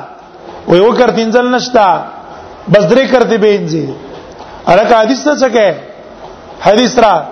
و 0.69 0.75
یو 0.77 0.93
کرتی 0.99 1.23
انزل 1.23 1.51
نشتا 1.55 2.03
بس 2.73 2.85
درې 2.85 3.13
کرتی 3.13 3.39
به 3.39 3.51
انځي 3.57 3.89
الکه 4.67 4.95
حدیث 4.97 5.25
ته 5.29 5.37
څه 5.37 5.75
حدیث 6.61 6.99
را 6.99 7.23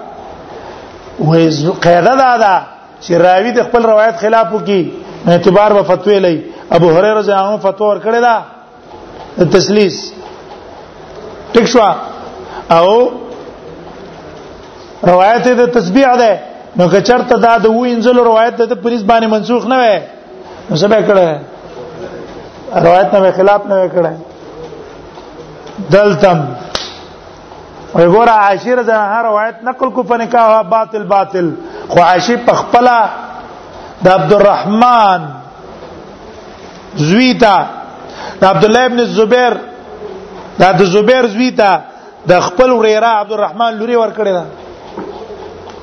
وې 1.21 1.67
قاعده 1.85 2.15
دا 2.23 2.31
ده 2.45 2.61
چې 3.03 3.11
راوی 3.11 3.53
د 3.53 3.63
خپل 3.65 3.83
روایت 3.83 4.17
خلاف 4.17 4.53
وکي 4.55 4.81
اعتبار 5.29 5.73
به 5.73 5.83
فتوی 5.83 6.19
لای 6.21 6.43
ابو 6.71 6.91
هريره 6.91 7.15
رضی 7.19 7.31
الله 7.33 7.47
عنه 7.49 7.57
فتوا 7.59 7.95
ورکړه 7.95 8.21
ده 9.39 9.45
تسلیث 9.53 10.11
ټیک 11.53 11.67
شو 11.73 11.81
او 12.79 12.89
روایت 15.11 15.45
د 15.59 15.63
تسبیح 15.79 16.09
ده 16.23 16.31
نو 16.79 16.89
که 16.95 17.01
چرته 17.11 17.37
دا 17.45 17.53
د 17.65 17.67
وینځل 17.77 18.17
روایت 18.29 18.57
ده 18.63 18.75
پولیس 18.83 19.03
باندې 19.11 19.27
منسوخ 19.35 19.67
نه 19.71 19.79
وي 19.83 19.97
نو 20.71 20.77
څه 20.81 20.87
به 20.91 21.01
کړه 21.09 21.29
روایت 22.89 23.15
نه 23.17 23.31
خلاف 23.39 23.63
نه 23.67 23.89
کړه 23.95 24.13
دلتم 25.95 26.39
وګوره 27.95 28.37
عاشر 28.47 28.83
ده 28.91 28.97
هر 29.15 29.23
روایت 29.29 29.57
نقل 29.71 29.91
کو 29.99 30.03
فنکاه 30.13 30.63
باطل 30.75 31.03
باطل 31.15 31.51
خو 31.95 32.01
عاشی 32.11 32.37
پخپلا 32.51 33.01
د 34.05 34.09
عبدالرحمن 34.13 35.23
زویتا 37.09 37.57
د 38.41 38.45
عبد 38.53 38.65
الله 38.69 38.85
ابن 38.91 39.05
زبیر 39.17 39.53
دا 40.59 40.71
د 40.81 40.83
زبیر 40.95 41.27
زوی 41.35 41.51
ته 41.61 41.69
د 42.31 42.41
خپل 42.47 42.71
وريره 42.73 43.11
عبدالرحمن 43.23 43.75
لوري 43.81 43.97
ور 44.01 44.11
کړی 44.19 44.33
دا 44.39 44.45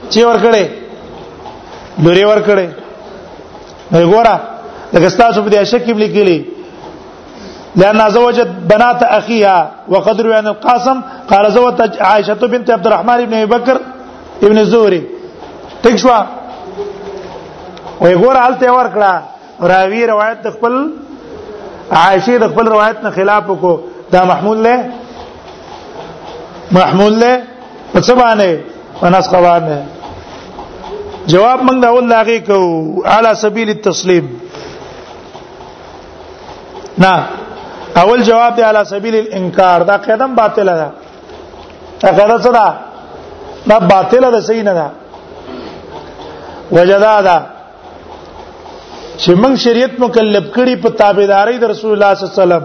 چی 0.09 0.23
ور 0.23 0.39
کړی 0.45 0.65
لوري 2.03 2.23
ور 2.29 2.39
کړی 2.39 2.69
نو 3.95 4.03
ګوره 4.11 4.41
لکه 4.93 5.09
تاسو 5.09 5.43
په 5.43 5.49
دې 5.49 5.63
شکل 5.73 5.97
لیکلی 6.05 6.39
لأن 7.81 8.01
زوجت 8.17 8.47
بنات 8.71 9.03
أخيها 9.03 9.71
وقد 9.95 10.21
روي 10.21 10.33
عن 10.35 10.47
القاسم 10.53 11.01
قال 11.31 11.51
زوجت 11.57 12.01
عائشة 12.01 12.33
بنت 12.53 12.69
عبد 12.69 12.87
الرحمن 12.87 13.25
بن 13.25 13.33
أبي 13.33 13.45
بكر 13.55 13.77
ابن 14.43 14.57
الزهري 14.57 15.03
تكشوا 15.83 16.21
ويقول 18.01 18.37
حالته 18.37 18.73
ورکړه 18.77 19.21
راوی 19.73 20.05
روایت 20.07 20.47
خپل 20.55 20.73
عائشه 21.91 22.47
خپل 22.47 22.67
روایت 22.67 23.03
نه 23.03 23.09
خلاف 23.19 23.43
وکړو 23.49 23.96
دا 24.13 24.21
محمول 24.31 24.57
له 24.65 24.77
محمول 26.79 27.13
له 27.21 27.31
په 27.93 27.99
څه 28.05 28.13
باندې 28.21 28.49
وناس 29.01 29.27
قوانه 29.35 29.77
جواب 31.31 31.59
موږ 31.67 31.77
دا 31.85 31.89
ول 31.95 32.07
لاغي 32.13 32.39
کو 32.49 32.59
على 33.13 33.31
سبيل 33.43 33.67
التسليم 33.73 34.25
نه 37.03 37.15
اول 38.01 38.19
جواب 38.29 38.51
دی 38.57 38.63
على 38.69 38.81
سبيل 38.93 39.15
الانكار 39.23 39.79
دا 39.89 39.95
قدم 40.07 40.31
باطله 40.41 40.71
ده 40.81 40.89
دا 42.01 42.09
قاعده 42.17 42.37
څه 42.43 42.51
ده 42.57 42.67
دا 43.69 43.77
باطله 43.93 44.27
ده 44.33 44.39
صحیح 44.47 44.63
نه 44.67 44.73
ده 44.79 44.87
وجدا 46.71 47.15
ده 47.27 47.37
چې 49.21 49.31
موږ 49.43 49.53
شریعت 49.65 49.93
مکلف 49.99 50.43
کړي 50.55 50.75
په 50.83 50.89
تابعداري 50.89 51.57
د 51.59 51.63
رسول 51.73 51.91
الله 51.93 52.13
صلی 52.17 52.25
الله 52.29 52.35
علیه 52.35 52.43
وسلم 52.43 52.63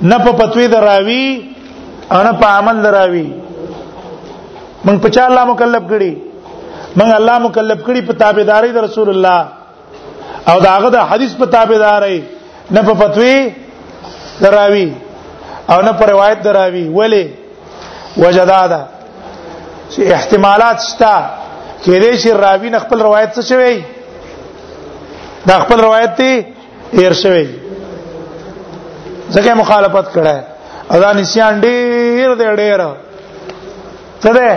نه 0.00 0.16
په 0.24 0.32
پتوی 0.38 0.66
دراوي 0.68 1.24
او 2.12 2.22
نه 2.24 2.32
په 2.40 2.46
عمل 2.56 2.82
دراوي 2.82 3.26
من 4.84 4.98
په 5.02 5.08
چا 5.14 5.22
الله 5.28 5.44
مکلف 5.44 5.82
کړي 5.90 6.12
من 6.96 7.10
الله 7.18 7.38
مکلف 7.38 7.78
کړي 7.86 8.00
په 8.08 8.12
تابعداري 8.20 8.70
د 8.72 8.78
رسول 8.86 9.08
الله 9.12 9.40
او 10.48 10.56
داغه 10.66 10.88
د 10.90 10.96
حدیث 11.10 11.32
په 11.40 11.46
تابعداري 11.46 12.22
نه 12.74 12.80
په 12.86 12.94
پتوی 13.00 13.50
دراوي 14.42 14.92
او 15.70 15.82
نه 15.86 15.92
په 15.98 16.04
روایت 16.12 16.38
دراوي 16.44 16.88
ولی 16.98 17.24
وجدادا 18.18 18.82
چې 19.92 20.00
احتمالات 20.16 20.78
شته 20.88 21.14
کېدې 21.84 22.14
شي 22.22 22.30
راوی 22.32 22.68
نه 22.74 22.78
خپل 22.84 22.98
روایت 23.02 23.30
څه 23.36 23.42
شوی 23.50 23.74
دا 25.48 25.58
خپل 25.58 25.80
روایت 25.80 26.12
دی 26.18 26.32
ایر 26.92 27.12
شوی 27.12 27.44
ځکه 29.34 29.50
مخالفت 29.62 30.06
کړه 30.16 30.34
ادا 30.96 31.10
نسیان 31.20 31.52
ډیر 31.66 32.28
ډیر 32.40 32.52
ډیر 32.62 32.78
څه 34.22 34.30
ده 34.38 34.48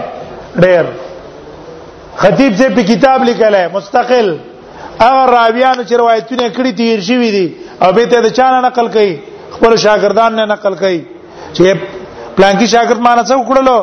ډیر 0.65 0.85
خطیب 2.21 2.51
سے 2.59 2.65
په 2.75 2.81
کتاب 2.91 3.19
لیکل 3.29 3.53
ہے 3.59 3.65
مستقل 3.77 4.27
هغه 5.05 5.21
راویان 5.35 5.77
چې 5.87 5.93
روایتونه 6.01 6.45
کړی 6.57 6.71
تیر 6.81 6.99
شوی 7.07 7.29
دي 7.37 7.45
او 7.83 7.89
به 7.97 8.03
ته 8.13 8.19
د 8.25 8.27
چانه 8.37 8.59
نقل 8.67 8.85
کړي 8.95 9.11
خپل 9.55 9.71
شاګردان 9.85 10.31
نه 10.39 10.45
نقل 10.53 10.73
کړي 10.83 10.99
چې 11.55 11.63
پلانکی 12.37 12.67
شاګرد 12.75 12.99
مانه 13.07 13.23
څو 13.31 13.35
کړلو 13.49 13.77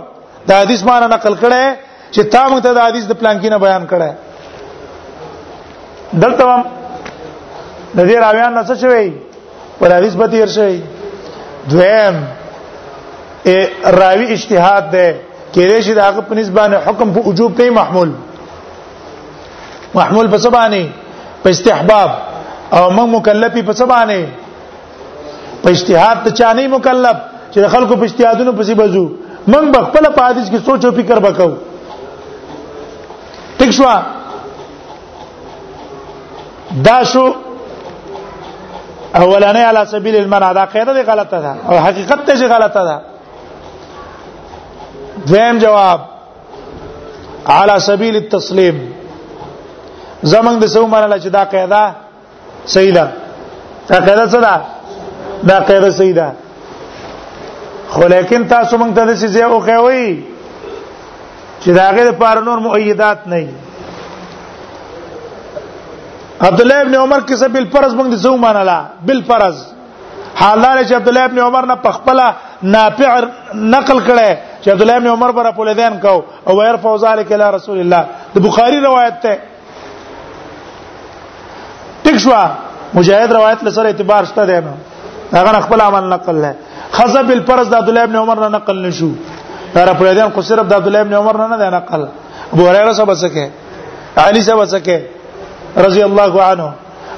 د 0.48 0.50
حدیث 0.60 0.80
مانه 0.88 1.06
نقل 1.14 1.34
کړي 1.42 1.64
چې 2.14 2.20
تا 2.32 2.42
موږ 2.48 2.60
ته 2.66 2.70
د 2.80 2.82
حدیث 2.88 3.04
د 3.10 3.12
پلانکی 3.20 3.48
نه 3.54 3.58
بیان 3.66 3.84
کړه 3.92 4.10
دلته 6.24 6.42
هم 6.50 6.62
د 7.96 8.08
دې 8.08 8.16
راویان 8.24 8.52
نه 8.54 8.62
څه 8.68 8.74
شوی 8.82 9.06
ولا 9.80 9.98
غیث 10.00 10.14
به 10.14 10.26
تیر 10.28 10.46
شي 10.46 10.82
دویم 11.70 12.16
راوی 13.84 14.26
اجتهاد 14.32 14.84
ده 14.90 15.14
کېږي 15.54 15.82
چې 15.86 15.92
داغه 16.00 16.20
په 16.20 16.34
نسبانه 16.34 16.76
حکم 16.86 17.12
په 17.12 17.20
وجوب 17.28 17.58
نه 17.60 17.70
محمول 17.70 18.10
محمول 19.94 20.26
په 20.30 20.38
سبانه 20.38 20.88
په 21.44 21.50
استحباب 21.50 22.10
او 22.72 22.90
موږ 22.90 23.08
مکلفي 23.16 23.62
په 23.62 23.72
سبانه 23.72 24.28
په 25.62 25.70
اجتهاد 25.70 26.24
ته 26.24 26.30
چا 26.30 26.52
نه 26.52 26.68
مکلف 26.68 27.16
چې 27.52 27.66
خلکو 27.76 27.96
په 27.96 28.04
اجتهادونو 28.04 28.52
پسې 28.62 28.70
بزو 28.82 29.06
موږ 29.48 29.70
په 29.70 29.82
خپل 29.86 30.12
په 30.12 30.22
حدیث 30.28 30.50
کې 30.50 30.64
سوچ 30.66 30.84
او 30.84 30.92
فکر 30.92 31.18
وکاو 31.22 31.52
ټیک 33.58 33.70
شو 33.80 33.84
دا 36.86 36.98
شو 37.10 37.26
اولانه 39.24 39.60
علی 39.64 39.84
سبیل 39.92 40.16
المنع 40.16 40.52
دا 40.52 40.64
قاعده 40.66 40.92
دی 40.94 41.02
غلطه 41.02 41.38
ده 41.40 41.54
او 41.70 41.76
حقیقت 41.86 42.24
ته 42.26 42.34
شي 42.36 42.46
غلطه 42.46 42.82
ده 42.88 42.96
دویم 45.26 45.58
جواب 45.58 46.00
علی 47.46 47.78
سبیل 47.78 48.14
التسلیم 48.16 48.76
زمنګ 50.32 50.56
د 50.62 50.66
سو 50.74 50.86
منل 50.86 51.20
چې 51.20 51.28
دا 51.38 51.44
قاعده 51.44 51.82
صحیح 52.66 52.92
ده 52.94 53.06
دا 53.88 53.98
قاعده 54.06 54.26
څه 54.32 54.38
ده 54.46 54.56
دا 55.48 55.58
قاعده 55.68 55.90
صحیح 55.90 56.14
ده 56.14 56.32
خو 57.88 58.02
لیکن 58.08 58.46
تاسو 58.48 58.76
مونږ 58.78 58.94
ته 58.96 59.04
د 59.06 59.16
څه 59.20 59.26
ځای 59.34 59.42
او 59.42 59.60
کوي 59.60 60.22
چې 61.62 61.68
دا 61.70 61.86
غیر 61.96 62.10
پر 62.12 62.38
نور 62.46 62.58
مؤیدات 62.58 63.26
نه 63.28 63.48
عبد 66.40 66.60
الله 66.60 66.80
ابن 66.82 66.94
عمر 66.94 67.20
کیسه 67.28 67.48
بل 67.48 67.64
فرض 67.72 67.94
باندې 67.94 68.14
زو 68.24 68.36
ماناله 68.36 68.76
بل 69.06 69.22
فرض 69.28 69.56
حالال 70.40 70.78
چې 70.86 70.92
عبد 70.94 71.08
الله 71.08 71.24
ابن 71.24 71.38
عمر 71.38 71.66
نه 71.66 71.74
پخپله 71.74 72.26
نافع 72.74 73.12
نقل 73.76 73.98
کړي 74.06 74.36
چې 74.62 74.68
عبد 74.72 74.80
الله 74.82 74.96
ابن 74.96 75.06
عمر 75.14 75.30
بره 75.38 75.50
په 75.50 75.64
لیدین 75.68 75.98
کو 76.02 76.20
او 76.46 76.58
غیر 76.60 76.76
فوزال 76.82 77.22
کله 77.30 77.44
رسول 77.56 77.78
الله 77.78 78.02
د 78.34 78.38
بخاری 78.48 78.80
روایت 78.80 79.16
ته 79.22 79.34
ټیک 82.04 82.16
شو 82.26 82.34
مجاهد 82.98 83.32
روایت 83.38 83.64
له 83.64 83.70
سره 83.78 83.86
اعتبار 83.90 84.24
شته 84.34 84.46
دی 84.52 84.60
هغه 85.32 85.60
خپل 85.66 85.80
عمل 85.88 86.12
نقل 86.16 86.34
له 86.44 86.54
خذب 87.00 87.30
الفرض 87.38 87.70
د 87.74 87.80
عبد 87.80 87.88
الله 87.88 88.02
ابن 88.08 88.16
عمر 88.24 88.40
نه 88.46 88.52
نقل 88.60 88.86
نشو 88.86 89.10
دا 89.74 89.92
په 89.94 90.02
لیدین 90.08 90.30
خو 90.34 90.42
صرف 90.52 90.66
د 90.72 90.80
عبد 90.80 90.86
الله 90.86 91.00
ابن 91.06 91.14
عمر 91.20 91.42
نه 91.46 91.56
نه 91.64 91.70
نقل 91.80 92.08
ابو 92.52 92.68
هريره 92.68 92.92
سره 92.92 93.04
بسکه 93.04 93.50
علي 94.28 94.40
سره 94.48 94.56
بسکه 94.64 95.06
رضی 95.84 96.02
الله 96.08 96.32
عنه 96.50 96.68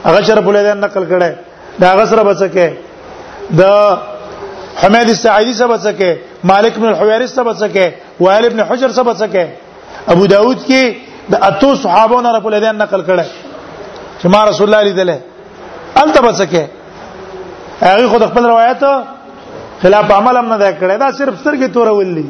هغه 0.09 0.21
شر 0.29 0.41
په 0.47 0.53
لیدان 0.57 0.79
نقل 0.85 1.03
کړي 1.11 1.33
دا 1.83 1.89
غسر 1.99 2.19
بچکه 2.29 2.67
د 3.59 3.63
حمید 4.83 5.09
السعیدی 5.17 5.53
سره 5.59 5.69
بچکه 5.75 6.11
مالک 6.51 6.75
بن 6.79 6.89
الحویرث 6.89 7.31
سره 7.35 7.45
بچکه 7.51 7.87
وائل 8.21 8.45
ابن 8.51 8.61
حجر 8.71 8.89
سره 8.97 9.05
بچکه 9.11 9.45
ابو 10.13 10.25
داود 10.35 10.59
کې 10.69 10.83
د 11.33 11.35
اتو 11.51 11.71
صحابو 11.85 12.21
نه 12.21 12.41
په 12.47 12.51
لیدان 12.55 12.77
نقل 12.85 13.01
کړي 13.09 13.27
چې 14.21 14.27
ما 14.35 14.41
رسول 14.49 14.67
الله 14.69 14.83
لیدله 14.89 15.19
انت 16.03 16.17
بچکه 16.29 16.65
هغه 17.83 18.09
خود 18.13 18.23
خپل 18.31 18.45
روایت 18.55 18.85
خلاف 19.83 20.11
عمل 20.19 20.37
هم 20.37 20.47
نه 20.53 20.57
دا 20.65 20.71
کړی 20.81 20.97
دا 21.05 21.13
صرف 21.21 21.35
سترګې 21.45 21.69
تورولې 21.75 22.25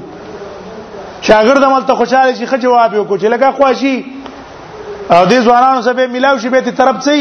شاګرد 1.28 1.62
عمل 1.68 1.82
ته 1.88 1.94
خوشاله 2.00 2.34
شي 2.38 2.46
خجواب 2.52 2.90
یو 2.94 3.04
کو 3.04 3.14
چې 3.22 3.28
لګه 3.32 3.52
خواشي 3.56 3.94
او 5.10 5.24
دې 5.30 5.38
ځوانانو 5.46 5.82
سبه 5.88 6.06
ملاو 6.14 6.36
شي 6.42 6.48
به 6.54 6.60
ته 6.66 6.70
طرف 6.80 6.96
سي 7.06 7.20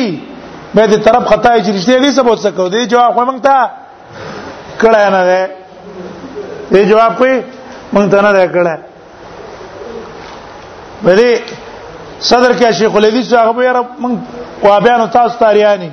به 0.75 0.83
ته 0.91 0.97
طرف 1.09 1.23
خطا 1.31 1.51
یې 1.55 1.61
چریشته 1.67 1.93
دې 2.03 2.11
سبوت 2.17 2.37
څه 2.43 2.49
کو 2.57 2.65
دې 2.73 2.81
جواب 2.93 3.11
خو 3.19 3.23
مونږ 3.29 3.39
ته 3.47 3.57
کړه 4.81 5.01
نه 5.17 5.23
ده 5.29 5.41
دې 6.73 6.83
جواب 6.89 7.11
کوي 7.21 7.35
مونږ 7.95 8.05
ته 8.15 8.19
نه 8.27 8.31
ده 8.37 8.45
کړه 8.57 8.75
بلې 11.05 11.31
صدر 12.31 12.51
کې 12.59 12.69
شیخ 12.81 12.93
الحدیث 12.99 13.25
هغه 13.33 13.61
یې 13.65 13.71
رب 13.79 13.87
مونږ 14.03 14.15
وابیان 14.67 15.01
تاسو 15.15 15.33
تاریانی 15.45 15.91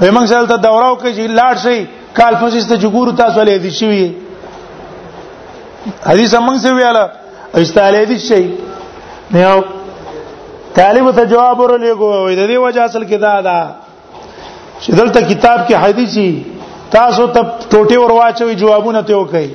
به 0.00 0.12
مونږ 0.12 0.26
سره 0.26 0.46
ته 0.50 0.56
دوره 0.56 0.88
وکړي 0.92 1.12
چې 1.16 1.24
لاړ 1.40 1.54
شي 1.66 1.80
کال 2.18 2.34
پسې 2.40 2.56
ته 2.72 2.76
جګور 2.84 3.06
تاسو 3.24 3.36
ولې 3.40 3.56
دي 3.66 3.70
شي 3.82 4.06
حدیث 6.08 6.30
مونږ 6.48 6.58
سره 6.64 6.74
ویاله 6.80 7.04
استاله 7.60 8.02
دي 8.10 8.18
شي 8.30 8.44
نو 9.34 9.42
طالب 10.76 11.08
ته 11.16 11.24
جواب 11.32 11.58
ورلېګو 11.60 12.10
وې 12.26 12.34
د 12.38 12.42
دې 12.50 12.58
وجه 12.64 12.80
اصل 12.84 13.02
کې 13.04 13.18
دا 13.26 13.32
دا 13.48 13.58
چې 14.84 14.90
دلته 15.00 15.18
کتاب 15.30 15.58
کې 15.68 15.74
حدیثي 15.84 16.28
تاسو 16.94 17.26
ته 17.34 17.40
ټوټي 17.72 17.96
ورواچوي 18.02 18.54
جوابونه 18.62 19.02
ته 19.10 19.14
وکړي 19.14 19.50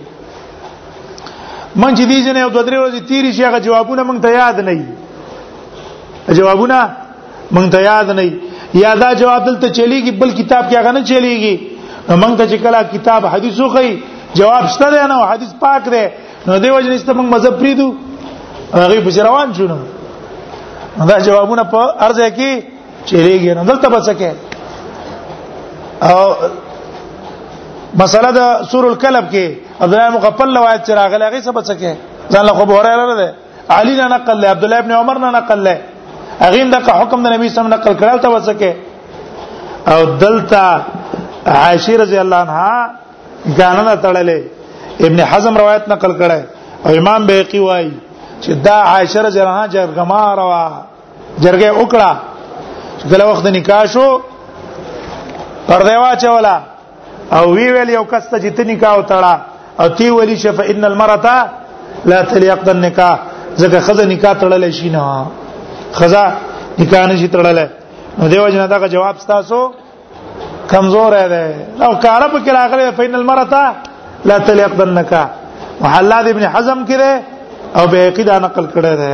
من 1.76 1.95
چې 1.95 2.03
دې 2.05 2.20
جن 2.26 2.38
یو 2.41 2.49
دوه 2.49 2.63
درې 2.68 2.78
ورځې 2.82 3.01
تیری 3.09 3.32
شي 3.38 3.43
هغه 3.47 3.59
جوابونه 3.70 4.03
مونږ 4.03 4.20
ته 4.22 4.30
یاد 4.30 4.59
نه 4.68 4.72
وي 4.78 4.86
جوابونه 6.41 6.78
مونږ 7.55 7.68
ته 7.78 7.84
یاد 7.88 8.09
نه 8.20 8.28
وي 8.28 8.32
یادا 8.86 9.09
جواب 9.22 9.45
دلته 9.49 9.68
چلیږي 9.70 10.11
بل 10.22 10.32
کتاب 10.39 10.63
کې 10.70 10.76
هغه 10.76 10.91
نه 10.91 11.01
چلیږي 11.03 11.55
مونږ 12.22 12.34
ته 12.38 12.47
چې 12.47 12.57
کله 12.63 12.84
کتاب 12.95 13.26
حدیثو 13.36 13.70
خي 13.76 13.91
جواب 14.39 14.68
شته 14.78 15.03
نه 15.09 15.22
حدیث 15.34 15.51
پاک 15.68 15.89
دی 15.91 16.05
نو 16.47 16.59
دې 16.59 16.70
وجه 16.76 16.89
نشته 16.95 17.11
مونږ 17.20 17.30
مذهب 17.36 17.53
پریدو 17.59 17.95
هغه 18.74 18.99
په 19.05 19.24
روان 19.30 19.53
شو 19.59 19.63
نو 19.76 19.84
دا 21.10 21.16
جوابونه 21.28 21.64
په 21.74 21.82
ارزه 22.06 22.30
کې 22.38 22.52
چیرېږي 23.08 23.52
نه 23.58 23.64
دلته 23.70 23.88
بچکه 23.95 24.32
او 26.12 26.20
مسله 28.02 28.30
د 28.38 28.41
سور 28.72 28.84
الکلب 28.91 29.26
کې 29.34 29.45
عبد 29.84 29.93
الله 29.93 30.10
مغفل 30.16 30.50
روایت 30.58 30.82
چې 30.88 30.91
راغلی 31.02 31.26
هغه 31.28 31.41
څه 31.48 31.52
بچکه 31.58 31.91
ځان 32.34 32.43
له 32.48 32.54
خبره 32.60 32.80
راغله 32.89 33.16
ده 33.22 33.28
علي 33.78 33.93
نه 34.00 34.08
نقل 34.16 34.38
له 34.41 34.48
عبد 34.54 34.64
الله 34.66 34.80
ابن 34.84 34.91
عمر 35.02 35.18
نه 35.26 35.30
نقل 35.39 35.60
له 35.68 35.76
هغه 36.43 36.64
د 36.74 36.76
حکم 37.00 37.20
د 37.26 37.36
نبی 37.36 37.48
سم 37.56 37.68
نقل 37.76 37.93
کړل 38.00 38.18
ته 38.24 38.28
بچکه 38.36 38.72
او 39.93 40.00
دلته 40.24 40.66
عائشه 41.64 41.93
رضی 42.04 42.18
الله 42.24 42.39
عنها 42.45 42.89
ځان 43.58 43.76
نه 43.89 43.93
تړلې 44.04 44.39
ابن 45.06 45.20
حزم 45.32 45.54
روایت 45.64 45.84
نقل 45.93 46.12
کړه 46.22 46.39
او 46.86 46.89
امام 47.00 47.22
بهقي 47.28 47.60
وایي 47.68 47.91
چې 48.44 48.52
دا 48.54 48.74
عائشه 48.82 49.22
رضی 49.22 49.40
الله 49.40 49.54
عنها 49.54 49.68
جرګمار 49.76 50.38
وا 50.50 50.66
جرګه 51.44 51.70
وکړه 51.80 52.12
کله 53.10 53.26
وخت 53.26 53.46
نکاح 53.48 53.86
شو 53.94 54.08
پرده 55.68 55.98
واچولا 56.00 56.56
او 57.38 57.52
وی 57.56 57.72
ویل 57.72 57.90
یو 57.90 58.04
کس 58.04 58.30
ته 58.30 58.38
چې 58.40 58.54
ته 58.58 58.64
نکاح 58.72 58.96
وتړه 58.98 59.36
او 59.82 59.90
تی 59.90 60.10
ویلی 60.12 60.38
چې 60.38 60.48
فإن 60.60 60.86
المرأة 60.86 61.46
لا 62.06 62.22
تليق 62.22 62.68
النکاح 62.70 63.18
ځکه 63.58 63.78
خزه 63.80 64.06
نکاح 64.06 64.34
تړلې 64.42 64.70
شي 64.70 64.90
نه 64.90 65.26
خزه 65.94 66.32
نکاح 66.80 67.06
نشي 67.08 67.28
تړلې 67.28 67.66
نو 68.18 68.28
دیو 68.28 68.50
جنا 68.50 68.66
دا 68.68 68.88
جواب 68.88 69.16
تاسو 69.28 69.72
کمزور 70.72 71.12
دی 71.32 71.48
او 71.86 71.92
کارب 72.04 72.32
کې 72.46 72.50
راغلی 72.50 72.92
فإن 72.92 73.16
المرأة 73.16 73.74
لا 74.26 74.38
تليق 74.38 74.82
النکاح 74.82 75.26
محلات 75.82 76.26
ابن 76.28 76.44
حزم 76.54 76.86
کې 76.86 77.22
او 77.76 77.88
بیقی 77.91 78.24
دا 78.24 78.39
نقل 78.39 78.65
کړه 78.74 78.93
ده 79.01 79.13